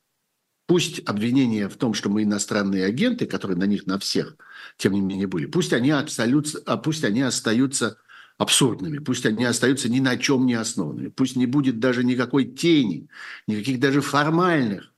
Пусть 0.68 1.00
обвинения 1.04 1.68
в 1.68 1.74
том, 1.74 1.94
что 1.94 2.10
мы 2.10 2.22
иностранные 2.22 2.84
агенты, 2.84 3.26
которые 3.26 3.56
на 3.56 3.64
них 3.64 3.86
на 3.86 3.98
всех, 3.98 4.36
тем 4.76 4.92
не 4.92 5.00
менее, 5.00 5.26
были, 5.26 5.46
пусть 5.46 5.72
они, 5.72 5.90
абсолютно, 5.90 6.60
а 6.64 6.76
пусть 6.76 7.02
они 7.02 7.22
остаются 7.22 7.98
абсурдными, 8.38 8.98
пусть 8.98 9.26
они 9.26 9.44
остаются 9.44 9.88
ни 9.88 9.98
на 9.98 10.16
чем 10.16 10.46
не 10.46 10.54
основанными, 10.54 11.08
пусть 11.08 11.36
не 11.36 11.46
будет 11.46 11.80
даже 11.80 12.04
никакой 12.04 12.44
тени, 12.44 13.08
никаких 13.48 13.80
даже 13.80 14.00
формальных 14.00 14.92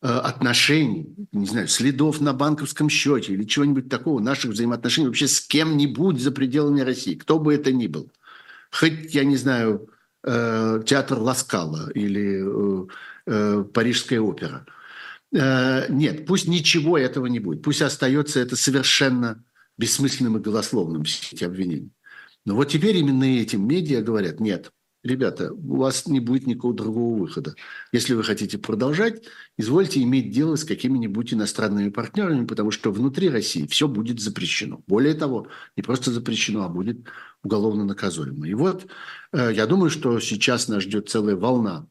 э, 0.00 0.08
отношений, 0.08 1.14
не 1.30 1.46
знаю, 1.46 1.68
следов 1.68 2.22
на 2.22 2.32
банковском 2.32 2.88
счете 2.88 3.34
или 3.34 3.44
чего-нибудь 3.44 3.90
такого, 3.90 4.18
наших 4.18 4.52
взаимоотношений 4.52 5.08
вообще 5.08 5.28
с 5.28 5.40
кем-нибудь 5.42 6.20
за 6.20 6.32
пределами 6.32 6.80
России, 6.80 7.14
кто 7.14 7.38
бы 7.38 7.54
это 7.54 7.70
ни 7.70 7.86
был. 7.86 8.10
Хоть, 8.70 9.14
я 9.14 9.24
не 9.24 9.36
знаю, 9.36 9.90
э, 10.24 10.82
театр 10.86 11.18
Ласкала 11.18 11.90
или 11.90 12.86
э, 13.26 13.64
Парижская 13.74 14.20
опера. 14.20 14.66
Нет, 15.32 16.26
пусть 16.26 16.48
ничего 16.48 16.98
этого 16.98 17.26
не 17.26 17.38
будет. 17.38 17.62
Пусть 17.62 17.82
остается 17.82 18.40
это 18.40 18.56
совершенно 18.56 19.44
бессмысленным 19.78 20.38
и 20.38 20.40
голословным, 20.40 21.04
все 21.04 21.36
эти 21.36 21.44
обвинения. 21.44 21.90
Но 22.50 22.56
вот 22.56 22.64
теперь 22.64 22.96
именно 22.96 23.22
этим 23.22 23.64
медиа 23.68 24.02
говорят, 24.02 24.40
нет, 24.40 24.72
ребята, 25.04 25.52
у 25.52 25.76
вас 25.76 26.08
не 26.08 26.18
будет 26.18 26.48
никакого 26.48 26.74
другого 26.74 27.16
выхода. 27.16 27.54
Если 27.92 28.12
вы 28.12 28.24
хотите 28.24 28.58
продолжать, 28.58 29.22
извольте 29.56 30.02
иметь 30.02 30.32
дело 30.32 30.56
с 30.56 30.64
какими-нибудь 30.64 31.32
иностранными 31.32 31.90
партнерами, 31.90 32.46
потому 32.46 32.72
что 32.72 32.90
внутри 32.90 33.28
России 33.28 33.68
все 33.68 33.86
будет 33.86 34.18
запрещено. 34.18 34.82
Более 34.88 35.14
того, 35.14 35.46
не 35.76 35.84
просто 35.84 36.10
запрещено, 36.10 36.64
а 36.64 36.68
будет 36.68 37.06
уголовно 37.44 37.84
наказуемо. 37.84 38.48
И 38.48 38.54
вот 38.54 38.88
э, 39.32 39.52
я 39.54 39.68
думаю, 39.68 39.90
что 39.90 40.18
сейчас 40.18 40.66
нас 40.66 40.82
ждет 40.82 41.08
целая 41.08 41.36
волна 41.36 41.86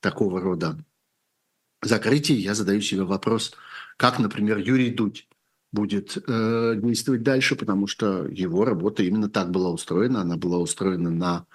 такого 0.00 0.40
рода 0.40 0.84
закрытий. 1.82 2.34
Я 2.34 2.56
задаю 2.56 2.80
себе 2.80 3.04
вопрос, 3.04 3.52
как, 3.96 4.18
например, 4.18 4.58
Юрий 4.58 4.90
Дудь 4.90 5.28
будет 5.72 6.16
э, 6.26 6.74
действовать 6.76 7.22
дальше, 7.22 7.56
потому 7.56 7.86
что 7.86 8.26
его 8.26 8.64
работа 8.64 9.02
именно 9.02 9.28
так 9.28 9.50
была 9.50 9.70
устроена. 9.70 10.22
Она 10.22 10.36
была 10.36 10.58
устроена 10.58 11.10
на 11.10 11.46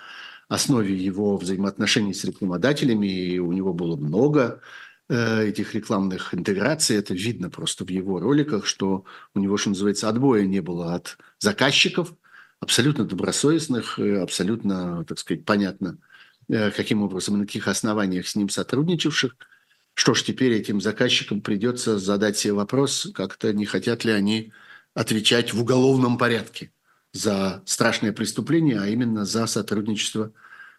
основе 0.48 0.96
его 0.96 1.38
взаимоотношений 1.38 2.14
с 2.14 2.24
рекламодателями, 2.24 3.08
и 3.08 3.40
у 3.40 3.52
него 3.52 3.74
было 3.74 3.96
много 3.98 4.62
э, 5.10 5.48
этих 5.48 5.76
рекламных 5.76 6.34
интеграций. 6.34 6.96
Это 6.98 7.14
видно 7.14 7.50
просто 7.50 7.84
в 7.84 7.90
его 7.90 8.20
роликах, 8.20 8.66
что 8.66 9.06
у 9.34 9.40
него, 9.40 9.58
что 9.58 9.70
называется, 9.70 10.08
отбоя 10.08 10.46
не 10.46 10.62
было 10.62 10.96
от 10.96 11.18
заказчиков, 11.40 12.14
абсолютно 12.62 13.04
добросовестных, 13.06 14.00
абсолютно, 14.00 15.04
так 15.06 15.20
сказать, 15.20 15.44
понятно, 15.44 15.98
э, 16.48 16.72
каким 16.72 17.02
образом 17.04 17.36
и 17.36 17.40
на 17.40 17.46
каких 17.46 17.68
основаниях 17.68 18.28
с 18.28 18.36
ним 18.36 18.50
сотрудничавших– 18.50 19.36
что 19.96 20.14
ж, 20.14 20.24
теперь 20.24 20.54
этим 20.54 20.82
заказчикам 20.82 21.42
придется 21.42 21.98
задать 21.98 22.38
себе 22.38 22.54
вопрос, 22.54 23.08
как-то 23.16 23.54
не 23.54 23.66
хотят 23.66 24.04
ли 24.04 24.12
они 24.12 24.52
отвечать 24.94 25.54
в 25.54 25.62
уголовном 25.62 26.18
порядке 26.18 26.72
за 27.14 27.64
страшное 27.66 28.12
преступление, 28.12 28.80
а 28.80 28.88
именно 28.88 29.24
за 29.24 29.48
сотрудничество 29.48 30.34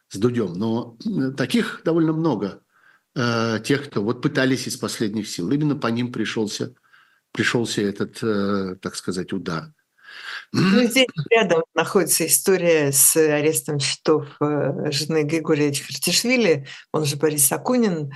с 0.09 0.19
Дудем. 0.19 0.53
Но 0.53 0.99
э, 1.05 1.31
таких 1.31 1.81
довольно 1.83 2.13
много, 2.13 2.61
э, 3.15 3.59
тех, 3.65 3.87
кто 3.87 4.03
вот 4.03 4.21
пытались 4.21 4.67
из 4.67 4.77
последних 4.77 5.29
сил. 5.29 5.51
Именно 5.51 5.77
по 5.77 5.87
ним 5.87 6.13
пришелся, 6.13 6.75
пришелся 7.33 7.81
этот, 7.81 8.23
э, 8.23 8.77
так 8.83 8.97
сказать, 8.97 9.33
удар. 9.33 9.73
Ну, 10.53 10.83
здесь 10.85 11.09
рядом 11.31 11.63
находится 11.75 12.27
история 12.27 12.93
с 12.93 13.17
арестом 13.17 13.81
счетов 13.81 14.29
э, 14.41 14.91
жены 14.91 15.25
Григория 15.25 15.73
Чхартишвили, 15.73 16.67
он 16.93 17.05
же 17.05 17.17
Борис 17.17 17.51
Акунин, 17.53 18.13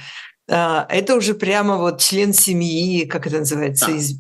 это 0.55 1.15
уже 1.15 1.35
прямо 1.35 1.77
вот 1.77 2.01
член 2.01 2.33
семьи, 2.33 3.07
как 3.07 3.27
это 3.27 3.39
называется, 3.39 3.87
да. 3.87 3.93
из 3.93 4.17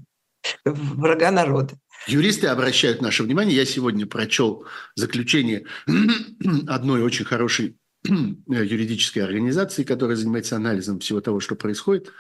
врага 0.64 1.30
народа. 1.30 1.74
Юристы 2.06 2.46
обращают 2.46 3.02
наше 3.02 3.22
внимание. 3.22 3.54
Я 3.54 3.66
сегодня 3.66 4.06
прочел 4.06 4.64
заключение 4.94 5.66
одной 6.66 7.02
очень 7.02 7.24
хорошей 7.24 7.76
юридической 8.04 9.18
организации, 9.20 9.84
которая 9.84 10.16
занимается 10.16 10.56
анализом 10.56 11.00
всего 11.00 11.20
того, 11.20 11.40
что 11.40 11.56
происходит. 11.56 12.12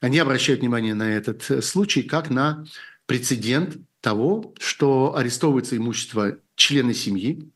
Они 0.00 0.18
обращают 0.18 0.60
внимание 0.60 0.94
на 0.94 1.14
этот 1.14 1.48
э, 1.50 1.62
случай 1.62 2.02
как 2.02 2.30
на 2.30 2.64
прецедент 3.06 3.76
того, 4.00 4.54
что 4.58 5.16
арестовывается 5.16 5.76
имущество 5.76 6.38
члена 6.56 6.94
семьи, 6.94 7.50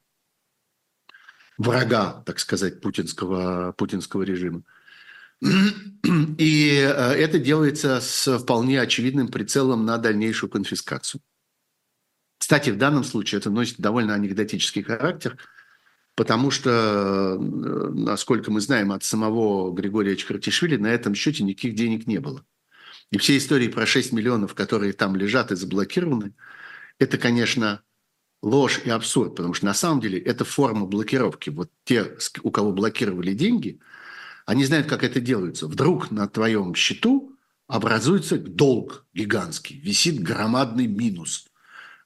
врага, 1.58 2.22
так 2.24 2.38
сказать, 2.38 2.80
путинского, 2.80 3.72
путинского 3.72 4.22
режима, 4.22 4.62
и 5.42 6.78
э, 6.78 7.14
это 7.14 7.38
делается 7.38 8.00
с 8.00 8.38
вполне 8.38 8.80
очевидным 8.80 9.28
прицелом 9.28 9.84
на 9.84 9.98
дальнейшую 9.98 10.50
конфискацию. 10.50 11.20
Кстати, 12.38 12.70
в 12.70 12.78
данном 12.78 13.04
случае 13.04 13.40
это 13.40 13.50
носит 13.50 13.78
довольно 13.78 14.14
анекдотический 14.14 14.82
характер, 14.82 15.38
потому 16.14 16.50
что, 16.50 16.70
э, 16.70 17.38
насколько 17.38 18.50
мы 18.50 18.60
знаем 18.60 18.92
от 18.92 19.02
самого 19.02 19.72
Григория 19.72 20.16
Чкартишвили, 20.16 20.76
на 20.76 20.88
этом 20.88 21.14
счете 21.14 21.42
никаких 21.42 21.74
денег 21.74 22.06
не 22.06 22.18
было. 22.18 22.44
И 23.10 23.18
все 23.18 23.36
истории 23.36 23.68
про 23.68 23.84
6 23.84 24.12
миллионов, 24.12 24.54
которые 24.54 24.92
там 24.92 25.16
лежат 25.16 25.50
и 25.50 25.56
заблокированы, 25.56 26.34
это, 26.98 27.18
конечно, 27.18 27.82
ложь 28.42 28.80
и 28.84 28.90
абсурд, 28.90 29.34
потому 29.34 29.54
что 29.54 29.66
на 29.66 29.74
самом 29.74 30.00
деле 30.00 30.20
это 30.20 30.44
форма 30.44 30.86
блокировки. 30.86 31.50
Вот 31.50 31.70
те, 31.84 32.16
у 32.42 32.50
кого 32.52 32.72
блокировали 32.72 33.34
деньги– 33.34 33.80
Они 34.46 34.64
знают, 34.64 34.86
как 34.86 35.04
это 35.04 35.20
делается. 35.20 35.66
Вдруг 35.66 36.10
на 36.10 36.28
твоем 36.28 36.74
счету 36.74 37.32
образуется 37.66 38.38
долг 38.38 39.06
гигантский, 39.14 39.78
висит 39.78 40.22
громадный 40.22 40.86
минус. 40.86 41.46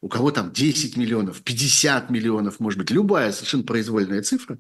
У 0.02 0.08
кого 0.08 0.30
там 0.30 0.52
10 0.52 0.96
миллионов, 0.96 1.42
50 1.42 2.10
миллионов, 2.10 2.60
может 2.60 2.78
быть, 2.78 2.90
любая 2.90 3.32
совершенно 3.32 3.64
произвольная 3.64 4.22
цифра. 4.22 4.58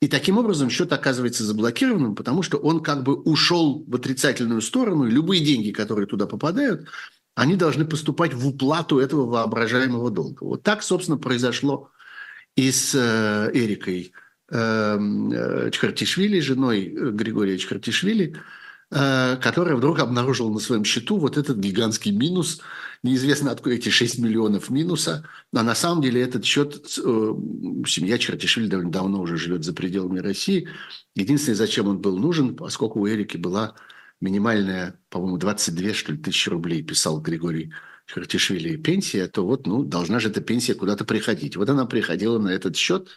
И 0.00 0.08
таким 0.08 0.38
образом 0.38 0.70
счет 0.70 0.92
оказывается 0.92 1.44
заблокированным, 1.44 2.14
потому 2.14 2.42
что 2.42 2.58
он 2.58 2.82
как 2.82 3.02
бы 3.02 3.14
ушел 3.14 3.84
в 3.86 3.94
отрицательную 3.96 4.62
сторону, 4.62 5.06
и 5.06 5.10
любые 5.10 5.44
деньги, 5.44 5.72
которые 5.72 6.06
туда 6.06 6.26
попадают, 6.26 6.88
они 7.34 7.56
должны 7.56 7.84
поступать 7.84 8.32
в 8.32 8.48
уплату 8.48 8.98
этого 8.98 9.26
воображаемого 9.26 10.10
долга. 10.10 10.44
Вот 10.44 10.62
так, 10.62 10.82
собственно, 10.82 11.18
произошло 11.18 11.90
и 12.56 12.72
с 12.72 12.94
э, 12.94 13.50
Эрикой 13.52 14.12
Чхартишвили, 14.50 16.40
женой 16.40 16.86
Григория 16.86 17.58
Чхартишвили, 17.58 18.36
э, 18.90 19.36
которая 19.42 19.76
вдруг 19.76 19.98
обнаружила 19.98 20.50
на 20.50 20.58
своем 20.58 20.84
счету 20.84 21.18
вот 21.18 21.36
этот 21.36 21.58
гигантский 21.58 22.12
минус. 22.12 22.60
Неизвестно, 23.02 23.50
откуда 23.50 23.74
эти 23.74 23.90
6 23.90 24.18
миллионов 24.18 24.70
минуса. 24.70 25.28
А 25.52 25.62
на 25.62 25.74
самом 25.74 26.02
деле 26.02 26.22
этот 26.22 26.44
счет, 26.44 26.86
семья 26.86 28.18
Чхартишвили 28.18 28.68
довольно 28.68 28.90
давно 28.90 29.20
уже 29.20 29.36
живет 29.36 29.64
за 29.64 29.72
пределами 29.72 30.20
России. 30.20 30.68
Единственное, 31.14 31.56
зачем 31.56 31.88
он 31.88 31.98
был 31.98 32.18
нужен, 32.18 32.56
поскольку 32.56 33.00
у 33.00 33.08
Эрики 33.08 33.36
была 33.36 33.74
минимальная, 34.20 34.98
по-моему, 35.10 35.36
22 35.36 35.92
что 35.94 36.12
ли, 36.12 36.18
тысячи 36.18 36.48
рублей, 36.48 36.82
писал 36.82 37.20
Григорий 37.20 37.72
Хартишвили, 38.08 38.76
пенсия, 38.76 39.28
то 39.28 39.44
вот, 39.46 39.66
ну, 39.66 39.82
должна 39.82 40.18
же 40.18 40.30
эта 40.30 40.40
пенсия 40.40 40.74
куда-то 40.74 41.04
приходить. 41.04 41.56
Вот 41.56 41.68
она 41.68 41.84
приходила 41.84 42.38
на 42.38 42.48
этот 42.48 42.74
счет 42.74 43.08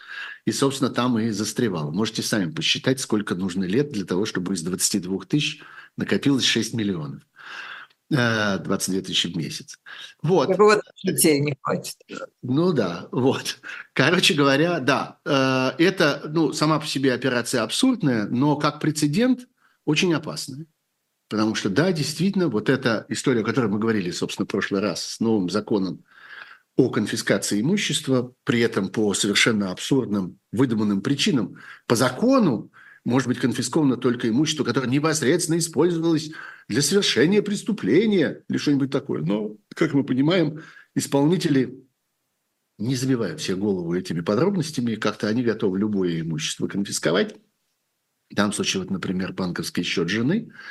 и, 0.46 0.52
собственно, 0.52 0.90
там 0.90 1.18
и 1.18 1.30
застревала. 1.30 1.92
Можете 1.92 2.22
сами 2.24 2.52
посчитать, 2.52 3.00
сколько 3.00 3.34
нужно 3.36 3.64
лет 3.64 3.92
для 3.92 4.06
того, 4.06 4.26
чтобы 4.26 4.54
из 4.54 4.64
22 4.64 5.26
тысяч 5.26 5.62
накопилось 5.96 6.44
6 6.44 6.74
миллионов. 6.74 7.22
22 8.10 8.98
э, 8.98 9.02
тысячи 9.02 9.28
в 9.28 9.38
месяц. 9.38 9.80
Вот. 10.22 10.58
Вот 10.58 10.82
детей 11.04 11.40
не 11.40 11.58
хватит. 11.62 11.96
Ну 12.42 12.74
да, 12.74 13.08
вот. 13.12 13.60
Короче 13.94 14.34
говоря, 14.34 14.80
да, 14.80 15.20
э, 15.26 15.82
это, 15.82 16.24
ну, 16.26 16.52
сама 16.52 16.80
по 16.80 16.86
себе 16.86 17.14
операция 17.14 17.64
абсурдная, 17.64 18.28
но 18.28 18.58
как 18.58 18.82
прецедент 18.82 19.48
очень 19.86 20.14
опасная. 20.14 20.66
Потому 21.32 21.56
что, 21.56 21.70
да, 21.70 21.94
действительно, 21.94 22.50
вот 22.50 22.68
эта 22.68 23.06
история, 23.08 23.40
о 23.40 23.46
которой 23.46 23.68
мы 23.68 23.80
говорили, 23.80 24.12
собственно, 24.12 24.46
в 24.46 24.50
прошлый 24.50 24.82
раз 24.82 25.02
с 25.02 25.20
новым 25.22 25.50
законом 25.50 26.04
о 26.76 26.90
конфискации 26.90 27.62
имущества, 27.62 28.34
при 28.44 28.60
этом 28.60 28.90
по 28.90 29.14
совершенно 29.14 29.72
абсурдным, 29.72 30.40
выдуманным 30.52 31.02
причинам, 31.02 31.56
по 31.88 31.96
закону 31.96 32.70
может 33.06 33.30
быть 33.30 33.40
конфисковано 33.40 33.96
только 33.96 34.28
имущество, 34.28 34.66
которое 34.66 34.90
непосредственно 34.90 35.58
использовалось 35.58 36.32
для 36.68 36.82
совершения 36.82 37.42
преступления 37.42 38.44
или 38.50 38.58
что-нибудь 38.58 38.92
такое. 38.92 39.22
Но, 39.22 39.56
как 39.74 39.94
мы 39.94 40.04
понимаем, 40.04 40.62
исполнители 40.96 41.82
не 42.78 42.98
забивают 42.98 43.40
все 43.40 43.56
голову 43.56 43.96
этими 43.96 44.20
подробностями, 44.20 44.96
как-то 44.96 45.30
они 45.30 45.44
готовы 45.44 45.80
любое 45.80 46.20
имущество 46.20 46.68
конфисковать. 46.68 47.38
В 48.30 48.36
данном 48.36 48.52
случае, 48.52 48.82
вот, 48.82 48.92
например, 48.92 49.32
банковский 49.32 49.84
счет 49.84 50.10
жены– 50.10 50.52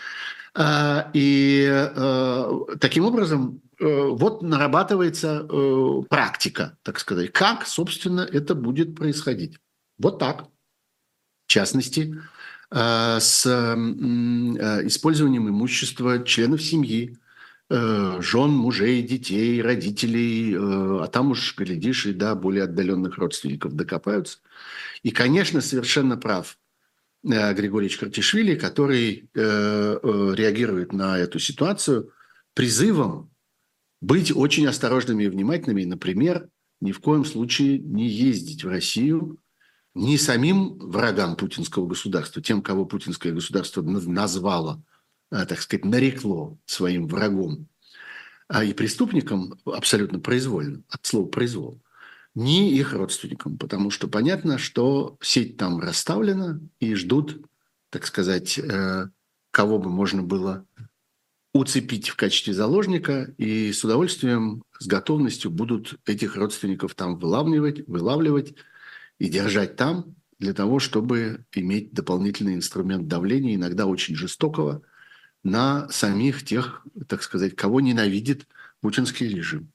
и 0.59 1.69
э, 1.71 2.51
таким 2.81 3.05
образом 3.05 3.63
э, 3.79 3.85
вот 3.85 4.43
нарабатывается 4.43 5.47
э, 5.49 6.03
практика, 6.09 6.77
так 6.83 6.99
сказать, 6.99 7.33
как, 7.33 7.67
собственно, 7.67 8.23
это 8.23 8.57
будет 8.57 8.97
происходить. 8.97 9.59
Вот 9.99 10.19
так. 10.19 10.49
В 11.47 11.53
частности, 11.53 12.17
с 12.73 13.45
использованием 14.87 15.49
имущества 15.49 16.25
членов 16.25 16.63
семьи, 16.63 17.19
жен, 17.69 18.51
мужей, 18.51 19.03
детей, 19.03 19.61
родителей, 19.61 20.55
а 20.57 21.09
там 21.09 21.33
уж, 21.33 21.57
глядишь, 21.57 22.07
и 22.07 22.13
до 22.13 22.37
более 22.37 22.65
отдаленных 22.65 23.19
родственников 23.19 23.75
докопаются. 23.75 24.39
И, 25.03 25.11
конечно, 25.11 25.61
совершенно 25.61 26.17
прав 26.17 26.57
Э, 27.23 27.53
Григорий 27.53 27.89
Картишвили, 27.89 28.55
который 28.55 29.29
э, 29.35 29.41
э, 30.03 30.35
реагирует 30.35 30.93
на 30.93 31.19
эту 31.19 31.39
ситуацию 31.39 32.13
призывом 32.55 33.31
быть 34.01 34.35
очень 34.35 34.67
осторожными 34.67 35.25
и 35.25 35.29
внимательными. 35.29 35.85
Например, 35.85 36.49
ни 36.81 36.93
в 36.93 37.01
коем 37.01 37.25
случае 37.25 37.79
не 37.79 38.09
ездить 38.09 38.65
в 38.65 38.69
Россию 38.69 39.39
ни 39.95 40.17
самим 40.17 40.79
врагам 40.79 41.37
путинского 41.37 41.87
государства, 41.87 42.41
тем, 42.41 42.63
кого 42.63 42.87
путинское 42.87 43.33
государство 43.33 43.83
назвало, 43.83 44.83
так 45.31 45.61
сказать, 45.61 45.85
нарекло 45.85 46.59
своим 46.65 47.09
врагом, 47.09 47.67
а 48.47 48.63
и 48.65 48.73
преступникам 48.73 49.59
абсолютно 49.65 50.21
произвольно, 50.21 50.85
от 50.89 51.05
слова 51.05 51.27
«произвол», 51.27 51.83
ни 52.35 52.73
их 52.75 52.93
родственникам, 52.93 53.59
потому 53.59 53.91
что 53.91 54.09
понятно, 54.09 54.59
что 54.59 55.17
сеть 55.21 55.57
там 55.57 55.81
расставлена 55.81 56.61
и 56.79 56.95
ждут, 56.95 57.45
так 57.91 58.07
сказать, 58.07 58.59
э, 58.59 59.09
кого 59.51 59.79
бы 59.79 59.91
можно 59.91 60.23
было 60.23 60.65
уцепить 61.53 62.09
в 62.09 62.17
качестве 62.17 62.55
заложника, 62.55 63.35
и 63.37 63.73
с 63.73 63.83
удовольствием, 63.83 64.63
с 64.79 64.87
готовностью 64.87 65.51
будут 65.51 65.99
этих 66.07 66.37
родственников 66.37 66.95
там 66.95 67.19
вылавливать, 67.19 67.87
вылавливать 67.89 68.55
и 69.19 69.29
держать 69.29 69.77
там 69.77 70.15
для 70.39 70.55
того, 70.55 70.79
чтобы 70.79 71.45
иметь 71.53 71.93
дополнительный 71.93 72.55
инструмент 72.55 73.09
давления, 73.09 73.57
иногда 73.57 73.87
очень 73.87 74.15
жестокого, 74.15 74.83
на 75.43 75.89
самих 75.89 76.45
тех, 76.45 76.87
так 77.09 77.23
сказать, 77.23 77.57
кого 77.57 77.81
ненавидит 77.81 78.47
путинский 78.81 79.29
режим. 79.29 79.73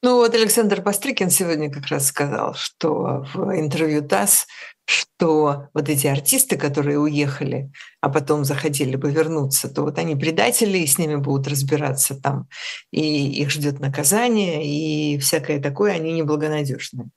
Ну 0.00 0.16
вот 0.16 0.32
Александр 0.34 0.80
Пострыкин 0.80 1.28
сегодня 1.28 1.72
как 1.72 1.86
раз 1.88 2.06
сказал, 2.06 2.54
что 2.54 3.26
в 3.34 3.58
интервью 3.58 4.06
ТАСС, 4.06 4.46
что 4.84 5.68
вот 5.74 5.88
эти 5.88 6.06
артисты, 6.06 6.56
которые 6.56 7.00
уехали, 7.00 7.72
а 8.00 8.08
потом 8.08 8.44
захотели 8.44 8.94
бы 8.94 9.10
вернуться, 9.10 9.68
то 9.68 9.82
вот 9.82 9.98
они 9.98 10.14
предатели, 10.14 10.78
и 10.78 10.86
с 10.86 10.98
ними 10.98 11.16
будут 11.16 11.48
разбираться 11.48 12.14
там, 12.14 12.48
и 12.92 13.42
их 13.42 13.50
ждет 13.50 13.80
наказание, 13.80 14.64
и 14.64 15.18
всякое 15.18 15.60
такое, 15.60 15.94
они 15.94 16.12
неблагонадежные. 16.12 17.08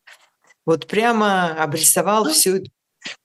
Вот 0.66 0.88
прямо 0.88 1.52
обрисовал 1.64 2.26
ну, 2.26 2.32
всю 2.32 2.64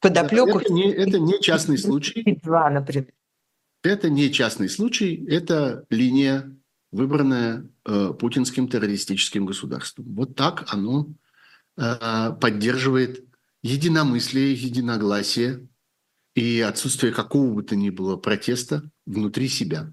подоплеку. 0.00 0.59
Это 0.59 0.72
не, 0.72 0.92
это 0.92 1.18
не 1.18 1.40
частный 1.40 1.78
случай. 1.78 2.38
Два, 2.42 2.68
например. 2.68 3.07
Это 3.82 4.11
не 4.11 4.30
частный 4.30 4.68
случай, 4.68 5.24
это 5.28 5.84
линия 5.88 6.54
выбранное 6.93 7.68
э, 7.84 8.12
путинским 8.18 8.68
террористическим 8.68 9.47
государством. 9.47 10.07
Вот 10.14 10.34
так 10.37 10.64
оно 10.68 11.09
э, 11.76 12.32
поддерживает 12.41 13.24
единомыслие, 13.62 14.55
единогласие 14.55 15.66
и 16.34 16.61
отсутствие 16.61 17.12
какого 17.12 17.53
бы 17.53 17.62
то 17.62 17.76
ни 17.76 17.91
было 17.91 18.16
протеста 18.16 18.82
внутри 19.07 19.49
себя. 19.49 19.93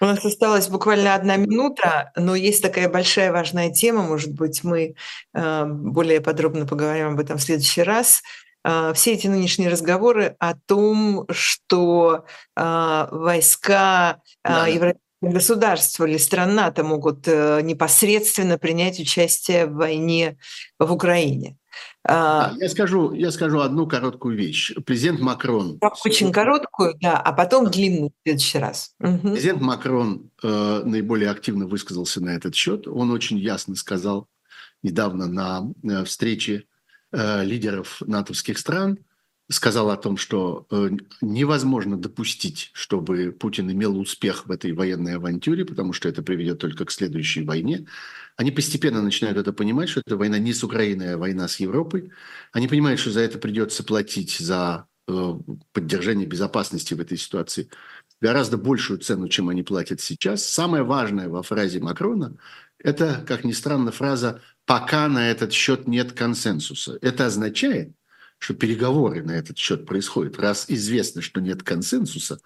У 0.00 0.04
нас 0.04 0.24
осталась 0.24 0.68
буквально 0.68 1.14
одна 1.14 1.36
минута, 1.36 2.12
но 2.16 2.34
есть 2.34 2.60
такая 2.60 2.88
большая 2.88 3.32
важная 3.32 3.70
тема. 3.70 4.02
Может 4.02 4.32
быть, 4.32 4.64
мы 4.64 4.96
э, 5.32 5.64
более 5.64 6.20
подробно 6.20 6.66
поговорим 6.66 7.12
об 7.12 7.20
этом 7.20 7.38
в 7.38 7.42
следующий 7.42 7.82
раз. 7.82 8.22
Э, 8.64 8.92
все 8.94 9.12
эти 9.12 9.28
нынешние 9.28 9.70
разговоры 9.70 10.34
о 10.40 10.54
том, 10.54 11.26
что 11.30 12.24
э, 12.56 13.06
войска 13.12 14.20
да. 14.44 14.66
Европейского 14.66 15.01
государство 15.30 16.04
или 16.04 16.18
страна-то 16.18 16.82
могут 16.82 17.26
э, 17.28 17.60
непосредственно 17.62 18.58
принять 18.58 18.98
участие 18.98 19.66
в 19.66 19.74
войне 19.74 20.36
в 20.78 20.92
Украине. 20.92 21.56
А, 22.04 22.52
я 22.58 22.68
скажу, 22.68 23.12
я 23.12 23.30
скажу 23.30 23.60
одну 23.60 23.86
короткую 23.86 24.36
вещь. 24.36 24.72
Президент 24.84 25.20
Макрон... 25.20 25.78
Очень 26.04 26.32
короткую, 26.32 26.96
да, 27.00 27.16
а 27.16 27.32
потом 27.32 27.70
длинную 27.70 28.10
в 28.10 28.22
следующий 28.24 28.58
раз. 28.58 28.94
Угу. 29.00 29.30
Президент 29.30 29.60
Макрон 29.60 30.30
э, 30.42 30.82
наиболее 30.84 31.30
активно 31.30 31.66
высказался 31.66 32.20
на 32.20 32.30
этот 32.30 32.54
счет. 32.54 32.88
Он 32.88 33.12
очень 33.12 33.38
ясно 33.38 33.76
сказал 33.76 34.26
недавно 34.82 35.26
на 35.28 35.72
э, 35.84 36.04
встрече 36.04 36.64
э, 37.12 37.44
лидеров 37.44 38.02
натовских 38.04 38.58
стран– 38.58 38.98
сказал 39.52 39.90
о 39.90 39.96
том, 39.96 40.16
что 40.16 40.66
э, 40.70 40.90
невозможно 41.20 41.96
допустить, 41.96 42.70
чтобы 42.72 43.32
Путин 43.32 43.70
имел 43.70 43.98
успех 43.98 44.46
в 44.46 44.50
этой 44.50 44.72
военной 44.72 45.16
авантюре, 45.16 45.64
потому 45.64 45.92
что 45.92 46.08
это 46.08 46.22
приведет 46.22 46.58
только 46.58 46.84
к 46.84 46.90
следующей 46.90 47.44
войне. 47.44 47.86
Они 48.36 48.50
постепенно 48.50 49.02
начинают 49.02 49.38
это 49.38 49.52
понимать, 49.52 49.88
что 49.88 50.02
это 50.04 50.16
война 50.16 50.38
не 50.38 50.52
с 50.52 50.64
Украиной, 50.64 51.14
а 51.14 51.18
война 51.18 51.48
с 51.48 51.60
Европой. 51.60 52.10
Они 52.52 52.66
понимают, 52.66 52.98
что 53.00 53.10
за 53.10 53.20
это 53.20 53.38
придется 53.38 53.84
платить 53.84 54.38
за 54.38 54.86
э, 55.06 55.34
поддержание 55.72 56.26
безопасности 56.26 56.94
в 56.94 57.00
этой 57.00 57.18
ситуации 57.18 57.68
гораздо 58.20 58.56
большую 58.56 59.00
цену, 59.00 59.28
чем 59.28 59.48
они 59.48 59.62
платят 59.62 60.00
сейчас. 60.00 60.44
Самое 60.44 60.84
важное 60.84 61.28
во 61.28 61.42
фразе 61.42 61.80
Макрона– 61.80 62.36
это, 62.78 63.24
как 63.26 63.44
ни 63.44 63.52
странно, 63.52 63.92
фраза 63.92 64.40
«пока 64.64 65.08
на 65.08 65.30
этот 65.30 65.52
счет 65.52 65.86
нет 65.88 66.12
консенсуса». 66.12 66.98
Это 67.02 67.26
означает, 67.26 67.92
что 68.42 68.54
переговоры 68.54 69.22
на 69.22 69.32
этот 69.32 69.56
счет 69.56 69.86
происходят. 69.86 70.38
Раз 70.38 70.66
известно, 70.68 71.22
что 71.22 71.40
нет 71.40 71.62
консенсуса, 71.62 72.40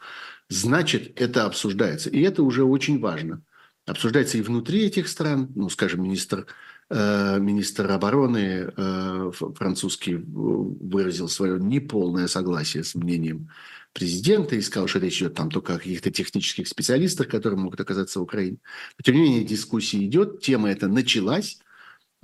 значит, 0.48 1.18
это 1.20 1.46
обсуждается. 1.46 2.10
И 2.10 2.20
это 2.20 2.42
уже 2.42 2.64
очень 2.64 3.00
важно. 3.00 3.42
Обсуждается 3.86 4.38
и 4.38 4.42
внутри 4.42 4.84
этих 4.84 5.08
стран, 5.08 5.50
ну, 5.54 5.68
скажем, 5.68 6.02
министр 6.02 6.46
Э, 6.88 7.38
министр 7.40 7.90
обороны 7.90 8.72
э, 8.76 9.30
французский 9.56 10.14
выразил 10.14 11.28
свое 11.28 11.58
неполное 11.58 12.28
согласие 12.28 12.84
с 12.84 12.94
мнением 12.94 13.50
президента 13.92 14.54
и 14.54 14.60
сказал, 14.60 14.86
что 14.86 15.00
речь 15.00 15.20
идет 15.20 15.34
там 15.34 15.50
только 15.50 15.74
о 15.74 15.78
каких-то 15.78 16.12
технических 16.12 16.68
специалистах, 16.68 17.26
которые 17.26 17.58
могут 17.58 17.80
оказаться 17.80 18.20
в 18.20 18.22
Украине. 18.22 18.58
Но, 18.98 19.02
тем 19.02 19.16
не 19.16 19.22
менее, 19.22 19.44
дискуссия 19.44 20.04
идет, 20.04 20.40
тема 20.40 20.70
эта 20.70 20.86
началась, 20.86 21.58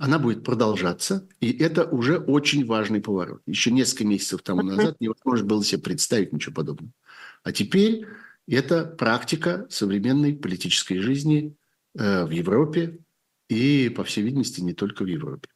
она 0.03 0.19
будет 0.19 0.43
продолжаться, 0.43 1.29
и 1.39 1.57
это 1.57 1.85
уже 1.85 2.17
очень 2.17 2.65
важный 2.65 2.99
поворот. 2.99 3.41
Еще 3.45 3.71
несколько 3.71 4.03
месяцев 4.03 4.41
тому 4.41 4.61
назад 4.61 4.97
невозможно 4.99 5.45
было 5.45 5.63
себе 5.63 5.81
представить 5.81 6.33
ничего 6.33 6.53
подобного. 6.53 6.91
А 7.43 7.53
теперь 7.53 8.05
это 8.45 8.83
практика 8.83 9.65
современной 9.69 10.35
политической 10.35 10.97
жизни 10.97 11.55
э, 11.97 12.25
в 12.25 12.31
Европе, 12.31 12.99
и, 13.47 13.87
по 13.95 14.03
всей 14.03 14.23
видимости, 14.25 14.59
не 14.59 14.73
только 14.73 15.03
в 15.03 15.07
Европе. 15.07 15.47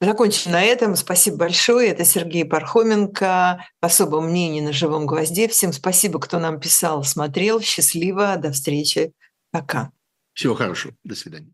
Закончим 0.00 0.50
на 0.50 0.62
этом. 0.62 0.96
Спасибо 0.96 1.36
большое. 1.36 1.90
Это 1.90 2.04
Сергей 2.04 2.44
Пархоменко. 2.44 3.64
Особое 3.80 4.20
мнение 4.20 4.64
на 4.64 4.72
живом 4.72 5.06
гвозде. 5.06 5.46
Всем 5.46 5.72
спасибо, 5.72 6.18
кто 6.18 6.40
нам 6.40 6.58
писал, 6.58 7.04
смотрел. 7.04 7.60
Счастливо. 7.60 8.36
До 8.36 8.50
встречи. 8.50 9.12
Пока. 9.52 9.92
Всего 10.32 10.56
хорошего. 10.56 10.96
До 11.04 11.14
свидания. 11.14 11.52